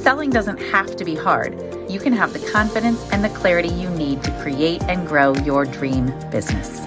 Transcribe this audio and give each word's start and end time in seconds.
Selling 0.00 0.30
doesn't 0.30 0.58
have 0.58 0.96
to 0.96 1.04
be 1.04 1.14
hard. 1.14 1.52
You 1.90 2.00
can 2.00 2.14
have 2.14 2.32
the 2.32 2.38
confidence 2.50 3.06
and 3.12 3.22
the 3.22 3.28
clarity 3.28 3.68
you 3.68 3.90
need 3.90 4.22
to 4.22 4.30
create 4.40 4.82
and 4.84 5.06
grow 5.06 5.34
your 5.34 5.66
dream 5.66 6.06
business. 6.30 6.78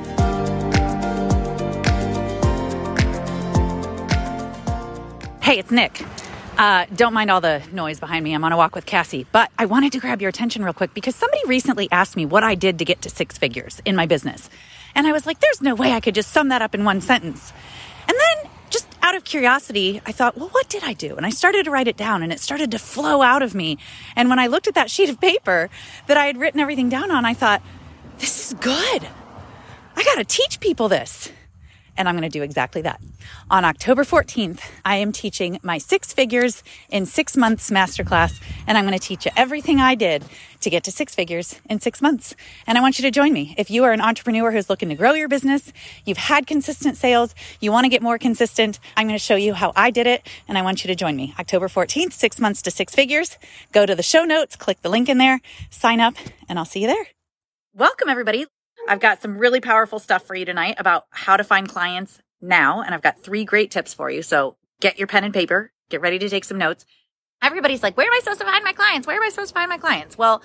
Hey, 5.43 5.59
it's 5.59 5.69
Nick. 5.69 6.03
Uh, 6.57 6.87
don't 6.95 7.13
mind 7.13 7.29
all 7.29 7.39
the 7.39 7.61
noise 7.71 7.99
behind 7.99 8.23
me. 8.23 8.33
I'm 8.33 8.43
on 8.43 8.51
a 8.51 8.57
walk 8.57 8.73
with 8.73 8.87
Cassie, 8.87 9.27
but 9.31 9.51
I 9.59 9.67
wanted 9.67 9.91
to 9.91 9.99
grab 9.99 10.19
your 10.19 10.29
attention 10.29 10.63
real 10.63 10.73
quick 10.73 10.95
because 10.95 11.15
somebody 11.15 11.41
recently 11.45 11.87
asked 11.91 12.15
me 12.15 12.25
what 12.25 12.43
I 12.43 12.55
did 12.55 12.79
to 12.79 12.85
get 12.85 13.03
to 13.03 13.11
six 13.11 13.37
figures 13.37 13.79
in 13.85 13.95
my 13.95 14.07
business. 14.07 14.49
And 14.95 15.05
I 15.05 15.11
was 15.11 15.27
like, 15.27 15.39
there's 15.39 15.61
no 15.61 15.75
way 15.75 15.91
I 15.91 15.99
could 15.99 16.15
just 16.15 16.31
sum 16.31 16.49
that 16.49 16.63
up 16.63 16.73
in 16.73 16.83
one 16.83 16.99
sentence. 16.99 17.53
And 18.07 18.17
then 18.17 18.51
out 19.03 19.15
of 19.15 19.25
curiosity, 19.25 20.01
I 20.05 20.13
thought, 20.13 20.37
well, 20.37 20.47
what 20.49 20.69
did 20.69 20.83
I 20.83 20.93
do? 20.93 21.15
And 21.15 21.25
I 21.25 21.29
started 21.29 21.65
to 21.65 21.71
write 21.71 21.89
it 21.89 21.97
down 21.97 22.23
and 22.23 22.31
it 22.31 22.39
started 22.39 22.71
to 22.71 22.79
flow 22.79 23.21
out 23.21 23.43
of 23.43 23.53
me. 23.53 23.77
And 24.15 24.29
when 24.29 24.39
I 24.39 24.47
looked 24.47 24.67
at 24.67 24.75
that 24.75 24.89
sheet 24.89 25.09
of 25.09 25.19
paper 25.19 25.69
that 26.07 26.17
I 26.17 26.25
had 26.25 26.37
written 26.37 26.61
everything 26.61 26.87
down 26.89 27.11
on, 27.11 27.25
I 27.25 27.33
thought, 27.33 27.61
this 28.19 28.47
is 28.47 28.53
good. 28.59 29.07
I 29.95 30.03
got 30.03 30.15
to 30.15 30.23
teach 30.23 30.59
people 30.61 30.87
this 30.87 31.31
and 31.97 32.07
I'm 32.07 32.15
going 32.15 32.29
to 32.29 32.29
do 32.29 32.43
exactly 32.43 32.81
that. 32.81 33.01
On 33.49 33.65
October 33.65 34.03
14th, 34.03 34.61
I 34.83 34.97
am 34.97 35.11
teaching 35.11 35.59
my 35.63 35.77
six 35.77 36.13
figures 36.13 36.63
in 36.89 37.05
six 37.05 37.37
months 37.37 37.69
masterclass, 37.69 38.41
and 38.67 38.77
I'm 38.77 38.85
going 38.85 38.97
to 38.97 39.05
teach 39.05 39.25
you 39.25 39.31
everything 39.35 39.79
I 39.79 39.95
did 39.95 40.23
to 40.61 40.69
get 40.69 40.83
to 40.85 40.91
six 40.91 41.13
figures 41.13 41.59
in 41.69 41.79
six 41.79 42.01
months. 42.01 42.35
And 42.65 42.77
I 42.77 42.81
want 42.81 42.97
you 42.97 43.03
to 43.03 43.11
join 43.11 43.33
me. 43.33 43.53
If 43.57 43.69
you 43.69 43.83
are 43.83 43.91
an 43.91 44.01
entrepreneur 44.01 44.51
who's 44.51 44.69
looking 44.69 44.89
to 44.89 44.95
grow 44.95 45.13
your 45.13 45.27
business, 45.27 45.71
you've 46.05 46.17
had 46.17 46.47
consistent 46.47 46.97
sales, 46.97 47.35
you 47.59 47.71
want 47.71 47.85
to 47.85 47.89
get 47.89 48.01
more 48.01 48.17
consistent, 48.17 48.79
I'm 48.97 49.07
going 49.07 49.17
to 49.17 49.23
show 49.23 49.35
you 49.35 49.53
how 49.53 49.73
I 49.75 49.91
did 49.91 50.07
it, 50.07 50.27
and 50.47 50.57
I 50.57 50.61
want 50.61 50.83
you 50.83 50.87
to 50.87 50.95
join 50.95 51.15
me. 51.15 51.33
October 51.39 51.67
14th, 51.67 52.13
six 52.13 52.39
months 52.39 52.61
to 52.63 52.71
six 52.71 52.95
figures. 52.95 53.37
Go 53.71 53.85
to 53.85 53.95
the 53.95 54.03
show 54.03 54.23
notes, 54.23 54.55
click 54.55 54.81
the 54.81 54.89
link 54.89 55.09
in 55.09 55.17
there, 55.17 55.41
sign 55.69 55.99
up, 55.99 56.15
and 56.47 56.57
I'll 56.57 56.65
see 56.65 56.81
you 56.81 56.87
there. 56.87 57.05
Welcome, 57.75 58.09
everybody. 58.09 58.45
I've 58.87 58.99
got 58.99 59.21
some 59.21 59.37
really 59.37 59.59
powerful 59.59 59.99
stuff 59.99 60.25
for 60.25 60.35
you 60.35 60.45
tonight 60.45 60.75
about 60.77 61.05
how 61.09 61.37
to 61.37 61.43
find 61.43 61.67
clients 61.67 62.21
now. 62.41 62.81
And 62.81 62.93
I've 62.93 63.01
got 63.01 63.19
three 63.19 63.45
great 63.45 63.71
tips 63.71 63.93
for 63.93 64.09
you. 64.09 64.21
So 64.21 64.57
get 64.81 64.97
your 64.97 65.07
pen 65.07 65.23
and 65.23 65.33
paper, 65.33 65.71
get 65.89 66.01
ready 66.01 66.19
to 66.19 66.29
take 66.29 66.43
some 66.43 66.57
notes. 66.57 66.85
Everybody's 67.41 67.83
like, 67.83 67.97
where 67.97 68.07
am 68.07 68.13
I 68.13 68.19
supposed 68.19 68.39
to 68.39 68.45
find 68.45 68.63
my 68.63 68.73
clients? 68.73 69.07
Where 69.07 69.15
am 69.15 69.23
I 69.23 69.29
supposed 69.29 69.49
to 69.49 69.53
find 69.53 69.69
my 69.69 69.77
clients? 69.77 70.17
Well, 70.17 70.41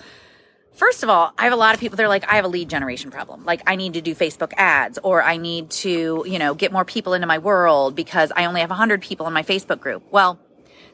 First 0.73 1.03
of 1.03 1.09
all, 1.09 1.33
I 1.37 1.43
have 1.43 1.51
a 1.51 1.57
lot 1.57 1.73
of 1.73 1.81
people, 1.81 1.97
they're 1.97 2.07
like, 2.07 2.31
I 2.31 2.35
have 2.35 2.45
a 2.45 2.47
lead 2.47 2.69
generation 2.69 3.11
problem. 3.11 3.43
Like, 3.43 3.61
I 3.67 3.75
need 3.75 3.95
to 3.95 4.01
do 4.01 4.15
Facebook 4.15 4.53
ads 4.55 4.97
or 5.03 5.21
I 5.21 5.35
need 5.35 5.71
to, 5.71 6.23
you 6.25 6.39
know, 6.39 6.53
get 6.53 6.71
more 6.71 6.85
people 6.85 7.13
into 7.13 7.27
my 7.27 7.39
world 7.39 7.95
because 7.95 8.31
I 8.33 8.45
only 8.45 8.61
have 8.61 8.69
100 8.69 9.01
people 9.01 9.27
in 9.27 9.33
my 9.33 9.43
Facebook 9.43 9.81
group. 9.81 10.03
Well, 10.09 10.39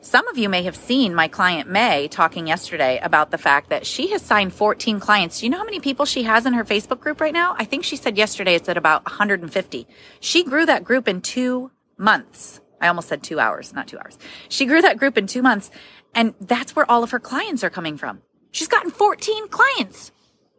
some 0.06 0.28
of 0.28 0.38
you 0.38 0.50
may 0.50 0.62
have 0.62 0.76
seen 0.76 1.16
my 1.16 1.28
client 1.28 1.68
May 1.68 2.08
talking 2.08 2.46
yesterday 2.46 3.00
about 3.02 3.32
the 3.32 3.40
fact 3.40 3.72
that 3.72 3.88
she 3.88 4.12
has 4.12 4.22
signed 4.22 4.54
14 4.54 5.00
clients. 5.00 5.40
Do 5.40 5.48
you 5.48 5.50
know 5.50 5.58
how 5.58 5.66
many 5.66 5.80
people 5.80 6.06
she 6.06 6.24
has 6.24 6.46
in 6.46 6.54
her 6.54 6.64
Facebook 6.64 7.00
group 7.00 7.20
right 7.20 7.34
now? 7.34 7.56
I 7.58 7.66
think 7.66 7.84
she 7.84 7.96
said 7.96 8.16
yesterday 8.16 8.54
it's 8.54 8.70
at 8.70 8.78
about 8.78 9.04
150. 9.06 9.88
She 10.20 10.44
grew 10.44 10.64
that 10.68 10.84
group 10.84 11.08
in 11.08 11.22
two 11.22 11.72
months. 11.98 12.62
I 12.80 12.88
almost 12.88 13.08
said 13.08 13.24
two 13.24 13.40
hours, 13.40 13.74
not 13.74 13.88
two 13.88 13.98
hours. 13.98 14.20
She 14.48 14.68
grew 14.68 14.82
that 14.84 15.00
group 15.00 15.18
in 15.18 15.26
two 15.26 15.42
months. 15.42 15.72
And 16.14 16.36
that's 16.40 16.76
where 16.76 16.90
all 16.90 17.04
of 17.04 17.10
her 17.10 17.20
clients 17.20 17.64
are 17.64 17.72
coming 17.72 17.98
from. 17.98 18.22
She's 18.52 18.68
gotten 18.68 18.92
14 18.92 19.48
clients 19.48 20.12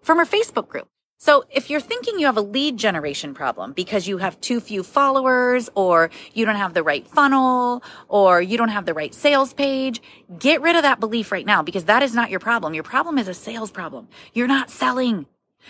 from 0.03 0.19
her 0.19 0.27
Facebook 0.27 0.67
group. 0.67 0.89
So 1.19 1.45
if 1.51 1.71
you're 1.71 1.81
thinking 1.81 2.19
you 2.19 2.27
have 2.27 2.37
a 2.37 2.43
lead 2.43 2.77
generation 2.77 3.33
problem 3.33 3.73
because 3.73 4.07
you 4.07 4.19
have 4.19 4.39
too 4.43 4.61
few 4.61 4.83
followers 4.83 5.71
or 5.75 6.11
you 6.35 6.45
don't 6.45 6.57
have 6.57 6.75
the 6.75 6.83
right 6.83 7.07
funnel 7.09 7.83
or 8.09 8.43
you 8.43 8.59
don't 8.59 8.69
have 8.69 8.85
the 8.85 8.93
right 8.93 9.15
sales 9.15 9.55
page, 9.55 10.03
get 10.39 10.61
rid 10.61 10.77
of 10.77 10.83
that 10.83 11.01
belief 11.01 11.33
right 11.33 11.47
now 11.47 11.63
because 11.63 11.85
that 11.85 12.03
is 12.03 12.15
not 12.15 12.29
your 12.29 12.41
problem. 12.41 12.75
Your 12.75 12.83
problem 12.83 13.19
is 13.19 13.29
a 13.29 13.35
sales 13.35 13.71
problem. 13.71 14.09
You're 14.35 14.47
not 14.47 14.71
selling. 14.71 15.25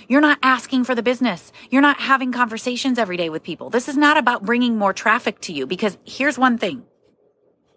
You're 0.08 0.20
not 0.20 0.38
asking 0.42 0.82
for 0.82 0.96
the 0.96 1.02
business. 1.02 1.52
You're 1.70 1.80
not 1.80 2.00
having 2.00 2.32
conversations 2.32 2.98
every 2.98 3.16
day 3.16 3.30
with 3.30 3.44
people. 3.44 3.70
This 3.70 3.88
is 3.88 3.96
not 3.96 4.18
about 4.18 4.44
bringing 4.44 4.76
more 4.76 4.92
traffic 4.92 5.40
to 5.42 5.52
you 5.52 5.64
because 5.64 5.96
here's 6.04 6.36
one 6.36 6.58
thing 6.58 6.82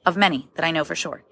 of 0.07 0.17
many 0.17 0.49
that 0.55 0.65
I 0.65 0.71
know 0.71 0.83
for 0.83 0.95
sure 0.95 1.23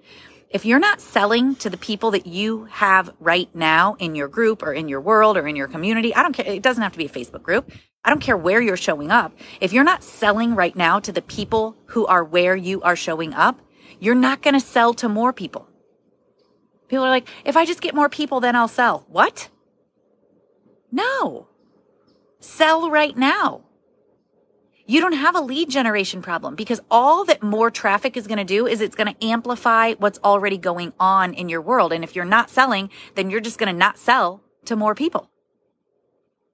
if 0.50 0.64
you're 0.64 0.78
not 0.78 1.00
selling 1.00 1.54
to 1.56 1.68
the 1.68 1.76
people 1.76 2.10
that 2.12 2.26
you 2.26 2.64
have 2.66 3.10
right 3.20 3.54
now 3.54 3.96
in 3.98 4.14
your 4.14 4.28
group 4.28 4.62
or 4.62 4.72
in 4.72 4.88
your 4.88 5.00
world 5.00 5.36
or 5.36 5.46
in 5.46 5.56
your 5.56 5.68
community, 5.68 6.14
I 6.14 6.22
don't 6.22 6.32
care. 6.32 6.46
It 6.46 6.62
doesn't 6.62 6.82
have 6.82 6.92
to 6.92 6.98
be 6.98 7.04
a 7.06 7.10
Facebook 7.10 7.42
group. 7.42 7.70
I 8.04 8.10
don't 8.10 8.20
care 8.20 8.36
where 8.36 8.60
you're 8.60 8.76
showing 8.76 9.10
up. 9.10 9.34
If 9.60 9.72
you're 9.72 9.84
not 9.84 10.02
selling 10.02 10.54
right 10.54 10.74
now 10.74 11.00
to 11.00 11.12
the 11.12 11.20
people 11.20 11.76
who 11.86 12.06
are 12.06 12.24
where 12.24 12.56
you 12.56 12.80
are 12.82 12.96
showing 12.96 13.34
up, 13.34 13.60
you're 14.00 14.14
not 14.14 14.40
going 14.40 14.54
to 14.54 14.60
sell 14.60 14.94
to 14.94 15.08
more 15.08 15.32
people. 15.32 15.68
People 16.88 17.04
are 17.04 17.10
like, 17.10 17.28
if 17.44 17.56
I 17.56 17.66
just 17.66 17.82
get 17.82 17.94
more 17.94 18.08
people, 18.08 18.40
then 18.40 18.56
I'll 18.56 18.68
sell. 18.68 19.04
What? 19.08 19.50
No. 20.90 21.48
Sell 22.40 22.90
right 22.90 23.16
now 23.16 23.64
you 24.88 25.02
don't 25.02 25.12
have 25.12 25.36
a 25.36 25.40
lead 25.40 25.68
generation 25.68 26.22
problem 26.22 26.54
because 26.54 26.80
all 26.90 27.26
that 27.26 27.42
more 27.42 27.70
traffic 27.70 28.16
is 28.16 28.26
going 28.26 28.38
to 28.38 28.44
do 28.44 28.66
is 28.66 28.80
it's 28.80 28.96
going 28.96 29.14
to 29.14 29.24
amplify 29.24 29.92
what's 29.92 30.18
already 30.24 30.56
going 30.56 30.94
on 30.98 31.34
in 31.34 31.50
your 31.50 31.60
world. 31.60 31.92
And 31.92 32.02
if 32.02 32.16
you're 32.16 32.24
not 32.24 32.48
selling, 32.48 32.88
then 33.14 33.28
you're 33.28 33.42
just 33.42 33.58
going 33.58 33.70
to 33.70 33.78
not 33.78 33.98
sell 33.98 34.42
to 34.64 34.76
more 34.76 34.94
people. 34.94 35.30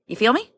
You 0.09 0.17
feel 0.17 0.33
me? 0.33 0.51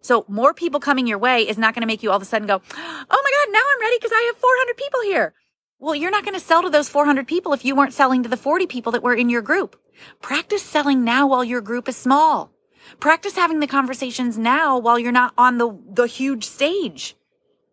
So 0.00 0.24
more 0.26 0.54
people 0.54 0.80
coming 0.80 1.06
your 1.06 1.18
way 1.18 1.46
is 1.46 1.58
not 1.58 1.74
going 1.74 1.82
to 1.82 1.86
make 1.86 2.02
you 2.02 2.10
all 2.10 2.16
of 2.16 2.22
a 2.22 2.24
sudden 2.24 2.48
go, 2.48 2.62
Oh 2.72 2.74
my 2.78 3.06
God, 3.44 3.52
now 3.52 3.62
I'm 3.74 3.80
ready 3.82 3.98
because 3.98 4.12
I 4.14 4.32
have 4.32 4.40
400 4.40 4.76
people 4.78 5.00
here. 5.02 5.34
Well, 5.78 5.94
you're 5.94 6.10
not 6.10 6.24
going 6.24 6.34
to 6.34 6.40
sell 6.40 6.62
to 6.62 6.70
those 6.70 6.88
400 6.88 7.26
people 7.28 7.52
if 7.52 7.62
you 7.62 7.76
weren't 7.76 7.92
selling 7.92 8.22
to 8.22 8.28
the 8.30 8.38
40 8.38 8.66
people 8.66 8.92
that 8.92 9.02
were 9.02 9.14
in 9.14 9.28
your 9.28 9.42
group. 9.42 9.78
Practice 10.22 10.62
selling 10.62 11.04
now 11.04 11.26
while 11.26 11.44
your 11.44 11.60
group 11.60 11.90
is 11.90 11.96
small. 11.96 12.55
Practice 13.00 13.36
having 13.36 13.60
the 13.60 13.66
conversations 13.66 14.38
now 14.38 14.78
while 14.78 14.98
you're 14.98 15.12
not 15.12 15.34
on 15.36 15.58
the, 15.58 15.78
the 15.88 16.06
huge 16.06 16.44
stage. 16.44 17.14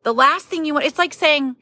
The 0.03 0.13
last 0.13 0.47
thing 0.47 0.65
you 0.65 0.73
want, 0.73 0.85
it's 0.85 0.97
like 0.97 1.13
saying, 1.13 1.55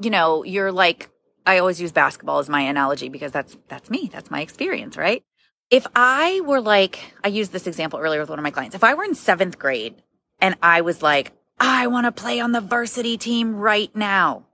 you 0.00 0.10
know, 0.10 0.44
you're 0.44 0.72
like, 0.72 1.10
I 1.46 1.58
always 1.58 1.80
use 1.80 1.92
basketball 1.92 2.38
as 2.38 2.48
my 2.48 2.62
analogy 2.62 3.08
because 3.08 3.32
that's, 3.32 3.56
that's 3.68 3.90
me. 3.90 4.08
That's 4.12 4.30
my 4.30 4.40
experience, 4.40 4.96
right? 4.96 5.22
If 5.70 5.86
I 5.94 6.40
were 6.44 6.60
like, 6.60 7.14
I 7.22 7.28
used 7.28 7.52
this 7.52 7.66
example 7.66 7.98
earlier 7.98 8.20
with 8.20 8.30
one 8.30 8.38
of 8.38 8.42
my 8.42 8.50
clients. 8.50 8.76
If 8.76 8.84
I 8.84 8.94
were 8.94 9.04
in 9.04 9.14
seventh 9.14 9.58
grade 9.58 10.02
and 10.40 10.56
I 10.62 10.82
was 10.82 11.02
like, 11.02 11.32
I 11.58 11.86
want 11.86 12.06
to 12.06 12.12
play 12.12 12.40
on 12.40 12.52
the 12.52 12.60
varsity 12.60 13.16
team 13.16 13.56
right 13.56 13.94
now. 13.94 14.46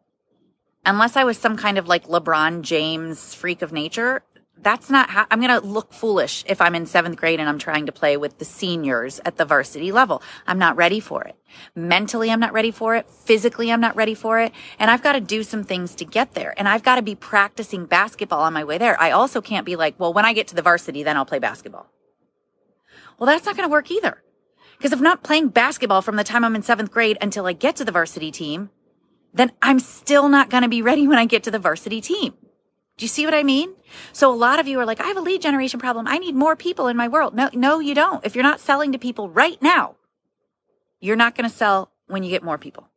Unless 0.85 1.17
I 1.17 1.25
was 1.25 1.37
some 1.37 1.57
kind 1.57 1.79
of 1.79 1.89
like 1.89 2.07
LeBron 2.07 2.63
James 2.63 3.35
freak 3.35 3.61
of 3.61 3.73
nature, 3.73 4.23
that's 4.63 4.91
not 4.91 5.11
how 5.11 5.27
I'm 5.31 5.41
going 5.41 5.61
to 5.61 5.67
look 5.67 5.93
foolish 5.93 6.45
if 6.47 6.61
I'm 6.61 6.75
in 6.75 6.87
seventh 6.87 7.17
grade 7.17 7.41
and 7.41 7.49
I'm 7.49 7.59
trying 7.59 7.87
to 7.87 7.93
play 7.93 8.17
with 8.17 8.39
the 8.39 8.45
seniors 8.45 9.21
at 9.25 9.37
the 9.37 9.45
varsity 9.45 9.93
level. 9.93 10.23
I'm 10.47 10.59
not 10.59 10.77
ready 10.77 11.01
for 11.01 11.25
it. 11.25 11.37
Mentally, 11.75 12.31
I'm 12.31 12.41
not 12.41 12.53
ready 12.53 12.71
for 12.71 12.97
it. 12.97 13.11
Physically, 13.11 13.73
I'm 13.73 13.81
not 13.81 13.97
ready 13.97 14.15
for 14.15 14.41
it. 14.41 14.53
And 14.79 14.91
I've 14.91 15.03
got 15.03 15.13
to 15.13 15.21
do 15.21 15.43
some 15.43 15.65
things 15.65 15.95
to 15.97 16.05
get 16.05 16.35
there. 16.35 16.55
And 16.57 16.69
I've 16.69 16.83
got 16.83 16.97
to 16.97 17.03
be 17.03 17.15
practicing 17.15 17.87
basketball 17.87 18.41
on 18.41 18.53
my 18.53 18.65
way 18.65 18.79
there. 18.79 19.01
I 19.01 19.11
also 19.11 19.41
can't 19.41 19.67
be 19.67 19.77
like, 19.77 19.99
well, 19.99 20.13
when 20.13 20.25
I 20.25 20.33
get 20.33 20.49
to 20.49 20.55
the 20.55 20.63
varsity, 20.63 21.03
then 21.03 21.17
I'll 21.17 21.27
play 21.27 21.39
basketball. 21.39 21.91
Well, 23.19 23.27
that's 23.27 23.47
not 23.47 23.57
going 23.57 23.69
to 23.69 23.73
work 23.73 23.91
either. 23.91 24.23
Because 24.79 24.93
if 24.93 24.99
I'm 24.99 25.05
not 25.05 25.23
playing 25.23 25.49
basketball 25.49 26.01
from 26.01 26.17
the 26.17 26.25
time 26.25 26.45
I'm 26.45 26.55
in 26.55 26.63
seventh 26.63 26.91
grade 26.91 27.19
until 27.21 27.47
I 27.47 27.53
get 27.53 27.77
to 27.77 27.85
the 27.85 27.93
varsity 27.93 28.31
team, 28.31 28.71
then 29.35 29.53
I'm 29.61 29.79
still 29.79 30.29
not 30.29 30.51
going 30.51 30.63
to 30.63 30.69
be 30.69 30.83
ready 30.83 31.07
when 31.07 31.19
I 31.19 31.27
get 31.27 31.43
to 31.45 31.51
the 31.51 31.59
varsity 31.59 32.01
team. 32.01 32.35
Do 33.01 33.05
you 33.05 33.09
see 33.09 33.25
what 33.25 33.33
I 33.33 33.43
mean? 33.43 33.73
So 34.13 34.31
a 34.31 34.37
lot 34.37 34.61
of 34.61 34.69
you 34.69 34.79
are 34.79 34.85
like, 34.85 35.01
I 35.01 35.07
have 35.07 35.17
a 35.17 35.23
lead 35.23 35.41
generation 35.41 35.81
problem. 35.81 36.07
I 36.07 36.19
need 36.19 36.35
more 36.35 36.55
people 36.55 36.87
in 36.87 36.99
my 36.99 37.09
world. 37.09 37.35
No, 37.35 37.49
no, 37.55 37.81
you 37.81 37.95
don't. 37.95 38.23
If 38.27 38.35
you're 38.35 38.45
not 38.45 38.61
selling 38.61 38.93
to 38.93 38.99
people 38.99 39.31
right 39.31 39.61
now, 39.63 39.97
you're 41.01 41.17
not 41.17 41.35
going 41.35 41.49
to 41.49 41.57
sell 41.57 41.91
when 42.09 42.23
you 42.23 42.29
get 42.29 42.43
more 42.43 42.59
people. 42.59 42.91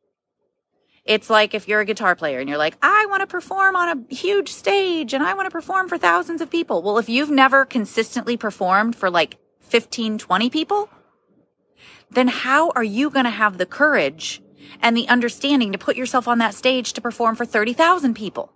It's 1.06 1.30
like 1.30 1.54
if 1.54 1.70
you're 1.70 1.80
a 1.80 1.86
guitar 1.86 2.18
player 2.18 2.42
and 2.42 2.50
you're 2.50 2.58
like, 2.58 2.76
I 2.82 3.06
want 3.10 3.22
to 3.22 3.28
perform 3.28 3.78
on 3.78 3.98
a 3.98 4.14
huge 4.14 4.50
stage 4.50 5.14
and 5.14 5.24
I 5.24 5.36
want 5.36 5.46
to 5.46 5.52
perform 5.52 5.88
for 5.88 5.98
thousands 5.98 6.42
of 6.42 6.52
people. 6.52 6.82
Well, 6.82 6.98
if 6.98 7.08
you've 7.08 7.32
never 7.32 7.64
consistently 7.64 8.36
performed 8.36 8.98
for 8.98 9.10
like 9.10 9.38
15, 9.62 10.18
20 10.18 10.50
people, 10.50 10.90
then 12.12 12.28
how 12.28 12.72
are 12.72 12.84
you 12.84 13.10
going 13.10 13.24
to 13.24 13.32
have 13.32 13.58
the 13.58 13.66
courage 13.66 14.42
and 14.82 14.98
the 14.98 15.08
understanding 15.08 15.72
to 15.72 15.78
put 15.78 15.96
yourself 15.96 16.28
on 16.28 16.40
that 16.40 16.56
stage 16.56 16.92
to 16.92 17.00
perform 17.00 17.38
for 17.38 17.46
30,000 17.46 18.16
people? 18.16 18.52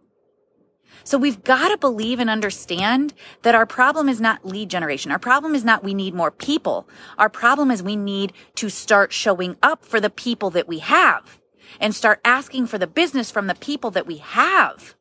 So 1.07 1.18
we've 1.18 1.42
got 1.42 1.69
to 1.69 1.77
believe 1.77 2.19
and 2.19 2.30
understand 2.30 3.13
that 3.44 3.56
our 3.56 3.65
problem 3.65 4.09
is 4.09 4.19
not 4.19 4.45
lead 4.45 4.69
generation. 4.69 5.09
Our 5.09 5.18
problem 5.18 5.56
is 5.56 5.63
not 5.63 5.81
we 5.81 5.94
need 5.94 6.13
more 6.13 6.31
people. 6.31 6.89
Our 7.18 7.30
problem 7.30 7.71
is 7.71 7.81
we 7.81 7.95
need 7.95 8.33
to 8.56 8.68
start 8.68 9.13
showing 9.13 9.56
up 9.63 9.86
for 9.86 10.01
the 10.01 10.09
people 10.09 10.50
that 10.50 10.68
we 10.68 10.80
have 10.80 11.39
and 11.80 11.95
start 11.95 12.19
asking 12.25 12.68
for 12.68 12.77
the 12.77 12.88
business 12.88 13.31
from 13.31 13.48
the 13.48 13.56
people 13.56 13.89
that 13.92 14.06
we 14.06 14.18
have. 14.18 14.95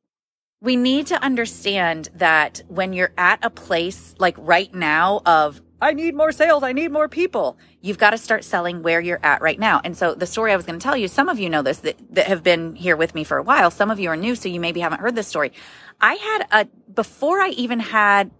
We 0.60 0.76
need 0.76 1.08
to 1.08 1.20
understand 1.20 2.10
that 2.14 2.62
when 2.68 2.92
you're 2.92 3.12
at 3.18 3.44
a 3.44 3.50
place 3.50 4.14
like 4.20 4.36
right 4.38 4.72
now 4.72 5.22
of 5.26 5.60
I 5.80 5.92
need 5.92 6.14
more 6.14 6.30
sales. 6.30 6.62
I 6.62 6.72
need 6.72 6.92
more 6.92 7.08
people. 7.08 7.58
You've 7.86 7.98
got 7.98 8.10
to 8.10 8.18
start 8.18 8.42
selling 8.42 8.82
where 8.82 9.00
you're 9.00 9.20
at 9.22 9.40
right 9.40 9.60
now. 9.60 9.80
And 9.84 9.96
so 9.96 10.12
the 10.12 10.26
story 10.26 10.50
I 10.50 10.56
was 10.56 10.66
going 10.66 10.76
to 10.76 10.82
tell 10.82 10.96
you, 10.96 11.06
some 11.06 11.28
of 11.28 11.38
you 11.38 11.48
know 11.48 11.62
this 11.62 11.78
that, 11.78 11.96
that 12.10 12.26
have 12.26 12.42
been 12.42 12.74
here 12.74 12.96
with 12.96 13.14
me 13.14 13.22
for 13.22 13.38
a 13.38 13.44
while. 13.44 13.70
Some 13.70 13.92
of 13.92 14.00
you 14.00 14.08
are 14.08 14.16
new, 14.16 14.34
so 14.34 14.48
you 14.48 14.58
maybe 14.58 14.80
haven't 14.80 14.98
heard 14.98 15.14
this 15.14 15.28
story. 15.28 15.52
I 16.00 16.14
had 16.14 16.46
a, 16.50 16.68
before 16.92 17.40
I 17.40 17.50
even 17.50 17.78
had, 17.78 18.32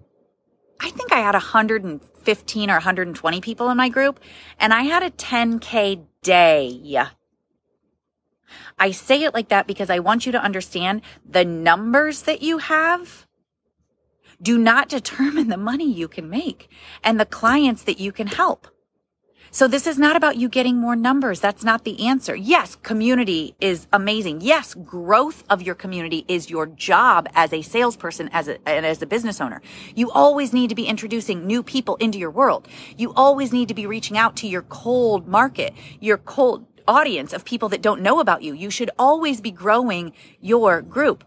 I 0.81 0.91
think 0.91 1.13
I 1.13 1.21
had 1.21 1.35
115 1.35 2.71
or 2.71 2.73
120 2.73 3.41
people 3.41 3.71
in 3.71 3.77
my 3.77 3.89
group 3.89 4.19
and 4.59 4.75
I 4.75 4.83
had 4.83 5.05
a 5.05 5.11
10K 5.11 6.05
day. 6.23 7.01
I 8.81 8.91
say 8.91 9.23
it 9.23 9.33
like 9.33 9.51
that 9.51 9.69
because 9.69 9.91
I 9.91 10.01
want 10.01 10.27
you 10.27 10.33
to 10.33 10.43
understand 10.43 11.03
the 11.25 11.45
numbers 11.45 12.23
that 12.23 12.43
you 12.43 12.59
have 12.59 13.29
do 14.43 14.59
not 14.59 14.89
determine 14.99 15.47
the 15.47 15.57
money 15.57 15.89
you 15.89 16.09
can 16.09 16.29
make 16.29 16.69
and 17.05 17.21
the 17.21 17.25
clients 17.25 17.85
that 17.85 18.01
you 18.01 18.11
can 18.11 18.27
help. 18.27 18.67
So 19.51 19.69
this 19.69 19.87
is 19.87 19.99
not 19.99 20.17
about 20.17 20.37
you 20.37 20.49
getting 20.49 20.77
more 20.77 20.97
numbers. 20.97 21.41
That's 21.41 21.65
not 21.65 21.85
the 21.85 22.07
answer. 22.07 22.35
Yes, 22.35 22.77
community 22.77 23.55
is 23.61 23.87
amazing. 23.93 24.41
Yes, 24.41 24.75
growth 24.75 25.45
of 25.49 25.63
your 25.63 25.75
community 25.75 26.25
is 26.29 26.51
your 26.51 26.67
job 26.67 27.29
as 27.35 27.53
a 27.53 27.63
salesperson, 27.63 28.29
as 28.33 28.49
a, 28.49 28.69
and 28.69 28.85
as 28.85 29.01
a 29.01 29.07
business 29.07 29.41
owner. 29.41 29.63
You 29.95 30.11
always 30.11 30.53
need 30.53 30.69
to 30.69 30.75
be 30.75 30.87
introducing 30.87 31.47
new 31.47 31.63
people 31.63 31.97
into 31.97 32.19
your 32.19 32.31
world. 32.31 32.69
You 32.97 33.13
always 33.15 33.53
need 33.53 33.69
to 33.69 33.75
be 33.75 33.87
reaching 33.87 34.19
out 34.19 34.37
to 34.37 34.49
your 34.49 34.63
cold 34.63 35.27
market, 35.27 35.73
your 36.01 36.19
cold 36.19 36.67
audience 36.89 37.33
of 37.33 37.45
people 37.45 37.69
that 37.71 37.83
don't 37.83 38.01
know 38.01 38.21
about 38.21 38.43
you. 38.43 38.53
You 38.53 38.71
should 38.71 38.91
always 38.99 39.41
be 39.41 39.51
growing 39.51 40.13
your 40.41 40.83
group. 40.83 41.25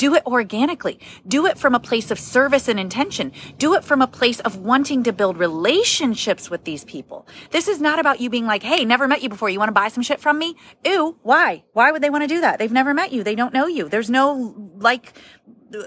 Do 0.00 0.14
it 0.14 0.24
organically. 0.24 0.98
Do 1.28 1.44
it 1.44 1.58
from 1.58 1.74
a 1.74 1.78
place 1.78 2.10
of 2.10 2.18
service 2.18 2.68
and 2.68 2.80
intention. 2.80 3.32
Do 3.58 3.74
it 3.74 3.84
from 3.84 4.00
a 4.00 4.06
place 4.06 4.40
of 4.40 4.56
wanting 4.56 5.02
to 5.02 5.12
build 5.12 5.36
relationships 5.36 6.48
with 6.48 6.64
these 6.64 6.84
people. 6.86 7.28
This 7.50 7.68
is 7.68 7.82
not 7.82 7.98
about 7.98 8.18
you 8.18 8.30
being 8.30 8.46
like, 8.46 8.62
Hey, 8.62 8.86
never 8.86 9.06
met 9.06 9.20
you 9.22 9.28
before. 9.28 9.50
You 9.50 9.58
want 9.58 9.68
to 9.68 9.74
buy 9.74 9.88
some 9.88 10.02
shit 10.02 10.18
from 10.18 10.38
me? 10.38 10.56
Ew. 10.86 11.18
Why? 11.22 11.64
Why 11.74 11.92
would 11.92 12.02
they 12.02 12.08
want 12.08 12.24
to 12.24 12.34
do 12.34 12.40
that? 12.40 12.58
They've 12.58 12.72
never 12.72 12.94
met 12.94 13.12
you. 13.12 13.22
They 13.22 13.34
don't 13.34 13.52
know 13.52 13.66
you. 13.66 13.90
There's 13.90 14.08
no 14.08 14.72
like, 14.78 15.12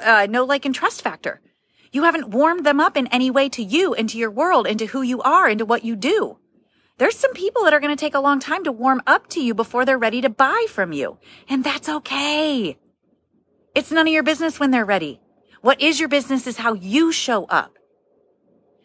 uh, 0.04 0.28
no 0.30 0.46
like 0.46 0.66
and 0.66 0.76
trust 0.76 1.02
factor. 1.02 1.42
You 1.92 2.04
haven't 2.04 2.30
warmed 2.30 2.68
them 2.68 2.80
up 2.80 2.96
in 2.96 3.08
any 3.08 3.32
way 3.32 3.50
to 3.50 3.64
you 3.64 3.96
and 3.96 4.08
to 4.10 4.20
your 4.20 4.30
world 4.30 4.68
and 4.68 4.78
to 4.78 4.86
who 4.86 5.02
you 5.02 5.24
are 5.24 5.48
and 5.48 5.58
to 5.58 5.66
what 5.66 5.84
you 5.84 5.96
do. 5.96 6.38
There's 7.00 7.18
some 7.18 7.34
people 7.34 7.64
that 7.64 7.74
are 7.74 7.80
going 7.80 7.98
to 7.98 8.00
take 8.00 8.14
a 8.14 8.20
long 8.20 8.40
time 8.40 8.64
to 8.66 8.72
warm 8.72 9.02
up 9.08 9.28
to 9.30 9.42
you 9.42 9.56
before 9.56 9.86
they're 9.86 9.98
ready 9.98 10.22
to 10.22 10.30
buy 10.30 10.68
from 10.70 10.94
you. 10.94 11.18
And 11.50 11.64
that's 11.64 11.90
okay. 11.90 12.78
It's 13.76 13.92
none 13.92 14.08
of 14.08 14.14
your 14.14 14.22
business 14.22 14.60
when 14.60 14.70
they're 14.70 14.86
ready. 14.86 15.20
What 15.62 15.82
is 15.82 16.00
your 16.00 16.10
business 16.10 16.46
is 16.46 16.58
how 16.58 16.74
you 16.74 17.12
show 17.12 17.46
up. 17.46 17.80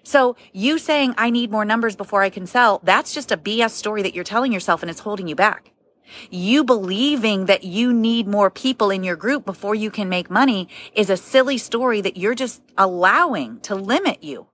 So 0.02 0.37
you 0.55 0.79
saying 0.79 1.14
I 1.19 1.29
need 1.29 1.50
more 1.50 1.67
numbers 1.67 1.94
before 1.94 2.23
I 2.23 2.31
can 2.31 2.46
sell, 2.46 2.81
that's 2.82 3.12
just 3.12 3.31
a 3.31 3.37
BS 3.37 3.73
story 3.73 4.00
that 4.00 4.14
you're 4.14 4.25
telling 4.25 4.50
yourself 4.50 4.82
and 4.82 4.90
it's 4.90 5.00
holding 5.00 5.29
you 5.29 5.35
back. 5.35 5.73
You 6.31 6.64
believing 6.64 7.44
that 7.46 7.64
you 7.64 7.93
need 7.93 8.26
more 8.26 8.50
people 8.50 8.88
in 8.88 9.05
your 9.05 9.17
group 9.17 9.44
before 9.44 9.75
you 9.75 9.90
can 9.90 10.08
make 10.08 10.31
money 10.31 10.69
is 10.94 11.11
a 11.11 11.19
silly 11.19 11.58
story 11.58 12.00
that 12.00 12.17
you're 12.17 12.35
just 12.35 12.62
allowing 12.79 13.61
to 13.61 13.75
limit 13.75 14.25
you. 14.25 14.46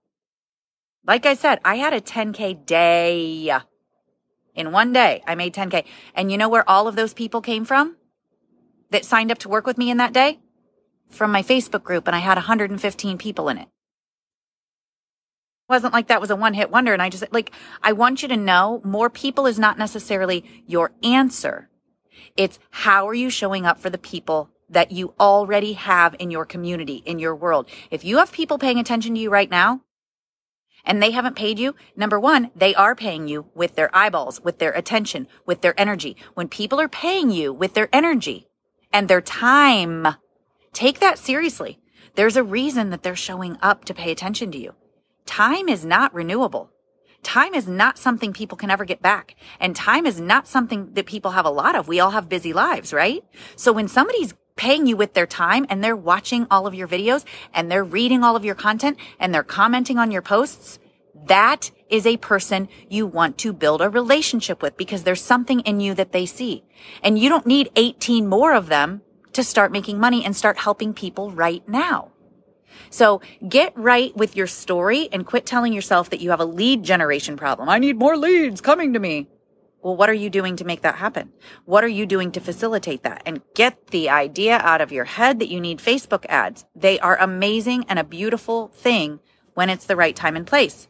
Like 1.06 1.26
I 1.26 1.34
said, 1.34 1.60
I 1.64 1.76
had 1.76 1.94
a 1.94 2.00
10K 2.00 2.66
day. 2.66 3.56
In 4.56 4.72
one 4.72 4.92
day, 4.92 5.22
I 5.28 5.36
made 5.36 5.54
10K. 5.54 5.84
And 6.12 6.32
you 6.32 6.38
know 6.38 6.48
where 6.48 6.68
all 6.68 6.88
of 6.88 6.96
those 6.96 7.14
people 7.14 7.40
came 7.40 7.64
from? 7.64 7.96
That 8.94 9.04
signed 9.04 9.32
up 9.32 9.38
to 9.38 9.48
work 9.48 9.66
with 9.66 9.76
me 9.76 9.90
in 9.90 9.96
that 9.96 10.12
day 10.12 10.38
from 11.10 11.32
my 11.32 11.42
Facebook 11.42 11.82
group, 11.82 12.06
and 12.06 12.14
I 12.14 12.20
had 12.20 12.36
115 12.36 13.18
people 13.18 13.48
in 13.48 13.58
it. 13.58 13.68
It 15.66 15.68
wasn't 15.68 15.92
like 15.92 16.06
that 16.06 16.20
was 16.20 16.30
a 16.30 16.36
one 16.36 16.54
hit 16.54 16.70
wonder. 16.70 16.92
And 16.92 17.02
I 17.02 17.08
just 17.08 17.24
like, 17.32 17.50
I 17.82 17.92
want 17.92 18.22
you 18.22 18.28
to 18.28 18.36
know 18.36 18.80
more 18.84 19.10
people 19.10 19.46
is 19.46 19.58
not 19.58 19.78
necessarily 19.78 20.44
your 20.68 20.92
answer. 21.02 21.68
It's 22.36 22.60
how 22.70 23.08
are 23.08 23.14
you 23.14 23.30
showing 23.30 23.66
up 23.66 23.80
for 23.80 23.90
the 23.90 23.98
people 23.98 24.50
that 24.68 24.92
you 24.92 25.14
already 25.18 25.72
have 25.72 26.14
in 26.20 26.30
your 26.30 26.44
community, 26.44 27.02
in 27.04 27.18
your 27.18 27.34
world. 27.34 27.68
If 27.90 28.04
you 28.04 28.18
have 28.18 28.30
people 28.30 28.58
paying 28.58 28.78
attention 28.78 29.16
to 29.16 29.20
you 29.20 29.28
right 29.28 29.50
now, 29.50 29.80
and 30.84 31.02
they 31.02 31.10
haven't 31.10 31.34
paid 31.34 31.58
you, 31.58 31.74
number 31.96 32.20
one, 32.20 32.52
they 32.54 32.76
are 32.76 32.94
paying 32.94 33.26
you 33.26 33.46
with 33.56 33.74
their 33.74 33.90
eyeballs, 33.96 34.40
with 34.40 34.60
their 34.60 34.72
attention, 34.72 35.26
with 35.46 35.62
their 35.62 35.74
energy. 35.80 36.16
When 36.34 36.46
people 36.46 36.80
are 36.80 36.88
paying 36.88 37.32
you 37.32 37.52
with 37.52 37.74
their 37.74 37.88
energy, 37.92 38.46
and 38.94 39.08
their 39.08 39.20
time. 39.20 40.06
Take 40.72 41.00
that 41.00 41.18
seriously. 41.18 41.80
There's 42.14 42.36
a 42.36 42.44
reason 42.44 42.90
that 42.90 43.02
they're 43.02 43.16
showing 43.16 43.58
up 43.60 43.84
to 43.86 43.92
pay 43.92 44.12
attention 44.12 44.52
to 44.52 44.58
you. 44.58 44.74
Time 45.26 45.68
is 45.68 45.84
not 45.84 46.14
renewable. 46.14 46.70
Time 47.24 47.54
is 47.54 47.66
not 47.66 47.98
something 47.98 48.32
people 48.32 48.56
can 48.56 48.70
ever 48.70 48.84
get 48.84 49.02
back. 49.02 49.34
And 49.58 49.74
time 49.74 50.06
is 50.06 50.20
not 50.20 50.46
something 50.46 50.92
that 50.92 51.06
people 51.06 51.32
have 51.32 51.44
a 51.44 51.50
lot 51.50 51.74
of. 51.74 51.88
We 51.88 51.98
all 51.98 52.10
have 52.10 52.28
busy 52.28 52.52
lives, 52.52 52.92
right? 52.92 53.24
So 53.56 53.72
when 53.72 53.88
somebody's 53.88 54.34
paying 54.56 54.86
you 54.86 54.96
with 54.96 55.14
their 55.14 55.26
time 55.26 55.66
and 55.68 55.82
they're 55.82 55.96
watching 55.96 56.46
all 56.50 56.66
of 56.66 56.74
your 56.74 56.86
videos 56.86 57.24
and 57.52 57.70
they're 57.72 57.82
reading 57.82 58.22
all 58.22 58.36
of 58.36 58.44
your 58.44 58.54
content 58.54 58.96
and 59.18 59.34
they're 59.34 59.42
commenting 59.42 59.98
on 59.98 60.12
your 60.12 60.22
posts, 60.22 60.78
that 61.26 61.72
is 61.94 62.06
a 62.06 62.16
person 62.16 62.68
you 62.88 63.06
want 63.06 63.38
to 63.38 63.52
build 63.52 63.80
a 63.80 63.88
relationship 63.88 64.60
with 64.60 64.76
because 64.76 65.04
there's 65.04 65.22
something 65.22 65.60
in 65.60 65.78
you 65.78 65.94
that 65.94 66.10
they 66.10 66.26
see. 66.26 66.64
And 67.04 67.16
you 67.16 67.28
don't 67.28 67.46
need 67.46 67.70
18 67.76 68.26
more 68.26 68.52
of 68.52 68.66
them 68.66 69.02
to 69.32 69.44
start 69.44 69.70
making 69.70 70.00
money 70.00 70.24
and 70.24 70.34
start 70.34 70.58
helping 70.58 70.92
people 70.92 71.30
right 71.30 71.62
now. 71.68 72.10
So 72.90 73.20
get 73.48 73.72
right 73.76 74.14
with 74.16 74.34
your 74.34 74.48
story 74.48 75.08
and 75.12 75.24
quit 75.24 75.46
telling 75.46 75.72
yourself 75.72 76.10
that 76.10 76.20
you 76.20 76.30
have 76.30 76.40
a 76.40 76.44
lead 76.44 76.82
generation 76.82 77.36
problem. 77.36 77.68
I 77.68 77.78
need 77.78 77.96
more 77.96 78.16
leads 78.16 78.60
coming 78.60 78.92
to 78.94 78.98
me. 78.98 79.28
Well, 79.80 79.96
what 79.96 80.10
are 80.10 80.14
you 80.14 80.30
doing 80.30 80.56
to 80.56 80.64
make 80.64 80.80
that 80.80 80.96
happen? 80.96 81.32
What 81.64 81.84
are 81.84 81.88
you 81.88 82.06
doing 82.06 82.32
to 82.32 82.40
facilitate 82.40 83.04
that? 83.04 83.22
And 83.24 83.40
get 83.54 83.88
the 83.88 84.08
idea 84.08 84.58
out 84.58 84.80
of 84.80 84.90
your 84.90 85.04
head 85.04 85.38
that 85.38 85.48
you 85.48 85.60
need 85.60 85.78
Facebook 85.78 86.26
ads. 86.28 86.64
They 86.74 86.98
are 86.98 87.16
amazing 87.20 87.84
and 87.88 88.00
a 88.00 88.04
beautiful 88.04 88.68
thing 88.68 89.20
when 89.52 89.70
it's 89.70 89.86
the 89.86 89.94
right 89.94 90.16
time 90.16 90.34
and 90.34 90.46
place. 90.46 90.88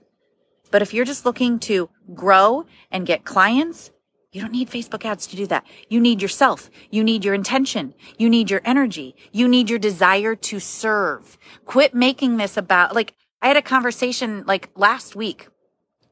But 0.75 0.83
if 0.83 0.93
you're 0.93 1.05
just 1.05 1.25
looking 1.25 1.61
to 1.61 1.89
grow 2.15 2.67
and 2.91 3.07
get 3.07 3.25
clients, 3.25 3.93
you 4.33 4.41
don't 4.41 4.51
need 4.51 4.69
Facebook 4.69 5.05
ads 5.05 5.25
to 5.29 5.37
do 5.37 5.47
that. 5.47 5.65
You 5.89 6.01
need 6.01 6.21
yourself. 6.21 6.69
You 6.91 7.05
need 7.05 7.25
your 7.25 7.33
intention. 7.33 7.95
You 8.19 8.29
need 8.29 8.51
your 8.51 8.61
energy. 8.65 9.15
You 9.31 9.47
need 9.47 9.71
your 9.71 9.79
desire 9.79 10.35
to 10.35 10.59
serve. 10.59 11.39
Quit 11.65 11.95
making 11.95 12.39
this 12.39 12.57
about, 12.57 12.93
like, 12.93 13.15
I 13.41 13.47
had 13.47 13.57
a 13.57 13.63
conversation 13.63 14.43
like 14.49 14.69
last 14.75 15.15
week 15.15 15.47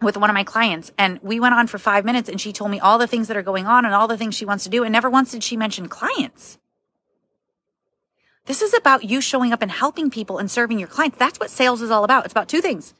with 0.00 0.16
one 0.16 0.30
of 0.30 0.34
my 0.34 0.44
clients 0.44 0.92
and 0.96 1.18
we 1.24 1.40
went 1.40 1.56
on 1.56 1.66
for 1.66 1.78
five 1.78 2.04
minutes 2.04 2.28
and 2.28 2.40
she 2.40 2.52
told 2.52 2.70
me 2.70 2.78
all 2.78 2.98
the 2.98 3.08
things 3.08 3.26
that 3.26 3.36
are 3.36 3.42
going 3.42 3.66
on 3.66 3.84
and 3.84 3.92
all 3.92 4.06
the 4.06 4.16
things 4.16 4.36
she 4.36 4.44
wants 4.44 4.62
to 4.62 4.70
do. 4.70 4.84
And 4.84 4.92
never 4.92 5.10
once 5.10 5.32
did 5.32 5.42
she 5.42 5.56
mention 5.56 5.88
clients. 5.88 6.60
This 8.46 8.62
is 8.62 8.74
about 8.74 9.02
you 9.02 9.20
showing 9.20 9.52
up 9.52 9.60
and 9.60 9.72
helping 9.72 10.08
people 10.08 10.38
and 10.38 10.48
serving 10.48 10.78
your 10.78 10.86
clients. 10.86 11.18
That's 11.18 11.40
what 11.40 11.50
sales 11.50 11.82
is 11.82 11.90
all 11.90 12.04
about. 12.04 12.26
It's 12.26 12.32
about 12.32 12.48
two 12.48 12.60
things 12.60 12.94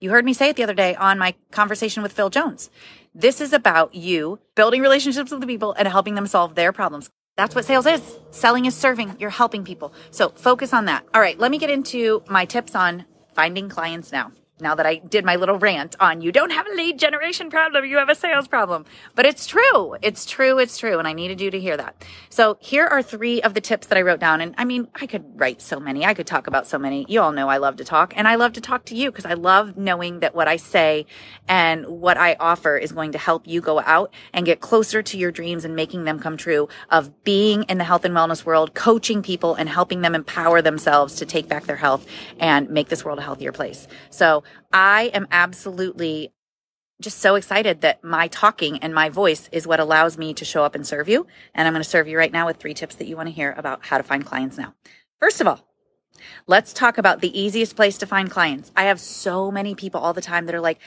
you 0.00 0.10
heard 0.10 0.24
me 0.24 0.34
say 0.34 0.50
it 0.50 0.56
the 0.56 0.62
other 0.62 0.74
day 0.74 0.94
on 0.94 1.18
my 1.18 1.34
conversation 1.50 2.02
with 2.02 2.12
Phil 2.12 2.30
Jones. 2.30 2.70
This 3.14 3.40
is 3.40 3.52
about 3.52 3.94
you 3.94 4.38
building 4.54 4.82
relationships 4.82 5.30
with 5.30 5.40
the 5.40 5.46
people 5.46 5.72
and 5.72 5.88
helping 5.88 6.14
them 6.14 6.26
solve 6.26 6.54
their 6.54 6.72
problems. 6.72 7.10
That's 7.36 7.54
what 7.54 7.64
sales 7.64 7.86
is. 7.86 8.18
Selling 8.30 8.66
is 8.66 8.76
serving. 8.76 9.16
You're 9.18 9.30
helping 9.30 9.64
people. 9.64 9.92
So 10.10 10.30
focus 10.30 10.72
on 10.72 10.84
that. 10.84 11.04
All 11.14 11.20
right. 11.20 11.38
Let 11.38 11.50
me 11.50 11.58
get 11.58 11.70
into 11.70 12.22
my 12.28 12.44
tips 12.44 12.74
on 12.74 13.04
finding 13.34 13.68
clients 13.68 14.12
now 14.12 14.32
now 14.60 14.76
that 14.76 14.86
I 14.86 14.96
did 14.96 15.24
my 15.24 15.34
little 15.34 15.58
rant 15.58 15.96
on 15.98 16.20
you 16.20 16.30
don't 16.30 16.50
have 16.50 16.66
a 16.66 16.74
lead 16.74 16.96
generation 16.96 17.50
problem, 17.50 17.84
you 17.84 17.96
have 17.96 18.08
a 18.08 18.14
sales 18.14 18.46
problem. 18.46 18.84
But 19.16 19.26
it's 19.26 19.48
true. 19.48 19.96
It's 20.00 20.24
true. 20.24 20.60
It's 20.60 20.78
true. 20.78 21.00
And 21.00 21.08
I 21.08 21.12
needed 21.12 21.40
you 21.40 21.50
to 21.50 21.58
hear 21.58 21.76
that. 21.76 22.04
So 22.28 22.56
here 22.60 22.86
are 22.86 23.02
three 23.02 23.42
of 23.42 23.54
the 23.54 23.60
tips 23.60 23.88
that 23.88 23.98
I 23.98 24.02
wrote 24.02 24.20
down. 24.20 24.40
And 24.40 24.54
I 24.56 24.64
mean, 24.64 24.86
I 24.94 25.06
could 25.06 25.24
write 25.34 25.60
so 25.60 25.80
many. 25.80 26.06
I 26.06 26.14
could 26.14 26.28
talk 26.28 26.46
about 26.46 26.68
so 26.68 26.78
many. 26.78 27.04
You 27.08 27.20
all 27.20 27.32
know 27.32 27.48
I 27.48 27.56
love 27.56 27.76
to 27.76 27.84
talk 27.84 28.14
and 28.16 28.28
I 28.28 28.36
love 28.36 28.52
to 28.52 28.60
talk 28.60 28.84
to 28.86 28.94
you 28.94 29.10
because 29.10 29.26
I 29.26 29.34
love 29.34 29.76
knowing 29.76 30.20
that 30.20 30.36
what 30.36 30.46
I 30.46 30.56
say 30.56 31.06
and 31.48 31.84
what 31.86 32.16
I 32.16 32.36
offer 32.38 32.76
is 32.76 32.92
going 32.92 33.10
to 33.12 33.18
help 33.18 33.48
you 33.48 33.60
go 33.60 33.80
out 33.80 34.14
and 34.32 34.46
get 34.46 34.60
closer 34.60 35.02
to 35.02 35.18
your 35.18 35.32
dreams 35.32 35.64
and 35.64 35.74
making 35.74 36.04
them 36.04 36.20
come 36.20 36.36
true 36.36 36.68
of 36.90 37.24
being 37.24 37.64
in 37.64 37.78
the 37.78 37.84
health 37.84 38.04
and 38.04 38.14
wellness 38.14 38.44
world, 38.44 38.72
coaching 38.74 39.20
people 39.20 39.56
and 39.56 39.68
helping 39.68 40.02
them 40.02 40.14
empower 40.14 40.62
themselves 40.62 41.16
to 41.16 41.26
take 41.26 41.48
back 41.48 41.64
their 41.64 41.76
health 41.76 42.06
and 42.38 42.70
make 42.70 42.88
this 42.88 43.04
world 43.04 43.18
a 43.18 43.22
healthier 43.22 43.50
place. 43.50 43.88
So 44.10 44.43
I 44.72 45.10
am 45.14 45.26
absolutely 45.30 46.32
just 47.00 47.18
so 47.18 47.34
excited 47.34 47.80
that 47.80 48.02
my 48.04 48.28
talking 48.28 48.78
and 48.78 48.94
my 48.94 49.08
voice 49.08 49.48
is 49.52 49.66
what 49.66 49.80
allows 49.80 50.16
me 50.16 50.32
to 50.34 50.44
show 50.44 50.64
up 50.64 50.74
and 50.74 50.86
serve 50.86 51.08
you. 51.08 51.26
And 51.54 51.66
I'm 51.66 51.74
going 51.74 51.82
to 51.82 51.88
serve 51.88 52.08
you 52.08 52.16
right 52.16 52.32
now 52.32 52.46
with 52.46 52.56
three 52.56 52.74
tips 52.74 52.94
that 52.96 53.06
you 53.06 53.16
want 53.16 53.28
to 53.28 53.34
hear 53.34 53.54
about 53.56 53.86
how 53.86 53.98
to 53.98 54.04
find 54.04 54.24
clients 54.24 54.56
now. 54.56 54.74
First 55.20 55.40
of 55.40 55.46
all, 55.46 55.66
let's 56.46 56.72
talk 56.72 56.96
about 56.96 57.20
the 57.20 57.38
easiest 57.38 57.76
place 57.76 57.98
to 57.98 58.06
find 58.06 58.30
clients. 58.30 58.70
I 58.76 58.84
have 58.84 59.00
so 59.00 59.50
many 59.50 59.74
people 59.74 60.00
all 60.00 60.12
the 60.12 60.20
time 60.20 60.46
that 60.46 60.54
are 60.54 60.60
like, 60.60 60.80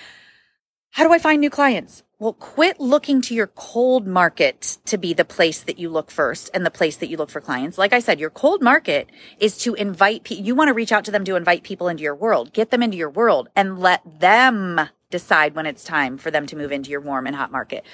how 0.91 1.03
do 1.03 1.13
I 1.13 1.19
find 1.19 1.41
new 1.41 1.49
clients? 1.49 2.03
Well, 2.19 2.33
quit 2.33 2.79
looking 2.79 3.21
to 3.23 3.35
your 3.35 3.45
cold 3.45 4.07
market 4.07 4.79
to 4.85 4.97
be 4.97 5.13
the 5.13 5.23
place 5.23 5.61
that 5.61 5.77
you 5.77 5.87
look 5.87 6.09
first 6.09 6.49
and 6.51 6.65
the 6.65 6.71
place 6.71 6.97
that 6.97 7.09
you 7.09 7.17
look 7.17 7.29
for 7.29 7.41
clients. 7.41 7.77
Like 7.77 7.93
I 7.93 7.99
said, 7.99 8.19
your 8.19 8.31
cold 8.31 8.63
market 8.63 9.07
is 9.39 9.55
to 9.59 9.75
invite 9.75 10.23
people. 10.23 10.43
You 10.43 10.55
want 10.55 10.69
to 10.69 10.73
reach 10.73 10.91
out 10.91 11.05
to 11.05 11.11
them 11.11 11.23
to 11.25 11.35
invite 11.35 11.61
people 11.61 11.87
into 11.87 12.01
your 12.01 12.15
world, 12.15 12.53
get 12.53 12.71
them 12.71 12.81
into 12.81 12.97
your 12.97 13.11
world 13.11 13.49
and 13.55 13.77
let 13.77 14.01
them 14.19 14.89
decide 15.11 15.53
when 15.53 15.67
it's 15.67 15.83
time 15.83 16.17
for 16.17 16.31
them 16.31 16.47
to 16.47 16.55
move 16.55 16.71
into 16.71 16.89
your 16.89 17.01
warm 17.01 17.27
and 17.27 17.35
hot 17.35 17.51
market. 17.51 17.85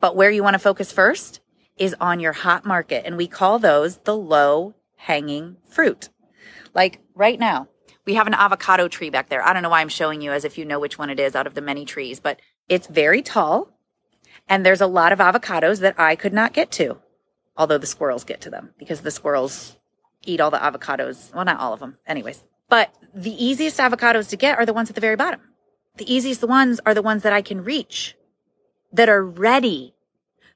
But 0.00 0.16
where 0.16 0.30
you 0.30 0.42
want 0.42 0.52
to 0.52 0.58
focus 0.58 0.92
first 0.92 1.40
is 1.78 1.96
on 1.98 2.20
your 2.20 2.34
hot 2.34 2.66
market. 2.66 3.06
And 3.06 3.16
we 3.16 3.26
call 3.26 3.58
those 3.58 3.96
the 4.04 4.16
low 4.16 4.74
hanging 4.96 5.56
fruit. 5.66 6.10
Like 6.74 7.00
right 7.14 7.40
now, 7.40 7.68
we 8.04 8.14
have 8.14 8.26
an 8.26 8.34
avocado 8.34 8.88
tree 8.88 9.08
back 9.08 9.30
there. 9.30 9.42
I 9.42 9.54
don't 9.54 9.62
know 9.62 9.70
why 9.70 9.80
I'm 9.80 9.88
showing 9.88 10.20
you 10.20 10.30
as 10.30 10.44
if 10.44 10.58
you 10.58 10.66
know 10.66 10.78
which 10.78 10.98
one 10.98 11.08
it 11.08 11.18
is 11.18 11.34
out 11.34 11.46
of 11.46 11.54
the 11.54 11.62
many 11.62 11.86
trees, 11.86 12.20
but 12.20 12.38
it's 12.70 12.86
very 12.86 13.20
tall. 13.20 13.68
And 14.48 14.64
there's 14.64 14.80
a 14.80 14.86
lot 14.86 15.12
of 15.12 15.18
avocados 15.18 15.80
that 15.80 15.94
I 15.98 16.16
could 16.16 16.32
not 16.32 16.54
get 16.54 16.70
to, 16.72 16.98
although 17.56 17.78
the 17.78 17.86
squirrels 17.86 18.24
get 18.24 18.40
to 18.42 18.50
them 18.50 18.70
because 18.78 19.02
the 19.02 19.10
squirrels 19.10 19.76
eat 20.24 20.40
all 20.40 20.50
the 20.50 20.58
avocados. 20.58 21.34
Well, 21.34 21.44
not 21.44 21.60
all 21.60 21.72
of 21.72 21.80
them, 21.80 21.98
anyways. 22.06 22.42
But 22.68 22.94
the 23.14 23.44
easiest 23.44 23.78
avocados 23.78 24.28
to 24.30 24.36
get 24.36 24.58
are 24.58 24.66
the 24.66 24.72
ones 24.72 24.88
at 24.88 24.94
the 24.94 25.00
very 25.00 25.16
bottom. 25.16 25.40
The 25.98 26.12
easiest 26.12 26.42
ones 26.42 26.80
are 26.86 26.94
the 26.94 27.02
ones 27.02 27.22
that 27.24 27.32
I 27.32 27.42
can 27.42 27.62
reach 27.62 28.16
that 28.92 29.08
are 29.08 29.24
ready. 29.24 29.94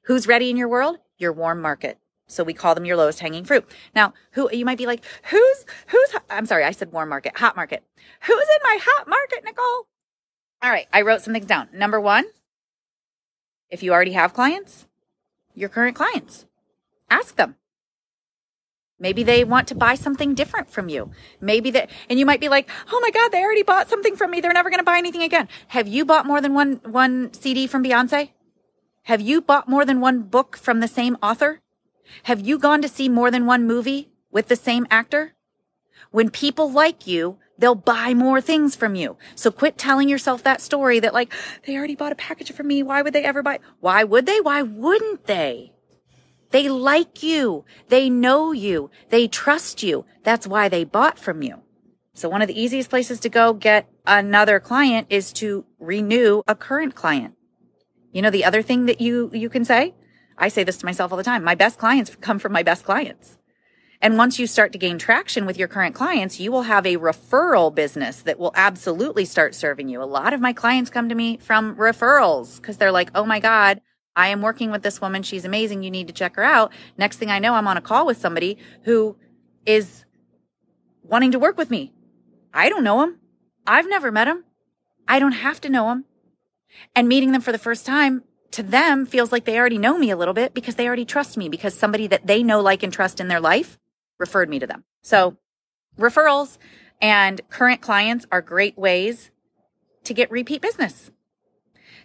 Who's 0.03 0.27
ready 0.27 0.49
in 0.49 0.57
your 0.57 0.67
world? 0.67 0.97
Your 1.17 1.33
warm 1.33 1.61
market. 1.61 1.97
So 2.27 2.43
we 2.43 2.53
call 2.53 2.75
them 2.75 2.85
your 2.85 2.97
lowest 2.97 3.19
hanging 3.19 3.45
fruit. 3.45 3.69
Now, 3.93 4.13
who 4.31 4.49
you 4.51 4.65
might 4.65 4.77
be 4.77 4.87
like, 4.87 5.03
who's 5.29 5.65
who's 5.87 6.15
I'm 6.29 6.45
sorry, 6.45 6.63
I 6.63 6.71
said 6.71 6.91
warm 6.91 7.09
market, 7.09 7.37
hot 7.37 7.55
market. 7.55 7.83
Who's 8.21 8.35
in 8.35 8.61
my 8.63 8.79
hot 8.81 9.07
market, 9.07 9.43
Nicole? 9.43 9.87
All 10.61 10.71
right, 10.71 10.87
I 10.91 11.01
wrote 11.01 11.21
some 11.21 11.33
things 11.33 11.45
down. 11.45 11.69
Number 11.73 11.99
1, 11.99 12.25
if 13.69 13.83
you 13.83 13.91
already 13.91 14.13
have 14.13 14.33
clients, 14.33 14.87
your 15.53 15.69
current 15.69 15.95
clients. 15.95 16.45
Ask 17.09 17.35
them. 17.35 17.55
Maybe 18.97 19.23
they 19.23 19.43
want 19.43 19.67
to 19.67 19.75
buy 19.75 19.95
something 19.95 20.33
different 20.35 20.69
from 20.69 20.87
you. 20.87 21.11
Maybe 21.41 21.69
that, 21.71 21.89
and 22.09 22.17
you 22.17 22.25
might 22.25 22.39
be 22.39 22.47
like, 22.47 22.69
"Oh 22.91 22.99
my 23.01 23.11
God, 23.11 23.31
they 23.31 23.43
already 23.43 23.63
bought 23.63 23.89
something 23.89 24.15
from 24.15 24.31
me. 24.31 24.39
They're 24.39 24.53
never 24.53 24.69
going 24.69 24.79
to 24.79 24.85
buy 24.85 24.97
anything 24.97 25.21
again." 25.21 25.49
Have 25.67 25.87
you 25.87 26.05
bought 26.05 26.25
more 26.25 26.39
than 26.39 26.53
one 26.53 26.79
one 26.85 27.33
CD 27.33 27.67
from 27.67 27.83
Beyonce? 27.83 28.31
Have 29.03 29.21
you 29.21 29.41
bought 29.41 29.67
more 29.67 29.83
than 29.83 29.99
one 29.99 30.21
book 30.21 30.55
from 30.57 30.79
the 30.79 30.87
same 30.87 31.17
author? 31.21 31.61
Have 32.23 32.39
you 32.39 32.57
gone 32.57 32.81
to 32.81 32.87
see 32.87 33.09
more 33.09 33.29
than 33.29 33.45
one 33.45 33.67
movie 33.67 34.09
with 34.31 34.47
the 34.47 34.55
same 34.55 34.87
actor? 34.89 35.33
When 36.11 36.29
people 36.29 36.71
like 36.71 37.05
you, 37.05 37.37
they'll 37.57 37.75
buy 37.75 38.13
more 38.13 38.41
things 38.41 38.75
from 38.75 38.95
you. 38.95 39.17
So 39.35 39.51
quit 39.51 39.77
telling 39.77 40.09
yourself 40.09 40.43
that 40.43 40.61
story 40.61 40.99
that 40.99 41.13
like, 41.13 41.33
they 41.65 41.77
already 41.77 41.95
bought 41.95 42.11
a 42.11 42.15
package 42.15 42.51
from 42.51 42.67
me. 42.67 42.83
Why 42.83 43.01
would 43.01 43.13
they 43.13 43.23
ever 43.23 43.41
buy? 43.41 43.59
Why 43.79 44.03
would 44.03 44.25
they? 44.25 44.41
Why 44.41 44.61
wouldn't 44.61 45.25
they? 45.25 45.73
They 46.51 46.69
like 46.69 47.23
you. 47.23 47.65
They 47.89 48.09
know 48.09 48.51
you. 48.51 48.89
They 49.09 49.27
trust 49.27 49.83
you. 49.83 50.05
That's 50.23 50.47
why 50.47 50.69
they 50.69 50.83
bought 50.83 51.19
from 51.19 51.41
you. 51.41 51.61
So 52.13 52.29
one 52.29 52.41
of 52.41 52.47
the 52.47 52.59
easiest 52.59 52.89
places 52.89 53.19
to 53.21 53.29
go 53.29 53.53
get 53.53 53.89
another 54.07 54.59
client 54.59 55.07
is 55.09 55.33
to 55.33 55.65
renew 55.79 56.43
a 56.47 56.55
current 56.55 56.95
client. 56.95 57.35
You 58.13 58.21
know, 58.21 58.29
the 58.29 58.45
other 58.45 58.61
thing 58.61 58.85
that 58.85 59.01
you, 59.01 59.29
you 59.33 59.49
can 59.49 59.65
say, 59.65 59.93
I 60.37 60.47
say 60.47 60.63
this 60.63 60.77
to 60.77 60.85
myself 60.85 61.11
all 61.11 61.17
the 61.17 61.23
time. 61.23 61.43
My 61.43 61.55
best 61.55 61.77
clients 61.77 62.15
come 62.21 62.39
from 62.39 62.53
my 62.53 62.63
best 62.63 62.85
clients. 62.85 63.37
And 64.05 64.19
once 64.19 64.37
you 64.37 64.45
start 64.45 64.71
to 64.73 64.77
gain 64.77 64.99
traction 64.99 65.47
with 65.47 65.57
your 65.57 65.67
current 65.67 65.95
clients, 65.95 66.39
you 66.39 66.51
will 66.51 66.61
have 66.61 66.85
a 66.85 66.97
referral 66.97 67.73
business 67.73 68.21
that 68.21 68.37
will 68.37 68.51
absolutely 68.53 69.25
start 69.25 69.55
serving 69.55 69.89
you. 69.89 69.99
A 69.99 70.05
lot 70.05 70.31
of 70.31 70.39
my 70.39 70.53
clients 70.53 70.91
come 70.91 71.09
to 71.09 71.15
me 71.15 71.37
from 71.37 71.75
referrals 71.75 72.57
because 72.57 72.77
they're 72.77 72.91
like, 72.91 73.09
Oh 73.15 73.25
my 73.25 73.39
God, 73.39 73.81
I 74.15 74.27
am 74.27 74.43
working 74.43 74.69
with 74.69 74.83
this 74.83 75.01
woman. 75.01 75.23
She's 75.23 75.43
amazing. 75.43 75.81
You 75.81 75.89
need 75.89 76.05
to 76.05 76.13
check 76.13 76.35
her 76.35 76.43
out. 76.43 76.71
Next 76.99 77.17
thing 77.17 77.31
I 77.31 77.39
know, 77.39 77.55
I'm 77.55 77.67
on 77.67 77.77
a 77.77 77.81
call 77.81 78.05
with 78.05 78.19
somebody 78.19 78.59
who 78.83 79.17
is 79.65 80.05
wanting 81.01 81.31
to 81.31 81.39
work 81.39 81.57
with 81.57 81.71
me. 81.71 81.91
I 82.53 82.69
don't 82.69 82.83
know 82.83 83.01
him. 83.01 83.17
I've 83.65 83.89
never 83.89 84.11
met 84.11 84.27
him. 84.27 84.43
I 85.07 85.17
don't 85.17 85.31
have 85.31 85.59
to 85.61 85.69
know 85.71 85.89
him. 85.89 86.05
And 86.95 87.09
meeting 87.09 87.31
them 87.31 87.41
for 87.41 87.51
the 87.51 87.57
first 87.57 87.87
time 87.87 88.21
to 88.51 88.61
them 88.61 89.07
feels 89.07 89.31
like 89.31 89.45
they 89.45 89.57
already 89.57 89.79
know 89.79 89.97
me 89.97 90.11
a 90.11 90.15
little 90.15 90.35
bit 90.35 90.53
because 90.53 90.75
they 90.75 90.85
already 90.85 91.05
trust 91.05 91.37
me 91.37 91.49
because 91.49 91.73
somebody 91.73 92.05
that 92.05 92.27
they 92.27 92.43
know, 92.43 92.61
like, 92.61 92.83
and 92.83 92.93
trust 92.93 93.19
in 93.19 93.29
their 93.29 93.39
life 93.39 93.79
referred 94.19 94.49
me 94.49 94.59
to 94.59 94.67
them. 94.67 94.83
So 95.01 95.37
referrals 95.97 96.57
and 97.01 97.41
current 97.49 97.81
clients 97.81 98.25
are 98.31 98.41
great 98.41 98.77
ways 98.77 99.31
to 100.03 100.13
get 100.13 100.31
repeat 100.31 100.61
business. 100.61 101.11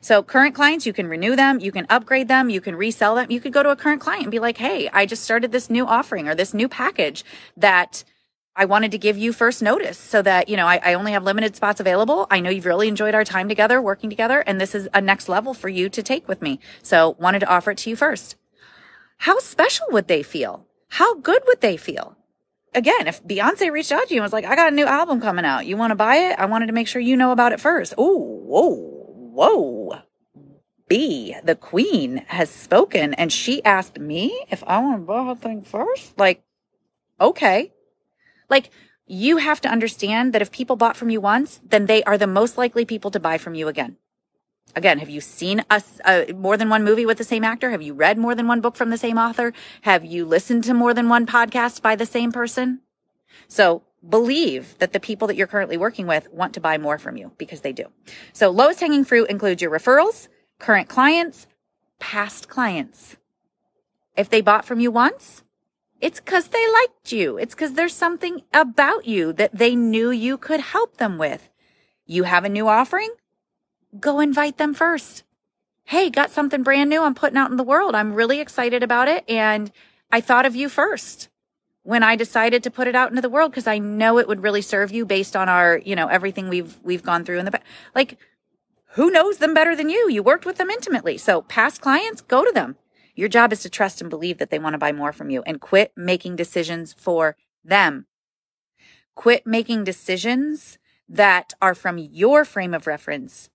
So 0.01 0.23
current 0.23 0.55
clients, 0.55 0.87
you 0.87 0.95
can 0.95 1.09
renew 1.09 1.37
them, 1.37 1.61
you 1.61 1.73
can 1.73 1.87
upgrade 1.91 2.29
them, 2.29 2.49
you 2.49 2.61
can 2.61 2.75
resell 2.75 3.17
them. 3.17 3.31
You 3.31 3.41
could 3.41 3.53
go 3.53 3.63
to 3.63 3.71
a 3.71 3.77
current 3.77 4.01
client 4.01 4.23
and 4.23 4.31
be 4.31 4.39
like, 4.39 4.57
Hey, 4.57 4.89
I 4.93 5.05
just 5.05 5.23
started 5.23 5.53
this 5.53 5.69
new 5.69 5.87
offering 5.87 6.27
or 6.27 6.35
this 6.35 6.55
new 6.55 6.69
package 6.69 7.23
that 7.57 8.03
I 8.57 8.65
wanted 8.65 8.91
to 8.93 8.99
give 8.99 9.17
you 9.17 9.33
first 9.33 9.63
notice 9.63 9.99
so 9.99 10.23
that, 10.23 10.49
you 10.49 10.57
know, 10.57 10.67
I, 10.67 10.81
I, 10.85 10.95
only 10.95 11.13
have 11.13 11.23
limited 11.23 11.55
spots 11.55 11.81
available. 11.81 12.27
I 12.31 12.41
know 12.41 12.51
you've 12.51 12.67
really 12.67 12.89
enjoyed 12.89 13.15
our 13.15 13.25
time 13.25 13.49
together, 13.49 13.81
working 13.81 14.11
together, 14.11 14.41
and 14.41 14.61
this 14.61 14.75
is 14.75 14.89
a 14.93 15.01
next 15.01 15.29
level 15.29 15.55
for 15.55 15.69
you 15.69 15.89
to 15.89 16.03
take 16.03 16.27
with 16.27 16.43
me. 16.43 16.59
So 16.83 17.17
wanted 17.19 17.39
to 17.41 17.49
offer 17.49 17.71
it 17.71 17.79
to 17.79 17.91
you 17.91 17.97
first. 17.97 18.37
How 19.19 19.39
special 19.39 19.87
would 19.91 20.09
they 20.09 20.23
feel? 20.23 20.67
How 20.91 21.15
good 21.15 21.43
would 21.47 21.61
they 21.61 21.77
feel? 21.77 22.17
Again, 22.75 23.09
if 23.09 23.25
Beyonce 23.25 23.73
reached 23.73 23.91
out 23.91 24.07
to 24.09 24.15
you 24.15 24.21
and 24.21 24.25
was 24.25 24.33
like, 24.33 24.45
I 24.45 24.55
got 24.55 24.73
a 24.73 24.75
new 24.75 24.87
album 24.87 25.21
coming 25.21 25.45
out. 25.45 25.67
You 25.67 25.77
want 25.77 25.91
to 25.91 25.97
buy 25.97 26.17
it? 26.17 26.39
I 26.39 26.47
wanted 26.47 26.67
to 26.67 26.73
make 26.73 26.87
sure 26.87 27.03
you 27.03 27.17
know 27.17 27.33
about 27.33 27.53
it 27.53 27.61
first. 27.61 27.95
Oh, 27.99 28.19
whoa, 28.19 28.75
whoa. 29.33 30.03
B, 30.87 31.35
the 31.43 31.57
queen, 31.57 32.19
has 32.29 32.51
spoken 32.51 33.15
and 33.15 33.33
she 33.33 33.65
asked 33.65 33.99
me 33.99 34.47
if 34.51 34.63
I 34.67 34.79
want 34.79 35.03
to 35.03 35.07
buy 35.07 35.25
her 35.25 35.35
thing 35.35 35.63
first. 35.63 36.19
Like, 36.19 36.45
okay 37.21 37.73
like 38.51 38.71
you 39.07 39.39
have 39.39 39.61
to 39.63 39.69
understand 39.69 40.33
that 40.35 40.43
if 40.43 40.51
people 40.51 40.77
bought 40.77 40.97
from 40.97 41.09
you 41.09 41.21
once, 41.21 41.61
then 41.65 41.87
they 41.87 42.03
are 42.05 42.19
the 42.19 42.27
most 42.27 42.59
likely 42.59 42.85
people 42.85 43.11
to 43.13 43.21
buy 43.21 43.39
from 43.39 43.55
you 43.55 43.69
again. 43.69 43.97
Again, 44.77 44.99
have 44.99 45.11
you 45.11 45.21
seen 45.21 45.65
us 45.69 46.01
uh, 46.05 46.25
more 46.37 46.57
than 46.57 46.69
one 46.69 46.85
movie 46.85 47.07
with 47.07 47.19
the 47.19 47.25
same 47.25 47.45
actor? 47.45 47.71
Have 47.71 47.83
you 47.83 47.93
read 47.93 48.19
more 48.19 48.35
than 48.35 48.47
one 48.47 48.61
book 48.61 48.77
from 48.77 48.91
the 48.91 48.99
same 48.99 49.19
author? 49.19 49.53
Have 49.83 50.05
you 50.05 50.25
listened 50.25 50.65
to 50.65 50.75
more 50.75 50.95
than 50.95 51.09
one 51.09 51.27
podcast 51.27 51.83
by 51.83 51.97
the 51.97 52.07
same 52.07 52.31
person? 52.31 52.81
So 53.49 53.83
believe 54.09 54.79
that 54.79 54.93
the 54.93 55.01
people 55.01 55.27
that 55.29 55.37
you're 55.37 55.47
currently 55.47 55.77
working 55.77 56.07
with 56.07 56.33
want 56.33 56.55
to 56.55 56.61
buy 56.61 56.79
more 56.79 56.99
from 56.99 57.17
you 57.17 57.33
because 57.37 57.63
they 57.63 57.73
do. 57.73 57.87
So 58.33 58.51
lowest 58.51 58.81
hanging 58.81 59.05
fruit 59.05 59.29
includes 59.29 59.61
your 59.61 59.71
referrals, 59.71 60.29
current 60.59 60.89
clients, 60.89 61.47
past 61.99 62.49
clients. 62.49 63.17
If 64.17 64.31
they 64.31 64.41
bought 64.41 64.65
from 64.65 64.81
you 64.81 64.91
once, 64.91 65.43
it's 66.01 66.21
because 66.21 66.49
they 66.49 66.73
liked 66.73 67.13
you. 67.13 67.37
It's 67.37 67.55
because 67.55 67.75
there's 67.75 67.95
something 67.95 68.43
about 68.55 69.07
you 69.07 69.33
that 69.35 69.57
they 69.57 69.75
knew 69.75 70.11
you 70.11 70.39
could 70.39 70.61
help 70.61 70.97
them 70.97 71.19
with. 71.19 71.49
You 72.07 72.25
have 72.25 72.45
a 72.45 72.49
new 72.49 72.69
offering? 72.69 73.11
Go 73.99 74.21
invite 74.21 74.59
them 74.59 74.75
first. 74.75 75.25
Hey, 75.85 76.11
got 76.11 76.31
something 76.31 76.63
brand 76.63 76.89
new 76.89 77.03
I'm 77.03 77.15
putting 77.15 77.37
out 77.37 77.51
in 77.51 77.57
the 77.57 77.65
world. 77.65 77.95
I'm 77.95 78.15
really 78.15 78.41
excited 78.41 78.83
about 78.83 79.09
it. 79.09 79.25
And 79.29 79.73
I 80.13 80.21
thought 80.21 80.47
of 80.47 80.55
you 80.55 80.69
first 80.69 81.29
when 81.83 82.03
I 82.03 82.15
decided 82.15 82.63
to 82.63 82.71
put 82.71 82.87
it 82.87 82.95
out 82.95 83.11
into 83.11 83.23
the 83.23 83.29
world 83.29 83.51
because 83.51 83.67
I 83.67 83.79
know 83.79 84.19
it 84.19 84.29
would 84.29 84.43
really 84.43 84.63
serve 84.63 84.93
you 84.93 85.05
based 85.05 85.35
on 85.35 85.49
our, 85.49 85.79
you 85.79 85.97
know, 85.97 86.07
everything 86.07 86.49
we've, 86.49 86.79
we've 86.83 87.03
gone 87.03 87.25
through 87.25 87.39
in 87.39 87.45
the 87.45 87.51
past. 87.51 87.65
Like, 87.95 88.19
who 88.95 89.11
knows 89.11 89.39
them 89.39 89.55
better 89.55 89.75
than 89.75 89.89
you? 89.89 90.09
You 90.09 90.23
worked 90.23 90.47
with 90.47 90.57
them 90.57 90.71
intimately. 90.71 91.19
So 91.19 91.43
past 91.43 91.81
clients, 91.81 92.21
go 92.21 92.45
to 92.45 92.53
them. 92.53 92.77
Your 93.15 93.29
job 93.29 93.53
is 93.53 93.61
to 93.63 93.71
trust 93.71 94.01
and 94.01 94.09
believe 94.09 94.39
that 94.39 94.51
they 94.51 94.59
want 94.59 94.75
to 94.75 94.79
buy 94.79 94.93
more 94.93 95.13
from 95.13 95.31
you 95.31 95.43
and 95.43 95.61
quit 95.61 95.93
making 95.97 96.37
decisions 96.37 96.93
for 96.93 97.37
them. 97.65 98.07
Quit 99.15 99.47
making 99.47 99.85
decisions 99.85 100.79
that 101.09 101.53
are 101.61 101.75
from 101.75 101.99
your 101.99 102.45
frame 102.45 102.73
of 102.73 102.87
reference 102.87 103.50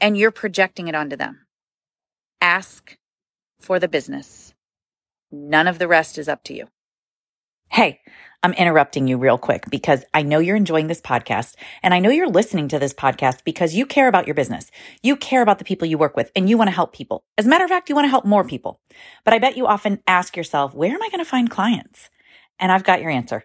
and 0.00 0.16
you're 0.16 0.30
projecting 0.30 0.88
it 0.88 0.94
onto 0.94 1.16
them. 1.16 1.46
Ask 2.40 2.96
for 3.60 3.78
the 3.78 3.88
business. 3.88 4.54
None 5.30 5.66
of 5.66 5.78
the 5.78 5.88
rest 5.88 6.18
is 6.18 6.28
up 6.28 6.44
to 6.44 6.54
you. 6.54 6.68
Hey, 7.70 8.00
I'm 8.42 8.52
interrupting 8.54 9.08
you 9.08 9.18
real 9.18 9.36
quick 9.36 9.68
because 9.68 10.04
I 10.14 10.22
know 10.22 10.38
you're 10.38 10.56
enjoying 10.56 10.86
this 10.86 11.00
podcast 11.00 11.54
and 11.82 11.92
I 11.92 11.98
know 11.98 12.08
you're 12.08 12.28
listening 12.28 12.68
to 12.68 12.78
this 12.78 12.94
podcast 12.94 13.44
because 13.44 13.74
you 13.74 13.84
care 13.84 14.08
about 14.08 14.26
your 14.26 14.34
business. 14.34 14.70
You 15.02 15.16
care 15.16 15.42
about 15.42 15.58
the 15.58 15.64
people 15.64 15.86
you 15.88 15.98
work 15.98 16.16
with 16.16 16.30
and 16.34 16.48
you 16.48 16.56
want 16.56 16.68
to 16.68 16.74
help 16.74 16.94
people. 16.94 17.24
As 17.36 17.46
a 17.46 17.48
matter 17.48 17.64
of 17.64 17.70
fact, 17.70 17.88
you 17.88 17.94
want 17.94 18.06
to 18.06 18.10
help 18.10 18.24
more 18.24 18.44
people. 18.44 18.80
But 19.24 19.34
I 19.34 19.38
bet 19.38 19.56
you 19.56 19.66
often 19.66 20.00
ask 20.06 20.36
yourself, 20.36 20.72
where 20.72 20.94
am 20.94 21.02
I 21.02 21.08
going 21.08 21.18
to 21.18 21.28
find 21.28 21.50
clients? 21.50 22.08
And 22.58 22.72
I've 22.72 22.84
got 22.84 23.02
your 23.02 23.10
answer. 23.10 23.44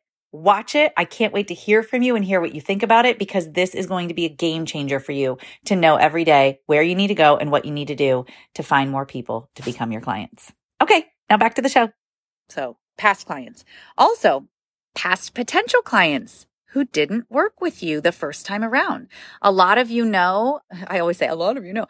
watch 0.31 0.75
it. 0.75 0.93
I 0.97 1.05
can't 1.05 1.33
wait 1.33 1.47
to 1.49 1.53
hear 1.53 1.83
from 1.83 2.01
you 2.01 2.15
and 2.15 2.23
hear 2.23 2.39
what 2.39 2.55
you 2.55 2.61
think 2.61 2.83
about 2.83 3.05
it 3.05 3.19
because 3.19 3.51
this 3.51 3.75
is 3.75 3.87
going 3.87 4.07
to 4.07 4.13
be 4.13 4.25
a 4.25 4.29
game 4.29 4.65
changer 4.65 4.99
for 4.99 5.11
you 5.11 5.37
to 5.65 5.75
know 5.75 5.95
every 5.95 6.23
day 6.23 6.59
where 6.65 6.81
you 6.81 6.95
need 6.95 7.07
to 7.07 7.15
go 7.15 7.37
and 7.37 7.51
what 7.51 7.65
you 7.65 7.71
need 7.71 7.89
to 7.89 7.95
do 7.95 8.25
to 8.55 8.63
find 8.63 8.89
more 8.89 9.05
people 9.05 9.49
to 9.55 9.63
become 9.63 9.91
your 9.91 10.01
clients. 10.01 10.51
Okay. 10.81 11.05
Now 11.29 11.37
back 11.37 11.55
to 11.55 11.61
the 11.61 11.69
show. 11.69 11.89
So 12.49 12.77
past 12.97 13.25
clients. 13.25 13.63
Also, 13.97 14.47
past 14.95 15.33
potential 15.33 15.81
clients 15.81 16.45
who 16.71 16.85
didn't 16.85 17.29
work 17.29 17.59
with 17.59 17.83
you 17.83 17.99
the 17.99 18.11
first 18.11 18.45
time 18.45 18.63
around. 18.63 19.07
A 19.41 19.51
lot 19.51 19.77
of 19.77 19.91
you 19.91 20.05
know, 20.05 20.61
I 20.87 20.99
always 20.99 21.17
say 21.17 21.27
a 21.27 21.35
lot 21.35 21.57
of 21.57 21.65
you 21.65 21.73
know, 21.73 21.87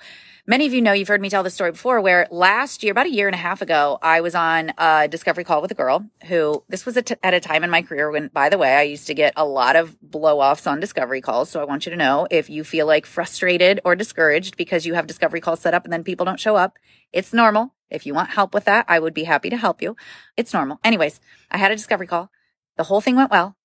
many 0.48 0.66
of 0.66 0.74
you 0.74 0.82
know, 0.82 0.92
you've 0.92 1.08
heard 1.08 1.22
me 1.22 1.30
tell 1.30 1.44
this 1.44 1.54
story 1.54 1.72
before 1.72 2.02
where 2.02 2.28
last 2.32 2.82
year, 2.84 2.92
about 2.92 3.06
a 3.06 3.12
year 3.12 3.28
and 3.28 3.36
a 3.36 3.38
half 3.38 3.62
ago, 3.62 4.00
I 4.02 4.22
was 4.22 4.34
on 4.34 4.74
a 4.78 5.08
discovery 5.08 5.44
call 5.44 5.62
with 5.62 5.72
a 5.72 5.76
girl 5.76 6.06
who 6.26 6.64
this 6.68 6.86
was 6.86 6.98
at 6.98 7.34
a 7.34 7.40
time 7.40 7.64
in 7.64 7.70
my 7.70 7.84
career 7.84 8.10
when, 8.10 8.30
by 8.30 8.50
the 8.50 8.58
way, 8.58 8.76
I 8.76 8.82
used 8.82 9.08
to 9.08 9.14
get 9.14 9.34
a 9.36 9.46
lot 9.46 9.76
of 9.76 10.00
blow 10.02 10.40
offs 10.40 10.66
on 10.66 10.80
discovery 10.80 11.22
calls. 11.22 11.50
So 11.50 11.62
I 11.62 11.66
want 11.66 11.86
you 11.86 11.92
to 11.92 11.98
know 11.98 12.28
if 12.32 12.50
you 12.50 12.64
feel 12.64 12.88
like 12.88 13.06
frustrated 13.06 13.80
or 13.86 13.96
discouraged 13.96 14.58
because 14.58 14.86
you 14.86 14.96
have 14.96 15.06
discovery 15.06 15.42
calls 15.42 15.60
set 15.60 15.74
up 15.74 15.84
and 15.84 15.94
then 15.94 16.04
people 16.04 16.26
don't 16.26 16.40
show 16.40 16.56
up, 16.56 16.78
it's 17.14 17.34
normal. 17.34 17.74
If 17.92 18.06
you 18.06 18.14
want 18.14 18.32
help 18.32 18.54
with 18.54 18.66
that, 18.66 18.86
I 18.88 19.00
would 19.00 19.14
be 19.14 19.26
happy 19.26 19.50
to 19.50 19.58
help 19.58 19.82
you. 19.82 19.96
It's 20.38 20.54
normal. 20.54 20.80
Anyways, 20.84 21.20
I 21.52 21.58
had 21.58 21.72
a 21.72 21.76
discovery 21.76 22.08
call. 22.08 22.32
The 22.78 22.84
whole 22.86 23.02
thing 23.02 23.16
went 23.16 23.30
well. 23.30 23.58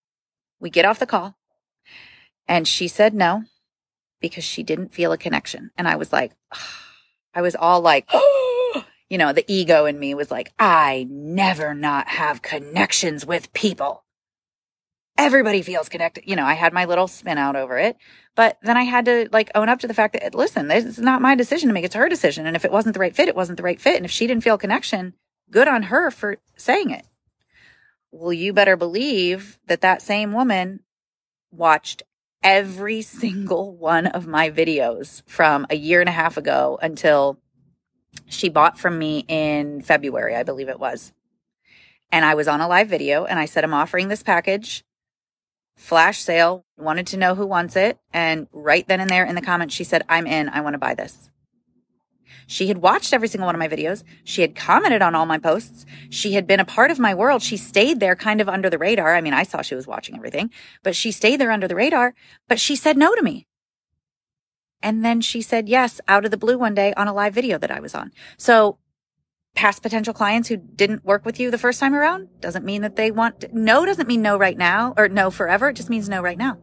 We 0.60 0.70
get 0.70 0.84
off 0.84 0.98
the 0.98 1.06
call 1.06 1.36
and 2.48 2.66
she 2.66 2.88
said 2.88 3.14
no 3.14 3.44
because 4.20 4.44
she 4.44 4.62
didn't 4.62 4.94
feel 4.94 5.12
a 5.12 5.18
connection. 5.18 5.70
And 5.76 5.86
I 5.88 5.96
was 5.96 6.12
like, 6.12 6.32
I 7.34 7.42
was 7.42 7.54
all 7.54 7.80
like, 7.80 8.10
you 9.10 9.18
know, 9.18 9.32
the 9.32 9.44
ego 9.46 9.84
in 9.84 9.98
me 9.98 10.14
was 10.14 10.30
like, 10.30 10.52
I 10.58 11.06
never 11.10 11.75
not 11.75 12.08
have 12.08 12.42
connections 12.42 13.26
with 13.26 13.52
people. 13.52 14.04
Everybody 15.18 15.62
feels 15.62 15.88
connected. 15.88 16.25
You 16.26 16.36
know, 16.36 16.44
I 16.44 16.54
had 16.54 16.75
my 16.75 16.84
little 16.84 17.08
spin 17.08 17.38
out 17.38 17.56
over 17.56 17.78
it, 17.78 17.96
but 18.34 18.58
then 18.62 18.76
I 18.76 18.82
had 18.82 19.06
to 19.06 19.28
like 19.32 19.50
own 19.54 19.68
up 19.68 19.78
to 19.80 19.88
the 19.88 19.94
fact 19.94 20.14
that, 20.14 20.34
listen, 20.34 20.68
this 20.68 20.84
is 20.84 20.98
not 20.98 21.22
my 21.22 21.34
decision 21.34 21.68
to 21.68 21.72
make. 21.72 21.84
It's 21.84 21.94
her 21.94 22.08
decision. 22.08 22.46
And 22.46 22.54
if 22.54 22.66
it 22.66 22.72
wasn't 22.72 22.94
the 22.94 23.00
right 23.00 23.16
fit, 23.16 23.28
it 23.28 23.36
wasn't 23.36 23.56
the 23.56 23.62
right 23.62 23.80
fit. 23.80 23.96
And 23.96 24.04
if 24.04 24.10
she 24.10 24.26
didn't 24.26 24.44
feel 24.44 24.58
connection, 24.58 25.14
good 25.50 25.68
on 25.68 25.84
her 25.84 26.10
for 26.10 26.36
saying 26.56 26.90
it. 26.90 27.06
Well, 28.18 28.32
you 28.32 28.54
better 28.54 28.78
believe 28.78 29.58
that 29.66 29.82
that 29.82 30.00
same 30.00 30.32
woman 30.32 30.80
watched 31.50 32.02
every 32.42 33.02
single 33.02 33.76
one 33.76 34.06
of 34.06 34.26
my 34.26 34.50
videos 34.50 35.23
from 35.26 35.66
a 35.68 35.76
year 35.76 36.00
and 36.00 36.08
a 36.08 36.12
half 36.12 36.38
ago 36.38 36.78
until 36.80 37.38
she 38.26 38.49
bought 38.49 38.78
from 38.78 38.99
me 38.99 39.26
in 39.28 39.82
February, 39.82 40.35
I 40.35 40.44
believe 40.44 40.70
it 40.70 40.80
was. 40.80 41.12
And 42.11 42.25
I 42.25 42.35
was 42.35 42.49
on 42.49 42.62
a 42.62 42.68
live 42.68 42.88
video 42.88 43.26
and 43.26 43.38
I 43.38 43.44
said, 43.44 43.64
I'm 43.64 43.75
offering 43.75 44.08
this 44.08 44.23
package, 44.23 44.82
flash 45.76 46.23
sale, 46.23 46.64
wanted 46.78 47.06
to 47.08 47.18
know 47.18 47.35
who 47.35 47.46
wants 47.46 47.76
it. 47.76 47.99
And 48.14 48.46
right 48.50 48.88
then 48.88 49.00
and 49.00 49.11
there 49.11 49.26
in 49.26 49.35
the 49.35 49.42
comments, 49.42 49.75
she 49.75 49.85
said, 49.85 50.04
I'm 50.08 50.26
in, 50.26 50.49
I 50.49 50.62
want 50.62 50.73
to 50.73 50.78
buy 50.78 50.94
this. 50.94 51.30
She 52.47 52.68
had 52.68 52.78
watched 52.78 53.12
every 53.12 53.28
single 53.28 53.47
one 53.47 53.54
of 53.54 53.59
my 53.59 53.68
videos. 53.68 54.04
She 54.25 54.42
had 54.42 54.54
commented 54.54 55.02
on 55.02 55.14
all 55.14 55.26
my 55.26 55.38
posts. 55.38 55.87
She 56.11 56.33
had 56.33 56.47
been 56.47 56.61
a 56.61 56.64
part 56.64 56.90
of 56.90 56.99
my 56.99 57.14
world. 57.14 57.42
She 57.42 57.56
stayed 57.56 58.00
there 58.00 58.16
kind 58.16 58.40
of 58.40 58.49
under 58.49 58.71
the 58.71 58.78
radar. 58.78 59.14
I 59.14 59.21
mean, 59.21 59.35
I 59.35 59.42
saw 59.42 59.62
she 59.62 59.75
was 59.75 59.87
watching 59.87 60.16
everything, 60.16 60.50
but 60.83 60.97
she 60.97 61.12
stayed 61.12 61.41
there 61.41 61.50
under 61.50 61.69
the 61.69 61.76
radar, 61.76 62.15
but 62.49 62.60
she 62.60 62.76
said 62.76 62.97
no 62.97 63.15
to 63.15 63.23
me. 63.23 63.47
And 64.82 65.04
then 65.04 65.21
she 65.21 65.43
said 65.43 65.69
yes 65.69 66.00
out 66.06 66.25
of 66.25 66.30
the 66.30 66.36
blue 66.36 66.58
one 66.58 66.75
day 66.75 66.93
on 66.95 67.08
a 67.08 67.15
live 67.15 67.34
video 67.34 67.58
that 67.58 67.71
I 67.71 67.80
was 67.80 67.95
on. 67.95 68.12
So 68.36 68.78
past 69.54 69.82
potential 69.82 70.15
clients 70.15 70.49
who 70.49 70.56
didn't 70.56 71.04
work 71.04 71.25
with 71.25 71.41
you 71.41 71.50
the 71.50 71.58
first 71.58 71.80
time 71.80 71.95
around 71.95 72.28
doesn't 72.41 72.65
mean 72.65 72.82
that 72.82 72.95
they 72.95 73.10
want 73.10 73.41
to, 73.41 73.49
no 73.52 73.86
doesn't 73.86 74.06
mean 74.06 74.23
no 74.23 74.36
right 74.36 74.56
now 74.56 74.95
or 74.97 75.08
no 75.08 75.30
forever. 75.30 75.71
It 75.71 75.76
just 75.76 75.91
means 75.91 76.08
no 76.08 76.23
right 76.23 76.39
now. 76.39 76.58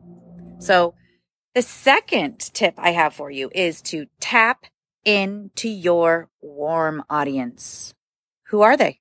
So 0.59 0.93
the 1.55 1.61
second 1.61 2.39
tip 2.53 2.75
I 2.77 2.91
have 2.91 3.13
for 3.13 3.29
you 3.29 3.49
is 3.53 3.81
to 3.83 4.05
tap 4.19 4.65
into 5.05 5.69
your 5.69 6.29
warm 6.41 7.03
audience. 7.09 7.93
Who 8.47 8.61
are 8.61 8.77
they? 8.77 8.99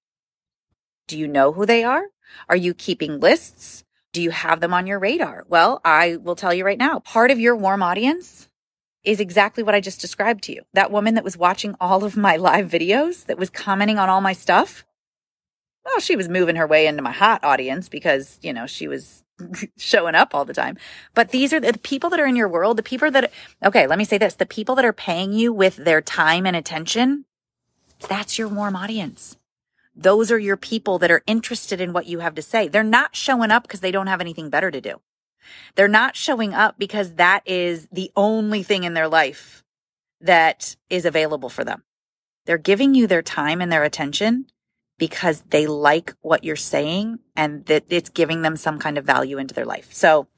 Do 1.09 1.19
you 1.19 1.29
know 1.29 1.53
who 1.53 1.67
they 1.67 1.85
are? 1.85 2.05
Are 2.49 2.57
you 2.57 2.75
keeping 2.75 3.21
lists? 3.21 3.85
Do 4.13 4.23
you 4.23 4.31
have 4.31 4.61
them 4.61 4.75
on 4.75 4.87
your 4.87 4.99
radar? 4.99 5.45
Well, 5.49 5.81
I 5.85 6.17
will 6.17 6.37
tell 6.37 6.53
you 6.53 6.65
right 6.65 6.79
now, 6.79 7.01
part 7.01 7.31
of 7.31 7.41
your 7.41 7.57
warm 7.57 7.83
audience 7.83 8.49
is 9.05 9.21
exactly 9.21 9.63
what 9.63 9.75
I 9.75 9.81
just 9.81 10.01
described 10.01 10.45
to 10.45 10.53
you. 10.53 10.63
That 10.75 10.91
woman 10.91 11.15
that 11.15 11.25
was 11.25 11.37
watching 11.37 11.75
all 11.81 12.05
of 12.05 12.17
my 12.17 12.37
live 12.39 12.71
videos, 12.71 13.27
that 13.27 13.39
was 13.39 13.51
commenting 13.51 13.99
on 13.99 14.09
all 14.09 14.21
my 14.21 14.33
stuff. 14.33 14.85
Well, 15.85 15.99
she 15.99 16.15
was 16.15 16.29
moving 16.29 16.57
her 16.57 16.67
way 16.67 16.87
into 16.87 17.03
my 17.03 17.11
hot 17.11 17.43
audience 17.43 17.89
because, 17.89 18.39
you 18.43 18.53
know, 18.53 18.67
she 18.67 18.87
was 18.87 19.22
showing 19.77 20.15
up 20.15 20.35
all 20.35 20.45
the 20.45 20.55
time. 20.55 20.77
But 21.15 21.31
these 21.31 21.53
are 21.53 21.61
the 21.61 21.79
people 21.79 22.11
that 22.11 22.21
are 22.21 22.27
in 22.27 22.37
your 22.37 22.49
world, 22.49 22.77
the 22.77 22.83
people 22.83 23.11
that, 23.11 23.33
okay, 23.65 23.87
let 23.87 23.99
me 23.99 24.05
say 24.05 24.19
this, 24.19 24.35
the 24.35 24.47
people 24.47 24.75
that 24.77 24.85
are 24.85 24.93
paying 24.93 25.33
you 25.33 25.53
with 25.53 25.77
their 25.77 26.01
time 26.01 26.47
and 26.47 26.57
attention, 26.57 27.25
that's 28.09 28.39
your 28.39 28.49
warm 28.49 28.77
audience. 28.77 29.37
Those 29.95 30.31
are 30.31 30.39
your 30.39 30.57
people 30.57 30.99
that 30.99 31.11
are 31.11 31.23
interested 31.27 31.81
in 31.81 31.93
what 31.93 32.07
you 32.07 32.21
have 32.21 32.35
to 32.37 32.43
say. 32.43 32.69
They're 32.69 32.83
not 32.83 33.15
showing 33.15 33.51
up 33.51 33.65
because 33.65 33.81
they 33.81 33.91
don't 33.91 34.07
have 34.07 34.21
anything 34.21 34.49
better 34.49 34.71
to 34.71 34.81
do. 34.81 35.01
They're 35.75 35.89
not 35.89 36.17
showing 36.17 36.55
up 36.55 36.79
because 36.79 37.15
that 37.15 37.43
is 37.47 37.89
the 37.93 38.11
only 38.17 38.63
thing 38.63 38.85
in 38.85 38.95
their 38.95 39.09
life 39.09 39.65
that 40.21 40.77
is 40.89 41.05
available 41.05 41.49
for 41.49 41.65
them. 41.65 41.83
They're 42.47 42.59
giving 42.59 42.95
you 42.95 43.07
their 43.07 43.23
time 43.23 43.61
and 43.61 43.71
their 43.71 43.85
attention 43.85 44.47
because 44.99 45.43
they 45.51 45.67
like 45.67 46.15
what 46.21 46.45
you're 46.45 46.57
saying 46.57 47.19
and 47.35 47.65
that 47.67 47.85
it's 47.89 48.11
giving 48.11 48.43
them 48.43 48.57
some 48.57 48.79
kind 48.79 48.99
of 48.99 49.05
value 49.05 49.39
into 49.39 49.55
their 49.55 49.65
life. 49.65 49.93
So 49.93 50.29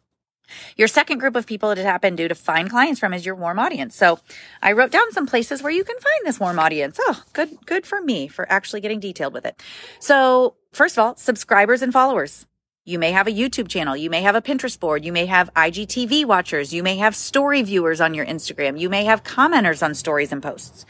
your 0.76 0.88
second 0.88 1.18
group 1.18 1.36
of 1.36 1.46
people 1.46 1.74
to 1.74 1.82
tap 1.82 2.04
into 2.04 2.28
to 2.28 2.34
find 2.34 2.70
clients 2.70 3.00
from 3.00 3.14
is 3.14 3.24
your 3.24 3.34
warm 3.34 3.58
audience. 3.58 3.96
So 3.96 4.18
I 4.62 4.72
wrote 4.72 4.90
down 4.90 5.12
some 5.12 5.26
places 5.26 5.62
where 5.62 5.72
you 5.72 5.84
can 5.84 5.98
find 5.98 6.20
this 6.24 6.40
warm 6.40 6.58
audience. 6.58 6.98
Oh, 7.00 7.22
good, 7.32 7.56
good 7.66 7.86
for 7.86 8.00
me 8.00 8.28
for 8.28 8.50
actually 8.50 8.80
getting 8.80 9.00
detailed 9.00 9.32
with 9.32 9.46
it. 9.46 9.62
So 9.98 10.56
first 10.72 10.96
of 10.96 11.04
all, 11.04 11.16
subscribers 11.16 11.82
and 11.82 11.92
followers. 11.92 12.46
You 12.86 12.98
may 12.98 13.12
have 13.12 13.26
a 13.26 13.32
YouTube 13.32 13.68
channel. 13.68 13.96
You 13.96 14.10
may 14.10 14.20
have 14.20 14.34
a 14.34 14.42
Pinterest 14.42 14.78
board. 14.78 15.06
You 15.06 15.12
may 15.12 15.24
have 15.24 15.52
IGTV 15.54 16.26
watchers. 16.26 16.74
You 16.74 16.82
may 16.82 16.98
have 16.98 17.16
story 17.16 17.62
viewers 17.62 17.98
on 17.98 18.12
your 18.12 18.26
Instagram. 18.26 18.78
You 18.78 18.90
may 18.90 19.06
have 19.06 19.24
commenters 19.24 19.82
on 19.82 19.94
stories 19.94 20.32
and 20.32 20.42
posts. 20.42 20.84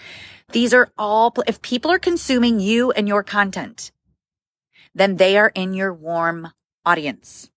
These 0.54 0.72
are 0.72 0.92
all, 0.96 1.34
if 1.48 1.60
people 1.62 1.90
are 1.90 1.98
consuming 1.98 2.60
you 2.60 2.92
and 2.92 3.08
your 3.08 3.24
content, 3.24 3.90
then 4.94 5.16
they 5.16 5.36
are 5.36 5.50
in 5.52 5.74
your 5.74 5.92
warm 5.92 6.52
audience. 6.86 7.50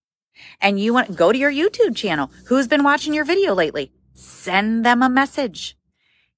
And 0.60 0.80
you 0.80 0.96
want 0.96 1.06
to 1.06 1.14
go 1.14 1.32
to 1.32 1.38
your 1.38 1.52
YouTube 1.52 1.96
channel. 1.96 2.32
Who's 2.48 2.68
been 2.68 2.84
watching 2.84 3.14
your 3.14 3.24
video 3.24 3.54
lately? 3.54 3.92
Send 4.16 4.84
them 4.84 5.04
a 5.04 5.10
message. 5.10 5.78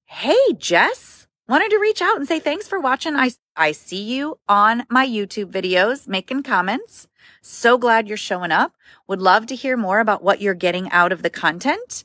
Hey, 0.04 0.36
Jess, 0.58 1.28
wanted 1.48 1.70
to 1.70 1.78
reach 1.78 2.02
out 2.02 2.18
and 2.18 2.28
say 2.28 2.38
thanks 2.38 2.68
for 2.68 2.78
watching. 2.78 3.16
I, 3.16 3.30
I 3.56 3.72
see 3.72 4.02
you 4.02 4.38
on 4.46 4.84
my 4.90 5.06
YouTube 5.06 5.50
videos 5.50 6.06
making 6.06 6.42
comments. 6.42 7.08
So 7.40 7.78
glad 7.78 8.06
you're 8.06 8.18
showing 8.18 8.52
up. 8.52 8.74
Would 9.08 9.22
love 9.22 9.46
to 9.46 9.56
hear 9.56 9.78
more 9.78 9.98
about 9.98 10.22
what 10.22 10.42
you're 10.42 10.52
getting 10.52 10.90
out 10.90 11.10
of 11.10 11.22
the 11.22 11.30
content 11.30 12.04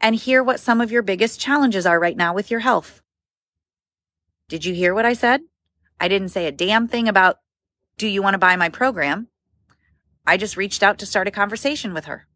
and 0.00 0.14
hear 0.14 0.44
what 0.44 0.60
some 0.60 0.80
of 0.80 0.92
your 0.92 1.02
biggest 1.02 1.40
challenges 1.40 1.86
are 1.86 1.98
right 1.98 2.16
now 2.16 2.32
with 2.32 2.52
your 2.52 2.60
health. 2.60 3.02
Did 4.48 4.64
you 4.64 4.74
hear 4.74 4.94
what 4.94 5.06
I 5.06 5.12
said? 5.12 5.42
I 6.00 6.08
didn't 6.08 6.28
say 6.28 6.46
a 6.46 6.52
damn 6.52 6.86
thing 6.86 7.08
about, 7.08 7.38
do 7.98 8.06
you 8.06 8.22
want 8.22 8.34
to 8.34 8.38
buy 8.38 8.54
my 8.56 8.68
program? 8.68 9.28
I 10.26 10.36
just 10.36 10.56
reached 10.56 10.82
out 10.82 10.98
to 10.98 11.06
start 11.06 11.26
a 11.26 11.32
conversation 11.32 11.92
with 11.92 12.04
her. 12.04 12.26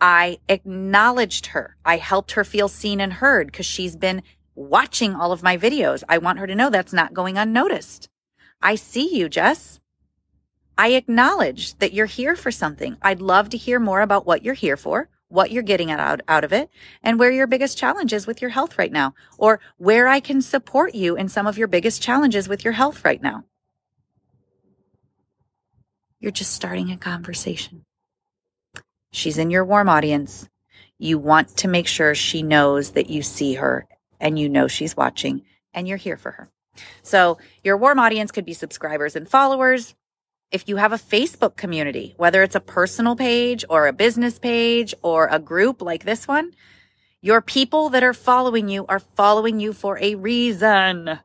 I 0.00 0.38
acknowledged 0.48 1.46
her. 1.46 1.76
I 1.84 1.96
helped 1.96 2.32
her 2.32 2.44
feel 2.44 2.68
seen 2.68 3.00
and 3.00 3.14
heard 3.14 3.48
because 3.48 3.66
she's 3.66 3.96
been 3.96 4.22
watching 4.54 5.14
all 5.14 5.32
of 5.32 5.42
my 5.42 5.56
videos. 5.56 6.04
I 6.08 6.18
want 6.18 6.38
her 6.38 6.46
to 6.46 6.54
know 6.54 6.70
that's 6.70 6.92
not 6.92 7.14
going 7.14 7.36
unnoticed. 7.36 8.08
I 8.62 8.76
see 8.76 9.16
you, 9.16 9.28
Jess. 9.28 9.80
I 10.76 10.88
acknowledge 10.88 11.78
that 11.78 11.92
you're 11.92 12.06
here 12.06 12.36
for 12.36 12.50
something. 12.50 12.96
I'd 13.02 13.20
love 13.20 13.48
to 13.50 13.56
hear 13.56 13.80
more 13.80 14.02
about 14.02 14.26
what 14.26 14.44
you're 14.44 14.54
here 14.54 14.76
for 14.76 15.08
what 15.34 15.50
you're 15.50 15.64
getting 15.64 15.90
out, 15.90 16.20
out 16.28 16.44
of 16.44 16.52
it 16.52 16.70
and 17.02 17.18
where 17.18 17.32
your 17.32 17.48
biggest 17.48 17.76
challenge 17.76 18.12
is 18.12 18.24
with 18.24 18.40
your 18.40 18.50
health 18.50 18.78
right 18.78 18.92
now, 18.92 19.14
or 19.36 19.60
where 19.78 20.06
I 20.06 20.20
can 20.20 20.40
support 20.40 20.94
you 20.94 21.16
in 21.16 21.28
some 21.28 21.48
of 21.48 21.58
your 21.58 21.66
biggest 21.66 22.00
challenges 22.00 22.48
with 22.48 22.62
your 22.62 22.72
health 22.72 23.04
right 23.04 23.20
now. 23.20 23.42
You're 26.20 26.30
just 26.30 26.52
starting 26.52 26.92
a 26.92 26.96
conversation. 26.96 27.84
She's 29.10 29.36
in 29.36 29.50
your 29.50 29.64
warm 29.64 29.88
audience. 29.88 30.48
You 30.98 31.18
want 31.18 31.56
to 31.58 31.68
make 31.68 31.88
sure 31.88 32.14
she 32.14 32.42
knows 32.42 32.92
that 32.92 33.10
you 33.10 33.22
see 33.22 33.54
her 33.54 33.88
and 34.20 34.38
you 34.38 34.48
know 34.48 34.68
she's 34.68 34.96
watching 34.96 35.42
and 35.74 35.88
you're 35.88 35.98
here 35.98 36.16
for 36.16 36.30
her. 36.30 36.48
So 37.02 37.38
your 37.64 37.76
warm 37.76 37.98
audience 37.98 38.30
could 38.30 38.44
be 38.44 38.54
subscribers 38.54 39.16
and 39.16 39.28
followers. 39.28 39.96
If 40.50 40.68
you 40.68 40.76
have 40.76 40.92
a 40.92 40.96
Facebook 40.96 41.56
community, 41.56 42.14
whether 42.16 42.42
it's 42.42 42.54
a 42.54 42.60
personal 42.60 43.16
page 43.16 43.64
or 43.68 43.86
a 43.86 43.92
business 43.92 44.38
page 44.38 44.94
or 45.02 45.26
a 45.26 45.38
group 45.38 45.82
like 45.82 46.04
this 46.04 46.28
one, 46.28 46.52
your 47.20 47.40
people 47.40 47.88
that 47.88 48.04
are 48.04 48.12
following 48.12 48.68
you 48.68 48.86
are 48.86 49.00
following 49.00 49.58
you 49.58 49.72
for 49.72 49.98
a 49.98 50.14
reason. 50.14 51.18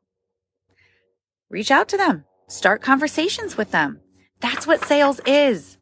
Reach 1.50 1.72
out 1.72 1.90
to 1.90 1.98
them. 1.98 2.26
Start 2.48 2.82
conversations 2.82 3.58
with 3.58 3.72
them. 3.72 4.00
That's 4.40 4.66
what 4.66 4.86
sales 4.86 5.20
is. 5.26 5.78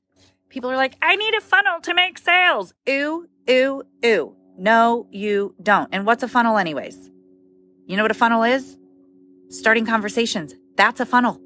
People 0.50 0.72
are 0.72 0.76
like, 0.76 0.96
I 1.02 1.16
need 1.16 1.36
a 1.36 1.42
funnel 1.42 1.80
to 1.82 1.94
make 1.94 2.18
sales. 2.18 2.74
Ooh, 2.90 3.28
ooh, 3.50 3.84
ooh. 4.06 4.36
No, 4.58 5.08
you 5.12 5.56
don't. 5.62 5.90
And 5.92 6.06
what's 6.06 6.24
a 6.24 6.28
funnel, 6.28 6.58
anyways? 6.58 7.12
You 7.86 7.96
know 7.96 8.04
what 8.04 8.12
a 8.12 8.16
funnel 8.16 8.44
is? 8.44 8.78
Starting 9.50 9.86
conversations. 9.86 10.56
That's 10.76 11.00
a 11.00 11.06
funnel. 11.06 11.40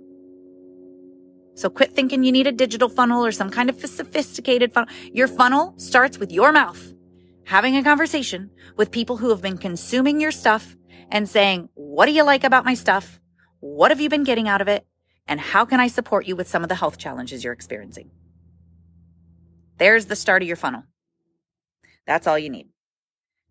So 1.55 1.69
quit 1.69 1.93
thinking 1.93 2.23
you 2.23 2.31
need 2.31 2.47
a 2.47 2.51
digital 2.51 2.89
funnel 2.89 3.25
or 3.25 3.31
some 3.31 3.49
kind 3.49 3.69
of 3.69 3.79
sophisticated 3.85 4.73
funnel. 4.73 4.89
Your 5.13 5.27
funnel 5.27 5.73
starts 5.77 6.17
with 6.17 6.31
your 6.31 6.51
mouth, 6.51 6.93
having 7.45 7.75
a 7.75 7.83
conversation 7.83 8.49
with 8.77 8.91
people 8.91 9.17
who 9.17 9.29
have 9.29 9.41
been 9.41 9.57
consuming 9.57 10.21
your 10.21 10.31
stuff 10.31 10.75
and 11.09 11.27
saying, 11.27 11.69
what 11.73 12.05
do 12.05 12.13
you 12.13 12.23
like 12.23 12.43
about 12.43 12.65
my 12.65 12.73
stuff? 12.73 13.19
What 13.59 13.91
have 13.91 14.01
you 14.01 14.09
been 14.09 14.23
getting 14.23 14.47
out 14.47 14.61
of 14.61 14.67
it? 14.67 14.85
And 15.27 15.39
how 15.39 15.65
can 15.65 15.79
I 15.79 15.87
support 15.87 16.25
you 16.25 16.35
with 16.35 16.47
some 16.47 16.63
of 16.63 16.69
the 16.69 16.75
health 16.75 16.97
challenges 16.97 17.43
you're 17.43 17.53
experiencing? 17.53 18.11
There's 19.77 20.07
the 20.07 20.15
start 20.15 20.41
of 20.41 20.47
your 20.47 20.57
funnel. 20.57 20.83
That's 22.07 22.27
all 22.27 22.39
you 22.39 22.49
need. 22.49 22.69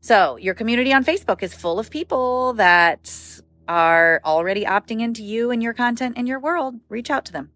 So 0.00 0.36
your 0.36 0.54
community 0.54 0.92
on 0.92 1.04
Facebook 1.04 1.42
is 1.42 1.54
full 1.54 1.78
of 1.78 1.90
people 1.90 2.54
that 2.54 3.40
are 3.68 4.20
already 4.24 4.64
opting 4.64 5.00
into 5.00 5.22
you 5.22 5.50
and 5.50 5.62
your 5.62 5.74
content 5.74 6.14
and 6.16 6.26
your 6.26 6.40
world. 6.40 6.76
Reach 6.88 7.10
out 7.10 7.24
to 7.26 7.32
them. 7.32 7.50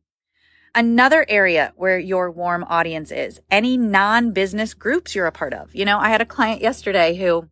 Another 0.76 1.24
area 1.28 1.72
where 1.76 1.98
your 1.98 2.30
warm 2.30 2.64
audience 2.64 3.12
is 3.12 3.40
any 3.50 3.76
non 3.76 4.32
business 4.32 4.74
groups 4.74 5.14
you're 5.14 5.26
a 5.26 5.32
part 5.32 5.54
of. 5.54 5.74
You 5.74 5.84
know, 5.84 5.98
I 5.98 6.08
had 6.08 6.20
a 6.20 6.26
client 6.26 6.60
yesterday 6.60 7.16
who 7.16 7.48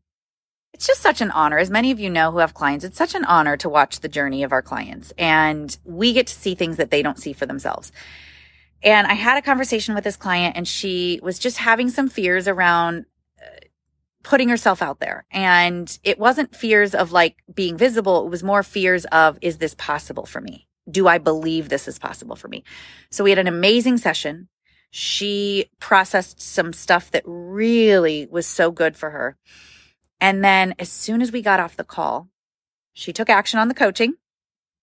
it's 0.73 0.87
just 0.87 1.03
such 1.03 1.21
an 1.21 1.31
honor. 1.31 1.59
As 1.59 1.71
many 1.71 1.91
of 1.91 2.01
you 2.01 2.11
know 2.11 2.33
who 2.33 2.39
have 2.39 2.55
clients, 2.55 2.85
it's 2.85 2.97
such 2.97 3.15
an 3.15 3.25
honor 3.27 3.57
to 3.59 3.69
watch 3.69 4.01
the 4.01 4.09
journey 4.09 4.43
of 4.43 4.53
our 4.53 4.63
clients 4.63 5.13
and 5.19 5.77
we 5.85 6.13
get 6.13 6.27
to 6.29 6.35
see 6.35 6.55
things 6.55 6.79
that 6.79 6.91
they 6.91 7.03
don't 7.03 7.19
see 7.19 7.33
for 7.33 7.47
themselves. 7.47 7.93
And 8.83 9.07
I 9.07 9.15
had 9.15 9.39
a 9.39 9.43
conversation 9.43 9.95
with 9.95 10.05
this 10.05 10.17
client 10.17 10.57
and 10.57 10.67
she 10.67 11.21
was 11.23 11.39
just 11.39 11.59
having 11.59 11.89
some 11.89 12.09
fears 12.09 12.49
around 12.49 13.07
uh, 13.41 13.67
putting 14.25 14.49
herself 14.49 14.83
out 14.83 14.99
there. 14.99 15.25
And 15.31 15.97
it 16.03 16.19
wasn't 16.19 16.57
fears 16.57 16.95
of 16.95 17.13
like 17.13 17.37
being 17.55 17.77
visible. 17.77 18.27
It 18.27 18.31
was 18.31 18.43
more 18.43 18.63
fears 18.63 19.05
of, 19.07 19.39
is 19.41 19.59
this 19.59 19.75
possible 19.77 20.27
for 20.27 20.41
me? 20.41 20.67
Do 20.90 21.07
I 21.07 21.18
believe 21.18 21.68
this 21.68 21.88
is 21.88 21.99
possible 21.99 22.37
for 22.37 22.49
me? 22.49 22.64
So 23.11 23.25
we 23.25 23.31
had 23.31 23.38
an 23.38 23.47
amazing 23.47 23.99
session. 23.99 24.49
She 24.90 25.71
processed 25.79 26.40
some 26.40 26.73
stuff 26.73 27.11
that 27.12 27.23
really 27.25 28.27
was 28.31 28.47
so 28.47 28.71
good 28.71 28.97
for 28.97 29.11
her. 29.11 29.37
And 30.21 30.45
then 30.45 30.75
as 30.79 30.90
soon 30.90 31.23
as 31.23 31.33
we 31.33 31.42
got 31.42 31.61
off 31.61 31.77
the 31.77 31.85
call, 31.85 32.29
she 32.92 33.12
took 33.12 33.31
action 33.31 33.59
on 33.59 33.68
the 33.68 33.75
coaching. 33.75 34.14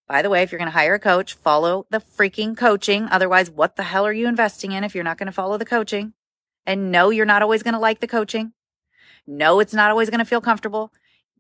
By 0.08 0.24
the 0.24 0.30
way, 0.30 0.42
if 0.42 0.52
you're 0.52 0.58
going 0.58 0.72
to 0.72 0.78
hire 0.78 0.96
a 0.96 1.00
coach, 1.00 1.36
follow 1.36 1.86
the 1.92 2.00
freaking 2.00 2.58
coaching. 2.58 3.08
Otherwise, 3.12 3.52
what 3.52 3.76
the 3.76 3.84
hell 3.84 4.08
are 4.08 4.14
you 4.14 4.28
investing 4.28 4.72
in 4.72 4.84
if 4.84 4.96
you're 4.96 5.04
not 5.04 5.20
going 5.20 5.28
to 5.28 5.32
follow 5.32 5.58
the 5.58 5.66
coaching? 5.66 6.14
And 6.66 6.92
no, 6.92 7.12
you're 7.12 7.26
not 7.26 7.44
always 7.44 7.62
going 7.62 7.76
to 7.76 7.80
like 7.80 8.00
the 8.00 8.08
coaching. 8.08 8.54
No, 9.28 9.60
it's 9.60 9.74
not 9.74 9.92
always 9.92 10.10
going 10.10 10.20
to 10.20 10.26
feel 10.26 10.42
comfortable. 10.42 10.92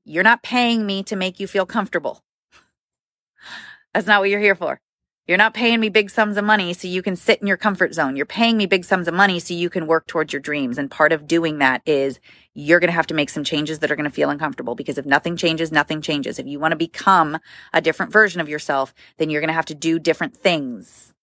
You're 0.06 0.24
not 0.24 0.44
paying 0.44 0.86
me 0.86 1.02
to 1.04 1.16
make 1.16 1.40
you 1.40 1.48
feel 1.48 1.66
comfortable. 1.66 2.24
That's 3.94 4.08
not 4.08 4.22
what 4.22 4.30
you're 4.30 4.40
here 4.40 4.56
for. 4.56 4.80
You're 5.28 5.38
not 5.38 5.54
paying 5.54 5.80
me 5.80 5.90
big 5.90 6.10
sums 6.10 6.38
of 6.38 6.44
money 6.44 6.74
so 6.74 6.88
you 6.88 7.04
can 7.04 7.16
sit 7.16 7.40
in 7.40 7.48
your 7.48 7.58
comfort 7.58 7.94
zone. 7.94 8.16
You're 8.16 8.26
paying 8.26 8.58
me 8.58 8.66
big 8.66 8.84
sums 8.84 9.08
of 9.08 9.14
money 9.14 9.40
so 9.40 9.54
you 9.54 9.70
can 9.70 9.86
work 9.86 10.08
towards 10.08 10.34
your 10.34 10.40
dreams. 10.40 10.80
And 10.80 10.90
part 10.90 11.12
of 11.12 11.28
doing 11.28 11.60
that 11.60 11.84
is 11.86 12.20
you're 12.56 12.80
going 12.80 12.88
to 12.88 12.96
have 12.96 13.08
to 13.08 13.14
make 13.14 13.30
some 13.30 13.44
changes 13.44 13.80
that 13.80 13.92
are 13.92 13.96
going 13.96 14.10
to 14.10 14.16
feel 14.16 14.32
uncomfortable 14.32 14.74
because 14.74 14.98
if 14.98 15.06
nothing 15.06 15.38
changes, 15.38 15.72
nothing 15.72 16.02
changes. 16.02 16.40
If 16.40 16.48
you 16.48 16.60
want 16.60 16.72
to 16.72 16.78
become 16.78 17.38
a 17.74 17.82
different 17.82 18.12
version 18.12 18.42
of 18.42 18.50
yourself, 18.50 18.94
then 19.18 19.30
you're 19.30 19.42
going 19.42 19.50
to 19.50 19.54
have 19.54 19.68
to 19.68 19.76
do 19.76 20.00
different 20.00 20.36
things. 20.36 21.14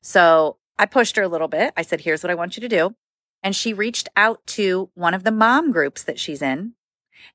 So 0.00 0.58
I 0.78 0.86
pushed 0.86 1.16
her 1.16 1.24
a 1.24 1.28
little 1.28 1.48
bit. 1.48 1.72
I 1.76 1.82
said, 1.82 2.02
here's 2.02 2.22
what 2.22 2.30
I 2.30 2.36
want 2.36 2.56
you 2.56 2.60
to 2.60 2.68
do 2.68 2.94
and 3.42 3.56
she 3.56 3.72
reached 3.72 4.08
out 4.16 4.46
to 4.46 4.90
one 4.94 5.14
of 5.14 5.24
the 5.24 5.32
mom 5.32 5.72
groups 5.72 6.02
that 6.04 6.18
she's 6.18 6.42
in 6.42 6.74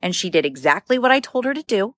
and 0.01 0.15
she 0.15 0.29
did 0.29 0.45
exactly 0.45 0.97
what 0.97 1.11
I 1.11 1.19
told 1.19 1.45
her 1.45 1.53
to 1.53 1.63
do. 1.63 1.95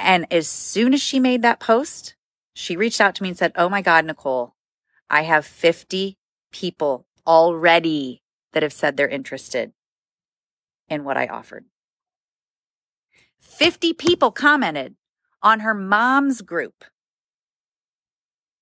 And 0.00 0.26
as 0.32 0.48
soon 0.48 0.94
as 0.94 1.02
she 1.02 1.20
made 1.20 1.42
that 1.42 1.60
post, 1.60 2.16
she 2.54 2.74
reached 2.74 3.02
out 3.02 3.14
to 3.16 3.22
me 3.22 3.28
and 3.28 3.38
said, 3.38 3.52
Oh 3.54 3.68
my 3.68 3.82
God, 3.82 4.06
Nicole, 4.06 4.54
I 5.10 5.22
have 5.22 5.44
50 5.44 6.16
people 6.50 7.06
already 7.26 8.22
that 8.52 8.62
have 8.62 8.72
said 8.72 8.96
they're 8.96 9.08
interested 9.08 9.72
in 10.88 11.04
what 11.04 11.18
I 11.18 11.26
offered. 11.26 11.66
50 13.40 13.92
people 13.92 14.30
commented 14.30 14.96
on 15.42 15.60
her 15.60 15.74
mom's 15.74 16.40
group 16.40 16.84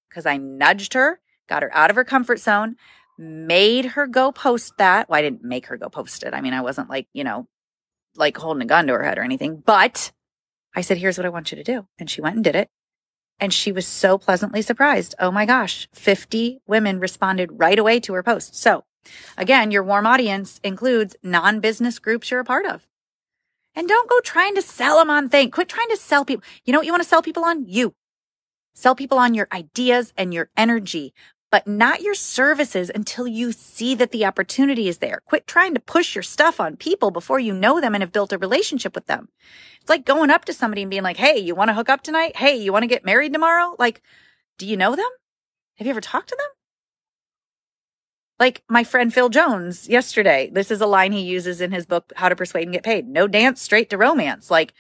because 0.09 0.27
I 0.27 0.39
nudged 0.39 0.95
her, 0.95 1.21
got 1.49 1.63
her 1.63 1.75
out 1.75 1.91
of 1.91 1.97
her 1.97 2.05
comfort 2.05 2.41
zone, 2.41 2.75
made 3.17 3.85
her 3.85 4.09
go 4.09 4.33
post 4.33 4.73
that. 4.79 5.09
Well, 5.09 5.19
I 5.19 5.23
didn't 5.23 5.45
make 5.45 5.67
her 5.67 5.77
go 5.77 5.89
post 5.89 6.25
it. 6.25 6.35
I 6.35 6.41
mean, 6.41 6.53
I 6.53 6.63
wasn't 6.63 6.91
like, 6.91 7.07
you 7.13 7.23
know, 7.23 7.47
like 8.17 8.37
holding 8.37 8.63
a 8.63 8.67
gun 8.67 8.89
to 8.89 8.95
her 8.95 9.05
head 9.05 9.19
or 9.19 9.23
anything, 9.23 9.63
but 9.65 10.11
I 10.79 10.81
said, 10.81 10.99
here's 10.99 11.19
what 11.19 11.27
I 11.27 11.31
want 11.31 11.51
you 11.51 11.57
to 11.57 11.65
do. 11.65 11.89
And 11.99 12.09
she 12.09 12.21
went 12.21 12.37
and 12.37 12.45
did 12.45 12.55
it. 12.55 12.71
And 13.41 13.53
she 13.53 13.73
was 13.73 13.85
so 13.85 14.17
pleasantly 14.17 14.63
surprised. 14.63 15.13
Oh 15.19 15.33
my 15.33 15.45
gosh, 15.45 15.89
50 15.93 16.61
women 16.69 17.01
responded 17.01 17.51
right 17.59 17.77
away 17.77 17.99
to 17.99 18.15
her 18.15 18.23
post. 18.23 18.55
So 18.55 18.85
again, 19.37 19.73
your 19.73 19.83
warm 19.83 20.07
audience 20.07 20.61
includes 20.63 21.17
non 21.21 21.59
business 21.59 21.99
groups 21.99 22.31
you're 22.31 22.39
a 22.39 22.45
part 22.45 22.65
of. 22.65 22.87
And 23.75 23.89
don't 23.89 24.09
go 24.09 24.21
trying 24.21 24.55
to 24.55 24.63
sell 24.63 24.99
them 24.99 25.11
on 25.11 25.29
things. 25.29 25.51
Quit 25.53 25.69
trying 25.69 25.89
to 25.89 25.97
sell 25.97 26.25
people. 26.25 26.45
You 26.65 26.73
know 26.73 26.79
what 26.79 26.87
you 26.87 26.93
want 26.93 27.03
to 27.03 27.09
sell 27.09 27.23
people 27.23 27.45
on? 27.45 27.67
You. 27.67 27.95
Sell 28.75 28.95
people 28.95 29.19
on 29.19 29.35
your 29.35 29.49
ideas 29.51 30.13
and 30.17 30.33
your 30.33 30.49
energy 30.57 31.13
but 31.51 31.67
not 31.67 32.03
your 32.03 32.15
services 32.15 32.91
until 32.95 33.27
you 33.27 33.53
see 33.53 33.95
that 33.95 34.11
the 34.11 34.25
opportunity 34.25 34.89
is 34.89 34.99
there. 34.99 35.23
Quit 35.25 35.47
trying 35.47 35.75
to 35.75 35.81
push 35.81 36.15
your 36.15 36.23
stuff 36.23 36.61
on 36.61 36.77
people 36.77 37.11
before 37.11 37.41
you 37.41 37.55
know 37.55 37.81
them 37.81 37.95
and 37.95 38.03
have 38.03 38.13
built 38.13 38.33
a 38.33 38.39
relationship 38.39 38.95
with 38.95 39.07
them. 39.07 39.29
It's 39.81 39.89
like 39.89 40.05
going 40.05 40.31
up 40.31 40.45
to 40.47 40.53
somebody 40.53 40.83
and 40.83 40.91
being 40.91 41.03
like, 41.03 41.17
Hey, 41.17 41.39
you 41.39 41.55
want 41.55 41.69
to 41.69 41.75
hook 41.75 41.89
up 41.89 42.03
tonight? 42.03 42.37
Hey, 42.37 42.57
you 42.57 42.73
want 42.73 42.83
to 42.83 42.89
get 42.89 43.05
married 43.05 43.33
tomorrow? 43.33 43.75
Like, 43.79 44.03
do 44.59 44.67
you 44.67 44.77
know 44.77 44.95
them? 44.95 45.09
Have 45.77 45.87
you 45.87 45.91
ever 45.91 46.01
talked 46.01 46.29
to 46.29 46.37
them? 46.37 46.49
Like 48.39 48.63
my 48.69 48.85
friend 48.85 49.13
Phil 49.13 49.31
Jones 49.31 49.89
yesterday. 49.89 50.51
This 50.53 50.71
is 50.71 50.81
a 50.81 50.87
line 50.87 51.13
he 51.13 51.23
uses 51.23 51.61
in 51.61 51.73
his 51.73 51.87
book, 51.87 52.13
How 52.17 52.29
to 52.29 52.37
Persuade 52.37 52.65
and 52.65 52.73
Get 52.73 52.85
Paid. 52.85 53.09
No 53.09 53.27
dance 53.27 53.63
straight 53.63 53.91
to 53.91 53.99
romance. 53.99 54.51
Like 54.51 54.75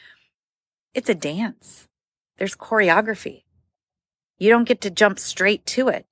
it's 0.95 1.09
a 1.09 1.15
dance. 1.15 1.89
There's 2.37 2.55
choreography. 2.55 3.45
You 4.39 4.51
don't 4.51 4.69
get 4.69 4.81
to 4.83 4.91
jump 4.91 5.19
straight 5.19 5.65
to 5.67 5.89
it. 5.89 6.07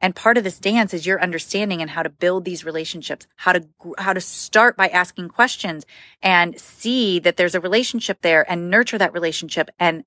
And 0.00 0.14
part 0.14 0.38
of 0.38 0.44
this 0.44 0.58
dance 0.58 0.94
is 0.94 1.06
your 1.06 1.20
understanding 1.20 1.82
and 1.82 1.90
how 1.90 2.02
to 2.02 2.10
build 2.10 2.44
these 2.44 2.64
relationships, 2.64 3.26
how 3.36 3.52
to, 3.52 3.66
how 3.98 4.12
to 4.12 4.20
start 4.20 4.76
by 4.76 4.88
asking 4.88 5.28
questions 5.28 5.84
and 6.22 6.58
see 6.58 7.18
that 7.18 7.36
there's 7.36 7.54
a 7.54 7.60
relationship 7.60 8.22
there 8.22 8.48
and 8.50 8.70
nurture 8.70 8.98
that 8.98 9.12
relationship 9.12 9.70
and 9.78 10.04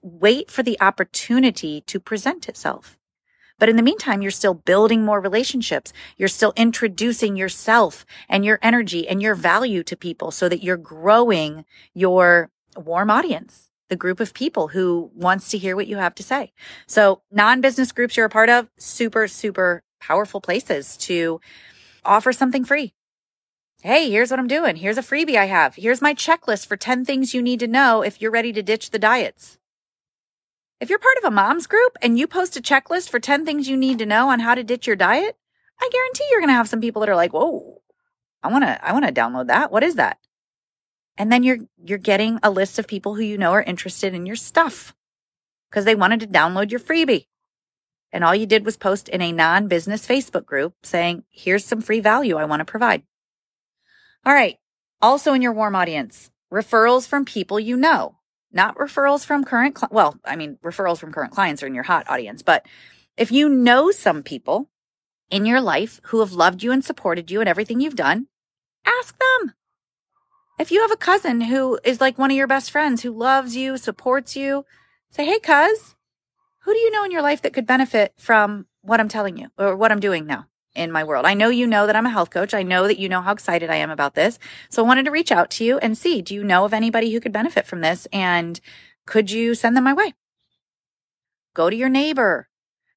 wait 0.00 0.50
for 0.50 0.62
the 0.62 0.80
opportunity 0.80 1.82
to 1.82 2.00
present 2.00 2.48
itself. 2.48 2.96
But 3.58 3.68
in 3.68 3.76
the 3.76 3.82
meantime, 3.82 4.22
you're 4.22 4.30
still 4.30 4.54
building 4.54 5.04
more 5.04 5.20
relationships. 5.20 5.92
You're 6.16 6.28
still 6.28 6.52
introducing 6.56 7.36
yourself 7.36 8.06
and 8.28 8.44
your 8.44 8.60
energy 8.62 9.08
and 9.08 9.20
your 9.20 9.34
value 9.34 9.82
to 9.82 9.96
people 9.96 10.30
so 10.30 10.48
that 10.48 10.62
you're 10.62 10.76
growing 10.76 11.64
your 11.92 12.50
warm 12.76 13.10
audience 13.10 13.67
the 13.88 13.96
group 13.96 14.20
of 14.20 14.34
people 14.34 14.68
who 14.68 15.10
wants 15.14 15.50
to 15.50 15.58
hear 15.58 15.76
what 15.76 15.86
you 15.86 15.96
have 15.96 16.14
to 16.16 16.22
say. 16.22 16.52
So 16.86 17.22
non-business 17.30 17.92
groups 17.92 18.16
you're 18.16 18.26
a 18.26 18.30
part 18.30 18.50
of, 18.50 18.68
super, 18.78 19.28
super 19.28 19.82
powerful 20.00 20.40
places 20.40 20.96
to 20.98 21.40
offer 22.04 22.32
something 22.32 22.64
free. 22.64 22.94
Hey, 23.82 24.10
here's 24.10 24.30
what 24.30 24.40
I'm 24.40 24.48
doing. 24.48 24.76
Here's 24.76 24.98
a 24.98 25.02
freebie 25.02 25.36
I 25.36 25.44
have. 25.44 25.76
Here's 25.76 26.02
my 26.02 26.12
checklist 26.12 26.66
for 26.66 26.76
10 26.76 27.04
things 27.04 27.32
you 27.32 27.40
need 27.40 27.60
to 27.60 27.68
know 27.68 28.02
if 28.02 28.20
you're 28.20 28.30
ready 28.30 28.52
to 28.52 28.62
ditch 28.62 28.90
the 28.90 28.98
diets. 28.98 29.58
If 30.80 30.90
you're 30.90 30.98
part 30.98 31.16
of 31.18 31.24
a 31.24 31.34
mom's 31.34 31.66
group 31.66 31.96
and 32.02 32.18
you 32.18 32.26
post 32.26 32.56
a 32.56 32.60
checklist 32.60 33.08
for 33.08 33.20
10 33.20 33.44
things 33.44 33.68
you 33.68 33.76
need 33.76 33.98
to 33.98 34.06
know 34.06 34.30
on 34.30 34.40
how 34.40 34.54
to 34.54 34.64
ditch 34.64 34.86
your 34.86 34.96
diet, 34.96 35.36
I 35.80 35.88
guarantee 35.92 36.24
you're 36.30 36.40
going 36.40 36.48
to 36.48 36.54
have 36.54 36.68
some 36.68 36.80
people 36.80 37.00
that 37.00 37.08
are 37.08 37.16
like, 37.16 37.32
whoa, 37.32 37.80
I 38.42 38.48
want 38.48 38.64
to, 38.64 38.84
I 38.84 38.92
want 38.92 39.06
to 39.06 39.12
download 39.12 39.46
that. 39.46 39.70
What 39.70 39.84
is 39.84 39.94
that? 39.94 40.18
And 41.18 41.30
then 41.30 41.42
you're, 41.42 41.58
you're 41.84 41.98
getting 41.98 42.38
a 42.42 42.50
list 42.50 42.78
of 42.78 42.86
people 42.86 43.16
who 43.16 43.22
you 43.22 43.36
know 43.36 43.50
are 43.50 43.62
interested 43.62 44.14
in 44.14 44.24
your 44.24 44.36
stuff 44.36 44.94
because 45.68 45.84
they 45.84 45.96
wanted 45.96 46.20
to 46.20 46.26
download 46.26 46.70
your 46.70 46.80
freebie. 46.80 47.26
And 48.12 48.24
all 48.24 48.34
you 48.34 48.46
did 48.46 48.64
was 48.64 48.76
post 48.76 49.08
in 49.08 49.20
a 49.20 49.32
non 49.32 49.68
business 49.68 50.06
Facebook 50.06 50.46
group 50.46 50.74
saying, 50.82 51.24
here's 51.28 51.64
some 51.64 51.82
free 51.82 52.00
value 52.00 52.36
I 52.36 52.46
want 52.46 52.60
to 52.60 52.64
provide. 52.64 53.02
All 54.24 54.32
right. 54.32 54.56
Also 55.02 55.34
in 55.34 55.42
your 55.42 55.52
warm 55.52 55.74
audience, 55.74 56.30
referrals 56.52 57.06
from 57.06 57.24
people 57.24 57.60
you 57.60 57.76
know. 57.76 58.16
not 58.50 58.76
referrals 58.76 59.26
from 59.26 59.44
current, 59.44 59.78
well, 59.90 60.18
I 60.24 60.36
mean, 60.36 60.58
referrals 60.64 60.98
from 60.98 61.12
current 61.12 61.32
clients 61.32 61.62
are 61.62 61.66
in 61.66 61.74
your 61.74 61.84
hot 61.84 62.08
audience, 62.08 62.42
but 62.42 62.64
if 63.16 63.30
you 63.30 63.48
know 63.48 63.90
some 63.90 64.22
people 64.22 64.70
in 65.30 65.44
your 65.44 65.60
life 65.60 66.00
who 66.04 66.20
have 66.20 66.32
loved 66.32 66.62
you 66.62 66.72
and 66.72 66.82
supported 66.82 67.30
you 67.30 67.40
and 67.40 67.48
everything 67.48 67.80
you've 67.80 67.96
done, 67.96 68.28
ask 68.86 69.16
them. 69.18 69.52
If 70.58 70.72
you 70.72 70.80
have 70.80 70.90
a 70.90 70.96
cousin 70.96 71.42
who 71.42 71.78
is 71.84 72.00
like 72.00 72.18
one 72.18 72.32
of 72.32 72.36
your 72.36 72.48
best 72.48 72.72
friends 72.72 73.02
who 73.02 73.12
loves 73.12 73.54
you, 73.54 73.76
supports 73.76 74.34
you, 74.34 74.64
say, 75.08 75.24
Hey, 75.24 75.38
cuz, 75.38 75.94
who 76.62 76.72
do 76.72 76.78
you 76.78 76.90
know 76.90 77.04
in 77.04 77.12
your 77.12 77.22
life 77.22 77.42
that 77.42 77.52
could 77.52 77.66
benefit 77.66 78.12
from 78.18 78.66
what 78.82 78.98
I'm 78.98 79.08
telling 79.08 79.36
you 79.36 79.50
or 79.56 79.76
what 79.76 79.92
I'm 79.92 80.00
doing 80.00 80.26
now 80.26 80.46
in 80.74 80.90
my 80.90 81.04
world? 81.04 81.26
I 81.26 81.34
know 81.34 81.48
you 81.48 81.64
know 81.64 81.86
that 81.86 81.94
I'm 81.94 82.06
a 82.06 82.10
health 82.10 82.30
coach. 82.30 82.54
I 82.54 82.64
know 82.64 82.88
that 82.88 82.98
you 82.98 83.08
know 83.08 83.22
how 83.22 83.32
excited 83.32 83.70
I 83.70 83.76
am 83.76 83.90
about 83.90 84.16
this. 84.16 84.40
So 84.68 84.82
I 84.82 84.86
wanted 84.86 85.04
to 85.04 85.12
reach 85.12 85.30
out 85.30 85.48
to 85.52 85.64
you 85.64 85.78
and 85.78 85.96
see, 85.96 86.22
do 86.22 86.34
you 86.34 86.42
know 86.42 86.64
of 86.64 86.74
anybody 86.74 87.12
who 87.12 87.20
could 87.20 87.32
benefit 87.32 87.64
from 87.64 87.80
this? 87.80 88.08
And 88.12 88.60
could 89.06 89.30
you 89.30 89.54
send 89.54 89.76
them 89.76 89.84
my 89.84 89.94
way? 89.94 90.14
Go 91.54 91.70
to 91.70 91.76
your 91.76 91.88
neighbor. 91.88 92.48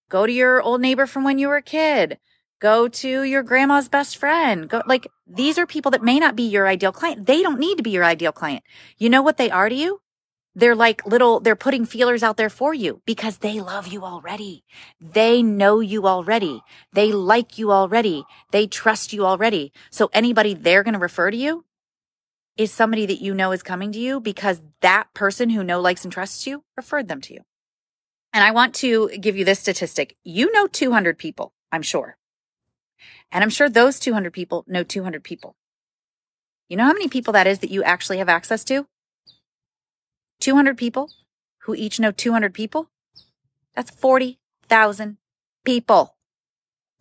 Go 0.09 0.25
to 0.25 0.33
your 0.33 0.63
old 0.63 0.81
neighbor 0.81 1.05
from 1.05 1.23
when 1.23 1.37
you 1.37 1.47
were 1.47 1.57
a 1.57 1.61
kid. 1.61 2.17
Go 2.61 2.87
to 2.87 3.23
your 3.23 3.41
grandma's 3.41 3.89
best 3.89 4.17
friend. 4.17 4.69
Go 4.69 4.83
like 4.85 5.07
these 5.25 5.57
are 5.57 5.65
people 5.65 5.89
that 5.91 6.03
may 6.03 6.19
not 6.19 6.35
be 6.35 6.43
your 6.43 6.67
ideal 6.67 6.91
client. 6.91 7.25
They 7.25 7.41
don't 7.41 7.59
need 7.59 7.77
to 7.77 7.83
be 7.83 7.89
your 7.89 8.03
ideal 8.03 8.31
client. 8.31 8.63
You 8.99 9.09
know 9.09 9.23
what 9.23 9.37
they 9.37 9.49
are 9.49 9.67
to 9.67 9.73
you? 9.73 9.99
They're 10.53 10.75
like 10.75 11.03
little, 11.07 11.39
they're 11.39 11.55
putting 11.55 11.85
feelers 11.85 12.21
out 12.21 12.37
there 12.37 12.49
for 12.49 12.71
you 12.73 13.01
because 13.07 13.39
they 13.39 13.59
love 13.59 13.87
you 13.87 14.03
already. 14.03 14.63
They 14.99 15.41
know 15.41 15.79
you 15.79 16.05
already. 16.05 16.61
They 16.93 17.11
like 17.11 17.57
you 17.57 17.71
already. 17.71 18.25
They 18.51 18.67
trust 18.67 19.11
you 19.11 19.25
already. 19.25 19.71
So 19.89 20.11
anybody 20.13 20.53
they're 20.53 20.83
going 20.83 20.93
to 20.93 20.99
refer 20.99 21.31
to 21.31 21.37
you 21.37 21.65
is 22.57 22.71
somebody 22.71 23.07
that 23.07 23.21
you 23.21 23.33
know 23.33 23.53
is 23.53 23.63
coming 23.63 23.91
to 23.93 23.99
you 23.99 24.19
because 24.19 24.61
that 24.81 25.11
person 25.15 25.49
who 25.49 25.63
know, 25.63 25.81
likes, 25.81 26.03
and 26.03 26.13
trusts 26.13 26.45
you 26.45 26.63
referred 26.77 27.07
them 27.07 27.21
to 27.21 27.33
you. 27.33 27.39
And 28.33 28.43
I 28.43 28.51
want 28.51 28.75
to 28.75 29.09
give 29.19 29.35
you 29.35 29.45
this 29.45 29.59
statistic. 29.59 30.15
You 30.23 30.51
know 30.51 30.67
200 30.67 31.17
people, 31.17 31.53
I'm 31.71 31.81
sure. 31.81 32.17
And 33.31 33.43
I'm 33.43 33.49
sure 33.49 33.69
those 33.69 33.99
200 33.99 34.33
people 34.33 34.65
know 34.67 34.83
200 34.83 35.23
people. 35.23 35.55
You 36.69 36.77
know 36.77 36.85
how 36.85 36.93
many 36.93 37.07
people 37.07 37.33
that 37.33 37.47
is 37.47 37.59
that 37.59 37.71
you 37.71 37.83
actually 37.83 38.19
have 38.19 38.29
access 38.29 38.63
to? 38.65 38.87
200 40.39 40.77
people 40.77 41.11
who 41.63 41.75
each 41.75 41.99
know 41.99 42.11
200 42.11 42.53
people? 42.53 42.89
That's 43.75 43.91
40,000 43.91 45.17
people. 45.63 46.15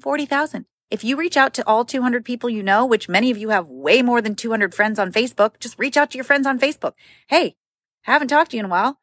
40,000. 0.01 0.67
If 0.91 1.05
you 1.05 1.17
reach 1.17 1.37
out 1.37 1.55
to 1.55 1.67
all 1.69 1.85
200 1.85 2.25
people 2.25 2.51
you 2.51 2.63
know, 2.63 2.85
which 2.85 3.09
many 3.09 3.31
of 3.31 3.39
you 3.39 3.51
have 3.51 3.69
way 3.69 4.03
more 4.03 4.21
than 4.21 4.35
200 4.35 4.75
friends 4.75 4.99
on 4.99 5.13
Facebook, 5.13 5.61
just 5.61 5.79
reach 5.79 5.97
out 5.97 6.11
to 6.11 6.19
your 6.19 6.25
friends 6.25 6.47
on 6.47 6.59
Facebook. 6.59 6.95
Hey, 7.29 7.55
haven't 8.03 8.29
talked 8.29 8.51
to 8.51 8.57
you 8.57 8.61
in 8.61 8.67
a 8.67 8.69
while. 8.69 8.99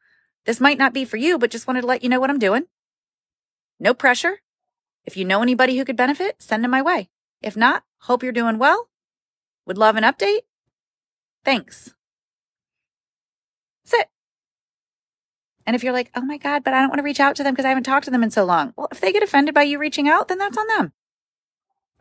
This 0.45 0.59
might 0.59 0.77
not 0.77 0.93
be 0.93 1.05
for 1.05 1.17
you, 1.17 1.37
but 1.37 1.51
just 1.51 1.67
wanted 1.67 1.81
to 1.81 1.87
let 1.87 2.03
you 2.03 2.09
know 2.09 2.19
what 2.19 2.29
I'm 2.29 2.39
doing. 2.39 2.65
No 3.79 3.93
pressure. 3.93 4.39
If 5.07 5.15
you 5.15 5.23
know 5.23 5.41
anybody 5.41 5.77
who 5.77 5.85
could 5.85 5.95
benefit, 5.95 6.41
send 6.41 6.63
them 6.63 6.71
my 6.71 6.81
way. 6.81 7.09
If 7.41 7.55
not, 7.55 7.83
hope 8.01 8.23
you're 8.23 8.33
doing 8.33 8.59
well. 8.59 8.89
Would 9.65 9.77
love 9.77 9.95
an 9.95 10.03
update. 10.03 10.41
Thanks. 11.45 11.95
That's 13.85 14.01
it. 14.01 14.09
And 15.65 15.77
if 15.77 15.83
you're 15.83 15.93
like, 15.93 16.11
oh 16.13 16.21
my 16.21 16.37
God, 16.37 16.63
but 16.65 16.73
I 16.73 16.81
don't 16.81 16.89
want 16.89 16.99
to 16.99 17.05
reach 17.05 17.21
out 17.21 17.37
to 17.37 17.43
them 17.43 17.53
because 17.53 17.65
I 17.65 17.69
haven't 17.69 17.85
talked 17.85 18.03
to 18.05 18.11
them 18.11 18.21
in 18.21 18.31
so 18.31 18.43
long. 18.43 18.73
Well, 18.75 18.89
if 18.91 18.99
they 18.99 19.13
get 19.13 19.23
offended 19.23 19.55
by 19.55 19.63
you 19.63 19.79
reaching 19.79 20.09
out, 20.09 20.27
then 20.27 20.39
that's 20.39 20.57
on 20.57 20.67
them. 20.67 20.91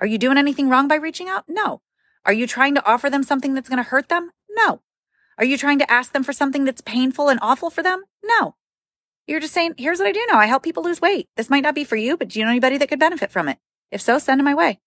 Are 0.01 0.07
you 0.07 0.19
doing 0.19 0.37
anything 0.37 0.69
wrong 0.69 0.89
by 0.89 0.97
reaching 0.97 1.29
out? 1.29 1.45
No. 1.49 1.83
Are 2.25 2.33
you 2.33 2.49
trying 2.49 2.75
to 2.75 2.85
offer 2.85 3.09
them 3.09 3.23
something 3.23 3.55
that's 3.55 3.69
going 3.69 3.83
to 3.83 3.89
hurt 3.89 4.09
them? 4.09 4.33
No. 4.51 4.83
Are 5.39 5.45
you 5.45 5.57
trying 5.57 5.79
to 5.79 5.91
ask 5.91 6.13
them 6.13 6.25
for 6.25 6.33
something 6.33 6.65
that's 6.65 6.81
painful 6.81 7.29
and 7.29 7.39
awful 7.41 7.71
for 7.71 7.85
them? 7.85 8.03
No. 8.25 8.57
You're 9.27 9.41
just 9.41 9.55
saying, 9.55 9.75
here's 9.77 9.99
what 9.99 10.07
I 10.07 10.13
do 10.13 10.25
know. 10.31 10.39
I 10.39 10.47
help 10.47 10.63
people 10.63 10.85
lose 10.85 11.01
weight. 11.01 11.29
This 11.37 11.51
might 11.51 11.63
not 11.63 11.75
be 11.75 11.85
for 11.85 11.97
you, 11.97 12.17
but 12.17 12.29
do 12.29 12.39
you 12.39 12.45
know 12.45 12.51
anybody 12.51 12.79
that 12.79 12.89
could 12.89 13.01
benefit 13.01 13.31
from 13.31 13.49
it? 13.49 13.59
If 13.91 14.01
so, 14.01 14.19
send 14.19 14.39
them 14.39 14.45
my 14.45 14.55
way. 14.55 14.79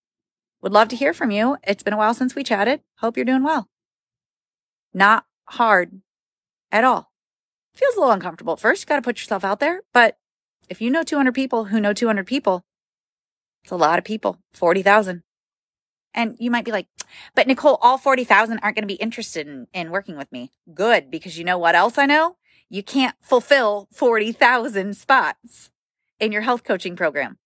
Would 0.61 0.71
love 0.71 0.87
to 0.89 0.95
hear 0.95 1.13
from 1.13 1.31
you. 1.31 1.57
It's 1.63 1.83
been 1.83 1.93
a 1.93 1.97
while 1.97 2.13
since 2.13 2.35
we 2.35 2.43
chatted. 2.43 2.81
Hope 2.99 3.17
you're 3.17 3.25
doing 3.25 3.43
well. 3.43 3.67
Not 4.93 5.25
hard 5.45 6.01
at 6.71 6.83
all. 6.83 7.11
Feels 7.73 7.95
a 7.95 7.99
little 7.99 8.13
uncomfortable 8.13 8.53
at 8.53 8.59
first. 8.59 8.83
You 8.83 8.87
got 8.87 8.95
to 8.95 9.01
put 9.01 9.19
yourself 9.19 9.43
out 9.43 9.59
there. 9.59 9.81
But 9.93 10.17
if 10.69 10.81
you 10.81 10.89
know 10.89 11.03
200 11.03 11.33
people 11.33 11.65
who 11.65 11.79
know 11.79 11.93
200 11.93 12.25
people, 12.25 12.63
it's 13.63 13.71
a 13.71 13.77
lot 13.77 13.99
of 13.99 14.05
people, 14.05 14.39
40,000. 14.53 15.23
And 16.13 16.35
you 16.39 16.49
might 16.49 16.65
be 16.65 16.71
like, 16.71 16.87
but 17.35 17.47
Nicole, 17.47 17.77
all 17.81 17.97
40,000 17.97 18.59
aren't 18.59 18.75
going 18.75 18.83
to 18.83 18.93
be 18.93 18.95
interested 18.95 19.47
in, 19.47 19.67
in 19.73 19.91
working 19.91 20.17
with 20.17 20.31
me. 20.31 20.51
Good. 20.73 21.11
Because 21.11 21.37
you 21.37 21.43
know 21.43 21.57
what 21.57 21.75
else 21.75 21.97
I 21.97 22.05
know? 22.05 22.37
You 22.69 22.83
can't 22.83 23.15
fulfill 23.21 23.87
40,000 23.93 24.95
spots 24.95 25.71
in 26.19 26.31
your 26.31 26.41
health 26.41 26.63
coaching 26.63 26.95
program. 26.95 27.37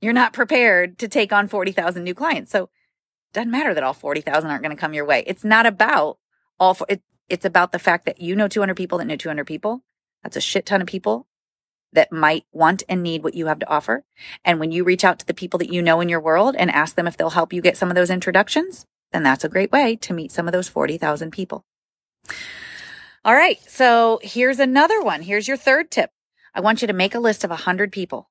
You're 0.00 0.12
not 0.12 0.32
prepared 0.32 0.98
to 0.98 1.08
take 1.08 1.32
on 1.32 1.48
40,000 1.48 2.02
new 2.02 2.14
clients. 2.14 2.50
So 2.50 2.64
it 2.64 3.34
doesn't 3.34 3.50
matter 3.50 3.74
that 3.74 3.82
all 3.82 3.92
40,000 3.92 4.48
aren't 4.48 4.62
going 4.62 4.74
to 4.74 4.80
come 4.80 4.94
your 4.94 5.04
way. 5.04 5.24
It's 5.26 5.44
not 5.44 5.66
about 5.66 6.18
all, 6.58 6.74
for, 6.74 6.86
it, 6.88 7.02
it's 7.28 7.44
about 7.44 7.72
the 7.72 7.78
fact 7.78 8.06
that 8.06 8.20
you 8.20 8.34
know 8.34 8.48
200 8.48 8.74
people 8.74 8.98
that 8.98 9.06
know 9.06 9.16
200 9.16 9.44
people. 9.44 9.82
That's 10.22 10.36
a 10.36 10.40
shit 10.40 10.66
ton 10.66 10.80
of 10.80 10.86
people 10.86 11.26
that 11.92 12.12
might 12.12 12.44
want 12.52 12.82
and 12.88 13.02
need 13.02 13.22
what 13.22 13.34
you 13.34 13.46
have 13.46 13.58
to 13.58 13.68
offer. 13.68 14.04
And 14.44 14.60
when 14.60 14.72
you 14.72 14.84
reach 14.84 15.04
out 15.04 15.18
to 15.20 15.26
the 15.26 15.34
people 15.34 15.58
that 15.58 15.72
you 15.72 15.82
know 15.82 16.00
in 16.00 16.08
your 16.08 16.20
world 16.20 16.54
and 16.58 16.70
ask 16.70 16.96
them 16.96 17.06
if 17.06 17.16
they'll 17.16 17.30
help 17.30 17.52
you 17.52 17.62
get 17.62 17.76
some 17.76 17.90
of 17.90 17.94
those 17.94 18.10
introductions, 18.10 18.86
then 19.12 19.22
that's 19.22 19.44
a 19.44 19.48
great 19.48 19.72
way 19.72 19.96
to 19.96 20.12
meet 20.12 20.32
some 20.32 20.46
of 20.46 20.52
those 20.52 20.68
40,000 20.68 21.30
people. 21.30 21.64
All 23.24 23.34
right. 23.34 23.58
So 23.68 24.20
here's 24.22 24.58
another 24.58 25.02
one. 25.02 25.22
Here's 25.22 25.48
your 25.48 25.56
third 25.56 25.90
tip. 25.90 26.10
I 26.54 26.60
want 26.60 26.82
you 26.82 26.88
to 26.88 26.94
make 26.94 27.14
a 27.14 27.20
list 27.20 27.44
of 27.44 27.50
100 27.50 27.92
people. 27.92 28.30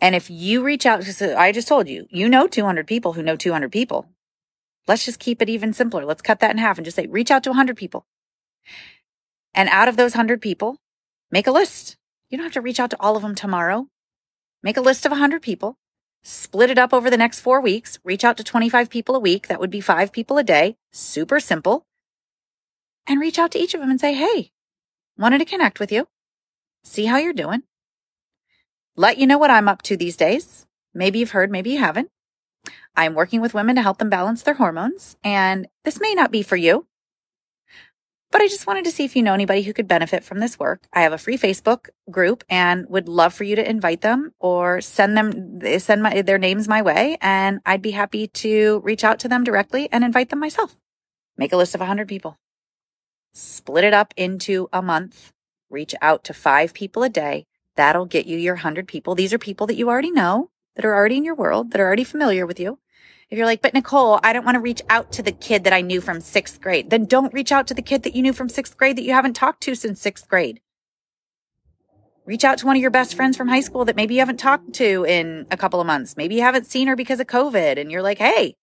And 0.00 0.14
if 0.14 0.30
you 0.30 0.62
reach 0.62 0.86
out 0.86 1.02
to, 1.02 1.34
uh, 1.34 1.38
I 1.38 1.52
just 1.52 1.68
told 1.68 1.88
you, 1.88 2.06
you 2.10 2.28
know 2.28 2.46
200 2.46 2.86
people 2.86 3.14
who 3.14 3.22
know 3.22 3.36
200 3.36 3.72
people. 3.72 4.06
Let's 4.86 5.04
just 5.04 5.18
keep 5.18 5.42
it 5.42 5.48
even 5.48 5.72
simpler. 5.72 6.04
Let's 6.04 6.22
cut 6.22 6.40
that 6.40 6.50
in 6.50 6.58
half 6.58 6.78
and 6.78 6.84
just 6.84 6.96
say, 6.96 7.06
reach 7.06 7.30
out 7.30 7.42
to 7.44 7.50
100 7.50 7.76
people. 7.76 8.06
And 9.54 9.68
out 9.70 9.88
of 9.88 9.96
those 9.96 10.12
100 10.12 10.40
people, 10.40 10.76
make 11.30 11.46
a 11.46 11.52
list. 11.52 11.96
You 12.30 12.38
don't 12.38 12.44
have 12.44 12.52
to 12.54 12.60
reach 12.60 12.80
out 12.80 12.90
to 12.90 13.00
all 13.00 13.16
of 13.16 13.22
them 13.22 13.34
tomorrow. 13.34 13.88
Make 14.62 14.76
a 14.76 14.82
list 14.82 15.04
of 15.04 15.10
100 15.10 15.42
people, 15.42 15.78
split 16.22 16.70
it 16.70 16.78
up 16.78 16.92
over 16.92 17.10
the 17.10 17.16
next 17.16 17.40
four 17.40 17.60
weeks, 17.60 17.98
reach 18.04 18.24
out 18.24 18.36
to 18.36 18.44
25 18.44 18.90
people 18.90 19.14
a 19.14 19.20
week. 19.20 19.48
That 19.48 19.60
would 19.60 19.70
be 19.70 19.80
five 19.80 20.12
people 20.12 20.38
a 20.38 20.44
day. 20.44 20.76
Super 20.92 21.40
simple. 21.40 21.87
And 23.08 23.20
reach 23.20 23.38
out 23.38 23.50
to 23.52 23.58
each 23.58 23.74
of 23.74 23.80
them 23.80 23.90
and 23.90 24.00
say, 24.00 24.14
Hey, 24.14 24.52
wanted 25.16 25.38
to 25.38 25.44
connect 25.44 25.80
with 25.80 25.90
you, 25.90 26.06
see 26.84 27.06
how 27.06 27.16
you're 27.16 27.32
doing, 27.32 27.62
let 28.96 29.18
you 29.18 29.26
know 29.26 29.38
what 29.38 29.50
I'm 29.50 29.68
up 29.68 29.82
to 29.82 29.96
these 29.96 30.16
days. 30.16 30.66
Maybe 30.92 31.20
you've 31.20 31.30
heard, 31.30 31.50
maybe 31.50 31.70
you 31.70 31.78
haven't. 31.78 32.10
I'm 32.96 33.14
working 33.14 33.40
with 33.40 33.54
women 33.54 33.76
to 33.76 33.82
help 33.82 33.98
them 33.98 34.10
balance 34.10 34.42
their 34.42 34.54
hormones, 34.54 35.16
and 35.22 35.68
this 35.84 36.00
may 36.00 36.14
not 36.14 36.32
be 36.32 36.42
for 36.42 36.56
you. 36.56 36.86
But 38.30 38.42
I 38.42 38.48
just 38.48 38.66
wanted 38.66 38.84
to 38.84 38.90
see 38.90 39.04
if 39.04 39.16
you 39.16 39.22
know 39.22 39.32
anybody 39.32 39.62
who 39.62 39.72
could 39.72 39.88
benefit 39.88 40.22
from 40.22 40.40
this 40.40 40.58
work. 40.58 40.86
I 40.92 41.00
have 41.00 41.14
a 41.14 41.18
free 41.18 41.38
Facebook 41.38 41.88
group 42.10 42.44
and 42.50 42.86
would 42.88 43.08
love 43.08 43.32
for 43.32 43.44
you 43.44 43.56
to 43.56 43.68
invite 43.68 44.02
them 44.02 44.34
or 44.38 44.82
send 44.82 45.16
them, 45.16 45.60
send 45.78 46.02
my, 46.02 46.20
their 46.20 46.36
names 46.36 46.68
my 46.68 46.82
way. 46.82 47.16
And 47.22 47.60
I'd 47.64 47.80
be 47.80 47.92
happy 47.92 48.26
to 48.28 48.80
reach 48.84 49.02
out 49.02 49.18
to 49.20 49.28
them 49.28 49.44
directly 49.44 49.88
and 49.90 50.04
invite 50.04 50.28
them 50.28 50.40
myself. 50.40 50.76
Make 51.38 51.54
a 51.54 51.56
list 51.56 51.74
of 51.74 51.80
100 51.80 52.06
people. 52.06 52.36
Split 53.32 53.84
it 53.84 53.94
up 53.94 54.14
into 54.16 54.68
a 54.72 54.82
month. 54.82 55.32
Reach 55.70 55.94
out 56.00 56.24
to 56.24 56.34
five 56.34 56.74
people 56.74 57.02
a 57.02 57.08
day. 57.08 57.46
That'll 57.76 58.06
get 58.06 58.26
you 58.26 58.38
your 58.38 58.56
100 58.56 58.88
people. 58.88 59.14
These 59.14 59.32
are 59.32 59.38
people 59.38 59.66
that 59.66 59.76
you 59.76 59.88
already 59.88 60.10
know 60.10 60.50
that 60.74 60.84
are 60.84 60.94
already 60.94 61.16
in 61.16 61.24
your 61.24 61.34
world, 61.34 61.70
that 61.70 61.80
are 61.80 61.86
already 61.86 62.04
familiar 62.04 62.46
with 62.46 62.58
you. 62.58 62.78
If 63.30 63.36
you're 63.36 63.46
like, 63.46 63.60
but 63.60 63.74
Nicole, 63.74 64.20
I 64.22 64.32
don't 64.32 64.44
want 64.44 64.54
to 64.54 64.60
reach 64.60 64.80
out 64.88 65.12
to 65.12 65.22
the 65.22 65.32
kid 65.32 65.64
that 65.64 65.72
I 65.72 65.82
knew 65.82 66.00
from 66.00 66.20
sixth 66.20 66.60
grade, 66.60 66.88
then 66.88 67.04
don't 67.04 67.34
reach 67.34 67.52
out 67.52 67.66
to 67.66 67.74
the 67.74 67.82
kid 67.82 68.02
that 68.04 68.14
you 68.14 68.22
knew 68.22 68.32
from 68.32 68.48
sixth 68.48 68.76
grade 68.76 68.96
that 68.96 69.02
you 69.02 69.12
haven't 69.12 69.34
talked 69.34 69.62
to 69.64 69.74
since 69.74 70.00
sixth 70.00 70.28
grade. 70.28 70.60
Reach 72.24 72.44
out 72.44 72.58
to 72.58 72.66
one 72.66 72.76
of 72.76 72.82
your 72.82 72.90
best 72.90 73.14
friends 73.14 73.36
from 73.36 73.48
high 73.48 73.60
school 73.60 73.84
that 73.86 73.96
maybe 73.96 74.14
you 74.14 74.20
haven't 74.20 74.38
talked 74.38 74.72
to 74.74 75.04
in 75.04 75.46
a 75.50 75.56
couple 75.56 75.80
of 75.80 75.86
months. 75.86 76.16
Maybe 76.16 76.36
you 76.36 76.42
haven't 76.42 76.66
seen 76.66 76.86
her 76.88 76.96
because 76.96 77.20
of 77.20 77.26
COVID 77.26 77.78
and 77.78 77.90
you're 77.90 78.02
like, 78.02 78.18
hey, 78.18 78.54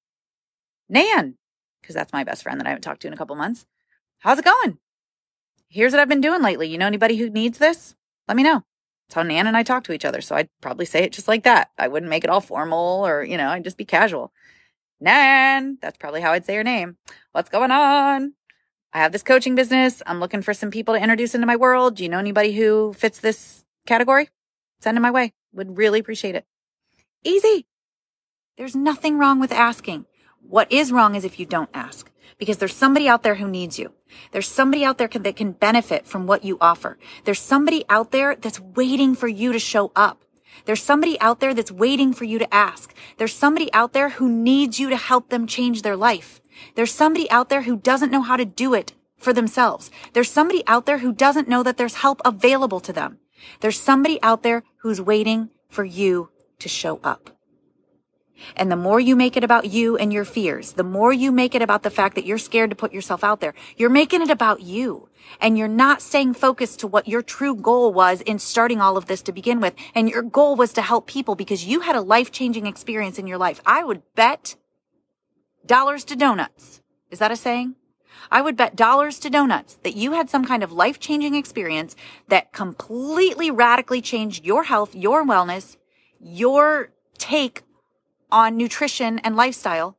Nan, 0.87 1.35
because 1.81 1.95
that's 1.95 2.13
my 2.13 2.23
best 2.23 2.43
friend 2.43 2.59
that 2.59 2.67
I 2.67 2.69
haven't 2.69 2.83
talked 2.83 3.01
to 3.01 3.07
in 3.07 3.13
a 3.13 3.17
couple 3.17 3.33
of 3.33 3.39
months. 3.39 3.65
How's 4.19 4.39
it 4.39 4.45
going? 4.45 4.79
Here's 5.69 5.91
what 5.91 5.99
I've 5.99 6.09
been 6.09 6.21
doing 6.21 6.41
lately. 6.41 6.67
You 6.67 6.77
know 6.77 6.87
anybody 6.87 7.17
who 7.17 7.29
needs 7.29 7.57
this? 7.57 7.95
Let 8.27 8.37
me 8.37 8.43
know. 8.43 8.63
It's 9.07 9.15
how 9.15 9.23
Nan 9.23 9.47
and 9.47 9.57
I 9.57 9.63
talk 9.63 9.83
to 9.85 9.93
each 9.93 10.05
other. 10.05 10.21
So 10.21 10.35
I'd 10.35 10.49
probably 10.61 10.85
say 10.85 11.03
it 11.03 11.11
just 11.11 11.27
like 11.27 11.43
that. 11.43 11.69
I 11.77 11.87
wouldn't 11.87 12.09
make 12.09 12.23
it 12.23 12.29
all 12.29 12.41
formal 12.41 13.05
or, 13.05 13.23
you 13.23 13.37
know, 13.37 13.49
I'd 13.49 13.63
just 13.63 13.77
be 13.77 13.85
casual. 13.85 14.31
Nan, 14.99 15.77
that's 15.81 15.97
probably 15.97 16.21
how 16.21 16.31
I'd 16.31 16.45
say 16.45 16.53
your 16.53 16.63
name. 16.63 16.97
What's 17.33 17.49
going 17.49 17.71
on? 17.71 18.33
I 18.93 18.99
have 18.99 19.11
this 19.11 19.23
coaching 19.23 19.55
business. 19.55 20.01
I'm 20.07 20.19
looking 20.19 20.41
for 20.41 20.53
some 20.53 20.71
people 20.71 20.95
to 20.95 21.01
introduce 21.01 21.35
into 21.35 21.45
my 21.45 21.57
world. 21.57 21.95
Do 21.95 22.03
you 22.03 22.09
know 22.09 22.17
anybody 22.17 22.53
who 22.53 22.93
fits 22.93 23.19
this 23.19 23.65
category? 23.85 24.29
Send 24.79 24.95
them 24.95 25.03
my 25.03 25.11
way. 25.11 25.33
Would 25.53 25.77
really 25.77 25.99
appreciate 25.99 26.35
it. 26.35 26.45
Easy. 27.23 27.67
There's 28.57 28.75
nothing 28.75 29.17
wrong 29.17 29.39
with 29.39 29.51
asking. 29.51 30.05
What 30.39 30.71
is 30.71 30.91
wrong 30.91 31.15
is 31.15 31.25
if 31.25 31.39
you 31.39 31.45
don't 31.45 31.69
ask. 31.73 32.09
Because 32.37 32.57
there's 32.57 32.75
somebody 32.75 33.07
out 33.07 33.23
there 33.23 33.35
who 33.35 33.47
needs 33.47 33.79
you. 33.79 33.93
There's 34.31 34.47
somebody 34.47 34.83
out 34.83 34.97
there 34.97 35.07
that 35.07 35.35
can 35.35 35.51
benefit 35.51 36.05
from 36.05 36.27
what 36.27 36.43
you 36.43 36.57
offer. 36.61 36.97
There's 37.23 37.39
somebody 37.39 37.85
out 37.89 38.11
there 38.11 38.35
that's 38.35 38.59
waiting 38.59 39.15
for 39.15 39.27
you 39.27 39.51
to 39.51 39.59
show 39.59 39.91
up. 39.95 40.23
There's 40.65 40.81
somebody 40.81 41.19
out 41.19 41.39
there 41.39 41.53
that's 41.53 41.71
waiting 41.71 42.13
for 42.13 42.23
you 42.23 42.39
to 42.39 42.53
ask. 42.53 42.93
There's 43.17 43.33
somebody 43.33 43.71
out 43.73 43.93
there 43.93 44.09
who 44.09 44.29
needs 44.29 44.79
you 44.79 44.89
to 44.89 44.97
help 44.97 45.29
them 45.29 45.47
change 45.47 45.81
their 45.81 45.97
life. 45.97 46.41
There's 46.75 46.91
somebody 46.91 47.29
out 47.29 47.49
there 47.49 47.63
who 47.63 47.77
doesn't 47.77 48.11
know 48.11 48.21
how 48.21 48.37
to 48.37 48.45
do 48.45 48.73
it 48.73 48.93
for 49.17 49.33
themselves. 49.33 49.91
There's 50.13 50.31
somebody 50.31 50.63
out 50.67 50.85
there 50.85 50.99
who 50.99 51.11
doesn't 51.11 51.49
know 51.49 51.63
that 51.63 51.77
there's 51.77 51.95
help 51.95 52.21
available 52.23 52.79
to 52.81 52.93
them. 52.93 53.19
There's 53.59 53.79
somebody 53.79 54.21
out 54.23 54.43
there 54.43 54.63
who's 54.77 55.01
waiting 55.01 55.49
for 55.69 55.83
you 55.83 56.29
to 56.59 56.69
show 56.69 56.99
up. 57.03 57.34
And 58.55 58.71
the 58.71 58.75
more 58.75 58.99
you 58.99 59.15
make 59.15 59.37
it 59.37 59.43
about 59.43 59.71
you 59.71 59.97
and 59.97 60.11
your 60.11 60.25
fears, 60.25 60.73
the 60.73 60.83
more 60.83 61.13
you 61.13 61.31
make 61.31 61.55
it 61.55 61.61
about 61.61 61.83
the 61.83 61.89
fact 61.89 62.15
that 62.15 62.25
you're 62.25 62.37
scared 62.37 62.69
to 62.69 62.75
put 62.75 62.93
yourself 62.93 63.23
out 63.23 63.39
there, 63.39 63.53
you're 63.77 63.89
making 63.89 64.21
it 64.21 64.29
about 64.29 64.61
you. 64.61 65.09
And 65.41 65.57
you're 65.57 65.67
not 65.67 66.01
staying 66.01 66.35
focused 66.35 66.79
to 66.81 66.87
what 66.87 67.07
your 67.07 67.21
true 67.21 67.55
goal 67.55 67.91
was 67.91 68.21
in 68.21 68.37
starting 68.37 68.79
all 68.79 68.95
of 68.95 69.07
this 69.07 69.21
to 69.23 69.31
begin 69.31 69.59
with. 69.59 69.73
And 69.95 70.09
your 70.09 70.21
goal 70.21 70.55
was 70.55 70.71
to 70.73 70.81
help 70.81 71.07
people 71.07 71.35
because 71.35 71.65
you 71.65 71.79
had 71.81 71.95
a 71.95 72.01
life 72.01 72.31
changing 72.31 72.67
experience 72.67 73.17
in 73.17 73.25
your 73.25 73.37
life. 73.37 73.59
I 73.65 73.83
would 73.83 74.03
bet 74.13 74.55
dollars 75.65 76.03
to 76.05 76.15
donuts. 76.15 76.81
Is 77.09 77.19
that 77.19 77.31
a 77.31 77.35
saying? 77.35 77.75
I 78.31 78.41
would 78.41 78.55
bet 78.55 78.75
dollars 78.75 79.19
to 79.19 79.29
donuts 79.29 79.75
that 79.83 79.95
you 79.95 80.13
had 80.13 80.29
some 80.29 80.45
kind 80.45 80.63
of 80.63 80.71
life 80.71 80.99
changing 80.99 81.35
experience 81.35 81.95
that 82.27 82.53
completely 82.53 83.51
radically 83.51 84.01
changed 84.01 84.45
your 84.45 84.63
health, 84.63 84.95
your 84.95 85.25
wellness, 85.25 85.77
your 86.19 86.91
take 87.17 87.63
on 88.31 88.57
nutrition 88.57 89.19
and 89.19 89.35
lifestyle. 89.35 89.97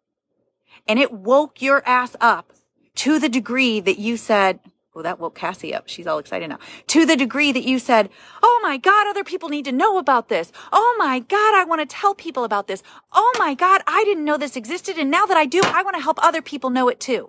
And 0.87 0.99
it 0.99 1.13
woke 1.13 1.63
your 1.63 1.87
ass 1.87 2.17
up 2.21 2.53
to 2.97 3.19
the 3.19 3.29
degree 3.29 3.81
that 3.81 3.99
you 3.99 4.17
said, 4.17 4.61
well, 4.97 5.03
that 5.03 5.21
woke 5.21 5.35
Cassie 5.35 5.75
up. 5.75 5.89
She's 5.89 6.07
all 6.07 6.19
excited 6.19 6.49
now. 6.49 6.59
To 6.87 7.05
the 7.05 7.17
degree 7.17 7.53
that 7.53 7.65
you 7.65 7.79
said, 7.79 8.09
Oh 8.43 8.61
my 8.63 8.79
God, 8.79 9.07
other 9.07 9.25
people 9.25 9.51
need 9.51 9.67
to 9.67 9.73
know 9.73 9.99
about 9.99 10.31
this. 10.31 10.51
Oh 10.73 10.97
my 10.99 11.19
God, 11.19 11.55
I 11.55 11.65
want 11.65 11.83
to 11.83 11.97
tell 11.97 12.15
people 12.15 12.45
about 12.45 12.67
this. 12.67 12.83
Oh 13.13 13.31
my 13.39 13.53
God, 13.53 13.83
I 13.87 14.05
didn't 14.05 14.25
know 14.25 14.39
this 14.39 14.57
existed. 14.57 14.97
And 14.97 15.11
now 15.11 15.27
that 15.27 15.37
I 15.37 15.45
do, 15.45 15.61
I 15.63 15.83
want 15.83 15.97
to 15.97 16.03
help 16.03 16.19
other 16.25 16.41
people 16.41 16.71
know 16.71 16.89
it 16.89 16.99
too. 16.99 17.29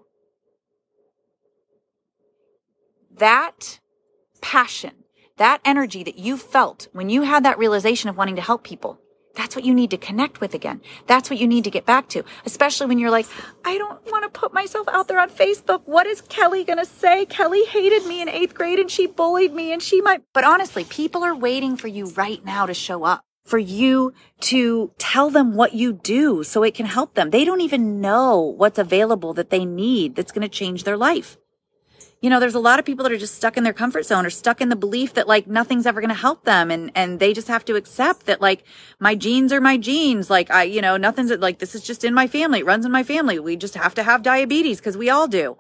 That 3.18 3.82
passion, 4.40 5.04
that 5.36 5.60
energy 5.66 6.06
that 6.06 6.18
you 6.18 6.38
felt 6.38 6.88
when 6.94 7.10
you 7.10 7.24
had 7.24 7.44
that 7.44 7.58
realization 7.58 8.10
of 8.10 8.16
wanting 8.16 8.38
to 8.38 8.42
help 8.42 8.64
people 8.64 9.02
that's 9.38 9.56
what 9.56 9.64
you 9.64 9.74
need 9.74 9.92
to 9.92 9.98
connect 9.98 10.42
with 10.42 10.56
again. 10.56 10.82
That's 11.06 11.30
what 11.30 11.40
you 11.40 11.48
need 11.48 11.64
to 11.66 11.70
get 11.70 11.86
back 11.86 12.10
to, 12.10 12.24
especially 12.46 12.88
when 12.88 12.98
you're 12.98 13.12
like, 13.12 13.28
I 13.64 13.78
don't 13.78 14.04
want 14.08 14.24
to 14.24 14.40
put 14.40 14.52
myself 14.52 14.88
out 14.90 15.08
there 15.08 15.20
on 15.20 15.30
Facebook. 15.30 15.84
What 15.86 16.08
is 16.08 16.22
Kelly 16.22 16.64
going 16.64 16.80
to 16.80 16.86
say? 16.86 17.26
Kelly 17.28 17.64
hated 17.66 18.08
me 18.08 18.20
in 18.20 18.30
eighth 18.30 18.56
grade 18.56 18.80
and 18.80 18.90
she 18.90 19.06
bullied 19.06 19.54
me 19.54 19.72
and 19.72 19.82
she 19.82 20.02
might. 20.02 20.24
But 20.34 20.44
honestly, 20.44 20.86
people 20.86 21.24
are 21.24 21.36
waiting 21.36 21.78
for 21.78 21.88
you 21.88 22.08
right 22.08 22.44
now 22.44 22.66
to 22.66 22.74
show 22.74 23.04
up, 23.04 23.24
for 23.46 23.60
you 23.60 24.12
to 24.42 24.92
tell 24.98 25.30
them 25.30 25.54
what 25.54 25.76
you 25.76 25.94
do 25.94 26.44
so 26.44 26.64
it 26.64 26.74
can 26.74 26.88
help 26.88 27.14
them. 27.14 27.30
They 27.30 27.46
don't 27.46 27.62
even 27.62 28.02
know 28.02 28.40
what's 28.40 28.80
available 28.80 29.36
that 29.36 29.52
they 29.52 29.66
need 29.66 30.16
that's 30.16 30.32
going 30.32 30.50
to 30.50 30.50
change 30.50 30.84
their 30.84 30.98
life 30.98 31.38
you 32.22 32.32
know, 32.32 32.40
there's 32.40 32.56
a 32.56 32.60
lot 32.60 32.80
of 32.80 32.86
people 32.86 33.04
that 33.04 33.12
are 33.12 33.18
just 33.18 33.36
stuck 33.36 33.58
in 33.58 33.64
their 33.64 33.74
comfort 33.74 34.04
zone 34.04 34.26
or 34.26 34.32
stuck 34.32 34.60
in 34.60 34.70
the 34.70 34.76
belief 34.76 35.14
that 35.14 35.28
like 35.28 35.46
nothing's 35.46 35.86
ever 35.86 36.02
going 36.02 36.10
to 36.10 36.16
help 36.16 36.46
them. 36.46 36.72
And, 36.72 36.92
and 36.96 37.20
they 37.20 37.32
just 37.32 37.48
have 37.48 37.64
to 37.66 37.76
accept 37.76 38.26
that 38.26 38.42
like 38.42 38.64
my 39.00 39.14
genes 39.14 39.54
are 39.54 39.62
my 39.62 39.78
genes. 39.78 40.30
Like 40.30 40.50
I, 40.50 40.64
you 40.64 40.82
know, 40.82 40.98
nothing's 40.98 41.32
like, 41.32 41.60
this 41.60 41.76
is 41.76 41.84
just 41.84 42.04
in 42.04 42.16
my 42.16 42.26
family. 42.26 42.60
It 42.60 42.66
runs 42.66 42.86
in 42.86 42.92
my 42.92 43.04
family. 43.04 43.38
We 43.38 43.56
just 43.56 43.76
have 43.76 43.94
to 43.96 44.04
have 44.04 44.24
diabetes 44.24 44.80
because 44.80 44.98
we 44.98 45.12
all 45.12 45.28
do. 45.28 45.58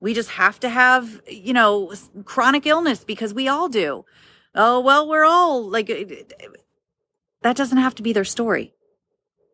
We 0.00 0.14
just 0.14 0.30
have 0.30 0.58
to 0.60 0.70
have, 0.70 1.20
you 1.28 1.52
know, 1.52 1.92
chronic 2.24 2.66
illness 2.66 3.04
because 3.04 3.34
we 3.34 3.46
all 3.46 3.68
do. 3.68 4.06
Oh, 4.54 4.80
well, 4.80 5.06
we're 5.06 5.24
all 5.24 5.68
like, 5.68 5.88
that 7.42 7.56
doesn't 7.56 7.78
have 7.78 7.94
to 7.96 8.02
be 8.02 8.14
their 8.14 8.24
story, 8.24 8.72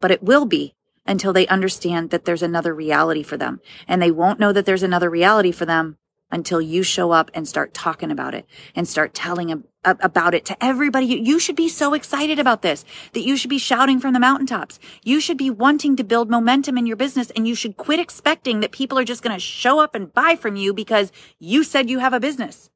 but 0.00 0.12
it 0.12 0.22
will 0.22 0.44
be 0.44 0.74
until 1.06 1.32
they 1.32 1.46
understand 1.48 2.10
that 2.10 2.24
there's 2.24 2.42
another 2.42 2.74
reality 2.74 3.22
for 3.22 3.36
them. 3.36 3.60
And 3.88 4.00
they 4.00 4.10
won't 4.10 4.40
know 4.40 4.52
that 4.52 4.66
there's 4.66 4.82
another 4.82 5.10
reality 5.10 5.52
for 5.52 5.64
them 5.66 5.96
until 6.30 6.60
you 6.60 6.82
show 6.82 7.10
up 7.10 7.30
and 7.34 7.46
start 7.46 7.74
talking 7.74 8.10
about 8.10 8.34
it 8.34 8.46
and 8.74 8.88
start 8.88 9.12
telling 9.12 9.64
about 9.84 10.34
it 10.34 10.44
to 10.46 10.64
everybody. 10.64 11.06
You 11.06 11.38
should 11.38 11.56
be 11.56 11.68
so 11.68 11.92
excited 11.92 12.38
about 12.38 12.62
this 12.62 12.84
that 13.12 13.24
you 13.24 13.36
should 13.36 13.50
be 13.50 13.58
shouting 13.58 14.00
from 14.00 14.14
the 14.14 14.20
mountaintops. 14.20 14.78
You 15.04 15.20
should 15.20 15.36
be 15.36 15.50
wanting 15.50 15.94
to 15.96 16.04
build 16.04 16.30
momentum 16.30 16.78
in 16.78 16.86
your 16.86 16.96
business 16.96 17.30
and 17.32 17.46
you 17.46 17.54
should 17.54 17.76
quit 17.76 18.00
expecting 18.00 18.60
that 18.60 18.72
people 18.72 18.98
are 18.98 19.04
just 19.04 19.22
going 19.22 19.36
to 19.36 19.40
show 19.40 19.78
up 19.78 19.94
and 19.94 20.12
buy 20.12 20.36
from 20.36 20.56
you 20.56 20.72
because 20.72 21.12
you 21.38 21.62
said 21.64 21.90
you 21.90 21.98
have 21.98 22.14
a 22.14 22.20
business. 22.20 22.70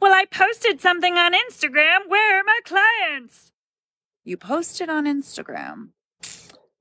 Well, 0.00 0.12
I 0.12 0.24
posted 0.24 0.80
something 0.80 1.16
on 1.16 1.32
Instagram. 1.32 2.08
Where 2.08 2.40
are 2.40 2.44
my 2.44 2.60
clients? 2.64 3.52
You 4.24 4.36
posted 4.36 4.88
on 4.88 5.04
Instagram. 5.04 5.90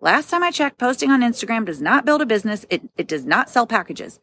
Last 0.02 0.30
time 0.30 0.44
I 0.44 0.52
checked, 0.52 0.78
posting 0.78 1.10
on 1.10 1.22
Instagram 1.22 1.66
does 1.66 1.82
not 1.82 2.06
build 2.06 2.22
a 2.22 2.26
business. 2.26 2.66
It, 2.70 2.84
it 2.98 3.08
does 3.08 3.26
not 3.26 3.50
sell 3.50 3.66
packages. 3.66 4.20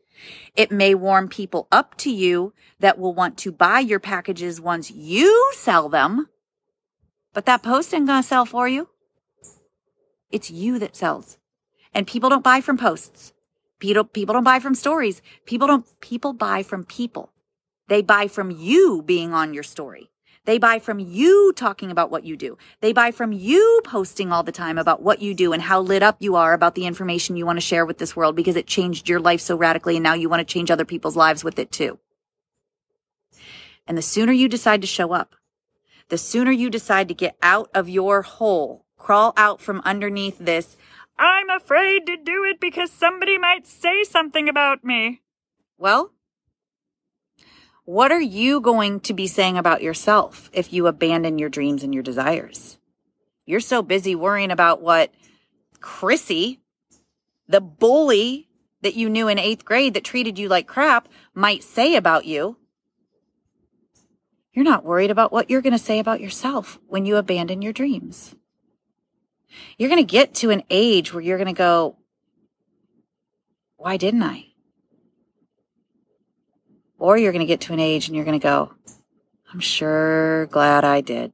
It 0.54 0.70
may 0.70 0.94
warm 0.94 1.28
people 1.28 1.66
up 1.72 1.96
to 1.98 2.10
you 2.10 2.52
that 2.80 2.98
will 2.98 3.14
want 3.14 3.38
to 3.38 3.52
buy 3.52 3.80
your 3.80 3.98
packages 3.98 4.60
once 4.60 4.90
you 4.90 5.50
sell 5.54 5.88
them, 5.88 6.28
but 7.32 7.46
that 7.46 7.62
post 7.62 7.92
ain't 7.94 8.06
gonna 8.06 8.22
sell 8.22 8.44
for 8.44 8.68
you. 8.68 8.88
It's 10.30 10.50
you 10.50 10.78
that 10.78 10.94
sells. 10.94 11.38
And 11.94 12.06
people 12.06 12.28
don't 12.28 12.44
buy 12.44 12.60
from 12.60 12.78
posts. 12.78 13.32
People, 13.78 14.04
people 14.04 14.34
don't 14.34 14.44
buy 14.44 14.60
from 14.60 14.74
stories. 14.74 15.22
People 15.46 15.66
don't, 15.66 15.86
people 16.00 16.32
buy 16.32 16.62
from 16.62 16.84
people. 16.84 17.32
They 17.88 18.02
buy 18.02 18.28
from 18.28 18.50
you 18.50 19.02
being 19.04 19.32
on 19.32 19.52
your 19.52 19.64
story. 19.64 20.10
They 20.44 20.58
buy 20.58 20.80
from 20.80 20.98
you 20.98 21.52
talking 21.54 21.92
about 21.92 22.10
what 22.10 22.24
you 22.24 22.36
do. 22.36 22.58
They 22.80 22.92
buy 22.92 23.12
from 23.12 23.32
you 23.32 23.80
posting 23.84 24.32
all 24.32 24.42
the 24.42 24.50
time 24.50 24.76
about 24.76 25.00
what 25.00 25.22
you 25.22 25.34
do 25.34 25.52
and 25.52 25.62
how 25.62 25.80
lit 25.80 26.02
up 26.02 26.16
you 26.18 26.34
are 26.34 26.52
about 26.52 26.74
the 26.74 26.86
information 26.86 27.36
you 27.36 27.46
want 27.46 27.58
to 27.58 27.64
share 27.64 27.86
with 27.86 27.98
this 27.98 28.16
world 28.16 28.34
because 28.34 28.56
it 28.56 28.66
changed 28.66 29.08
your 29.08 29.20
life 29.20 29.40
so 29.40 29.56
radically 29.56 29.96
and 29.96 30.02
now 30.02 30.14
you 30.14 30.28
want 30.28 30.40
to 30.40 30.52
change 30.52 30.70
other 30.70 30.84
people's 30.84 31.16
lives 31.16 31.44
with 31.44 31.60
it 31.60 31.70
too. 31.70 31.98
And 33.86 33.96
the 33.96 34.02
sooner 34.02 34.32
you 34.32 34.48
decide 34.48 34.80
to 34.80 34.86
show 34.86 35.12
up, 35.12 35.36
the 36.08 36.18
sooner 36.18 36.50
you 36.50 36.70
decide 36.70 37.08
to 37.08 37.14
get 37.14 37.36
out 37.42 37.70
of 37.72 37.88
your 37.88 38.22
hole, 38.22 38.84
crawl 38.96 39.32
out 39.36 39.60
from 39.60 39.80
underneath 39.84 40.38
this, 40.38 40.76
I'm 41.18 41.50
afraid 41.50 42.06
to 42.06 42.16
do 42.16 42.44
it 42.44 42.58
because 42.60 42.90
somebody 42.90 43.38
might 43.38 43.66
say 43.66 44.02
something 44.02 44.48
about 44.48 44.82
me. 44.82 45.22
Well, 45.78 46.12
what 47.84 48.12
are 48.12 48.20
you 48.20 48.60
going 48.60 49.00
to 49.00 49.14
be 49.14 49.26
saying 49.26 49.58
about 49.58 49.82
yourself 49.82 50.50
if 50.52 50.72
you 50.72 50.86
abandon 50.86 51.38
your 51.38 51.48
dreams 51.48 51.82
and 51.82 51.92
your 51.92 52.02
desires? 52.02 52.78
You're 53.44 53.60
so 53.60 53.82
busy 53.82 54.14
worrying 54.14 54.50
about 54.50 54.80
what 54.80 55.12
Chrissy, 55.80 56.60
the 57.48 57.60
bully 57.60 58.48
that 58.82 58.94
you 58.94 59.08
knew 59.08 59.28
in 59.28 59.38
eighth 59.38 59.64
grade 59.64 59.94
that 59.94 60.04
treated 60.04 60.38
you 60.38 60.48
like 60.48 60.66
crap, 60.66 61.08
might 61.34 61.62
say 61.62 61.96
about 61.96 62.24
you. 62.24 62.56
You're 64.52 64.64
not 64.64 64.84
worried 64.84 65.10
about 65.10 65.32
what 65.32 65.50
you're 65.50 65.62
going 65.62 65.72
to 65.72 65.78
say 65.78 65.98
about 65.98 66.20
yourself 66.20 66.78
when 66.86 67.06
you 67.06 67.16
abandon 67.16 67.62
your 67.62 67.72
dreams. 67.72 68.34
You're 69.76 69.88
going 69.88 70.04
to 70.04 70.10
get 70.10 70.34
to 70.36 70.50
an 70.50 70.62
age 70.70 71.12
where 71.12 71.22
you're 71.22 71.38
going 71.38 71.46
to 71.46 71.52
go, 71.52 71.96
why 73.76 73.96
didn't 73.96 74.22
I? 74.22 74.51
Or 77.02 77.18
you're 77.18 77.32
going 77.32 77.40
to 77.40 77.46
get 77.46 77.62
to 77.62 77.72
an 77.72 77.80
age 77.80 78.06
and 78.06 78.14
you're 78.14 78.24
going 78.24 78.38
to 78.38 78.42
go, 78.42 78.72
I'm 79.52 79.58
sure 79.58 80.46
glad 80.46 80.84
I 80.84 81.00
did. 81.00 81.32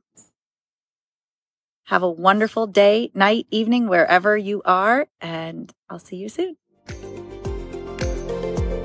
Have 1.85 2.03
a 2.03 2.11
wonderful 2.11 2.67
day, 2.67 3.11
night, 3.13 3.47
evening, 3.51 3.87
wherever 3.87 4.35
you 4.35 4.63
are, 4.65 5.09
and 5.21 5.71
I'll 5.91 5.99
see 5.99 6.17
you 6.17 6.31
soon. 6.31 6.57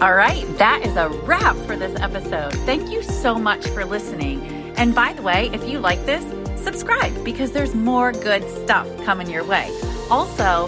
All 0.01 0.13
right, 0.13 0.45
that 0.57 0.81
is 0.83 0.97
a 0.97 1.07
wrap 1.23 1.55
for 1.65 1.77
this 1.77 1.97
episode. 2.01 2.53
Thank 2.65 2.91
you 2.91 3.01
so 3.01 3.35
much 3.35 3.65
for 3.69 3.85
listening. 3.85 4.41
And 4.75 4.93
by 4.93 5.13
the 5.13 5.21
way, 5.21 5.49
if 5.53 5.65
you 5.65 5.79
like 5.79 6.05
this, 6.05 6.25
subscribe 6.61 7.23
because 7.23 7.53
there's 7.53 7.73
more 7.73 8.11
good 8.11 8.43
stuff 8.65 8.89
coming 9.05 9.29
your 9.29 9.45
way. 9.45 9.71
Also, 10.11 10.67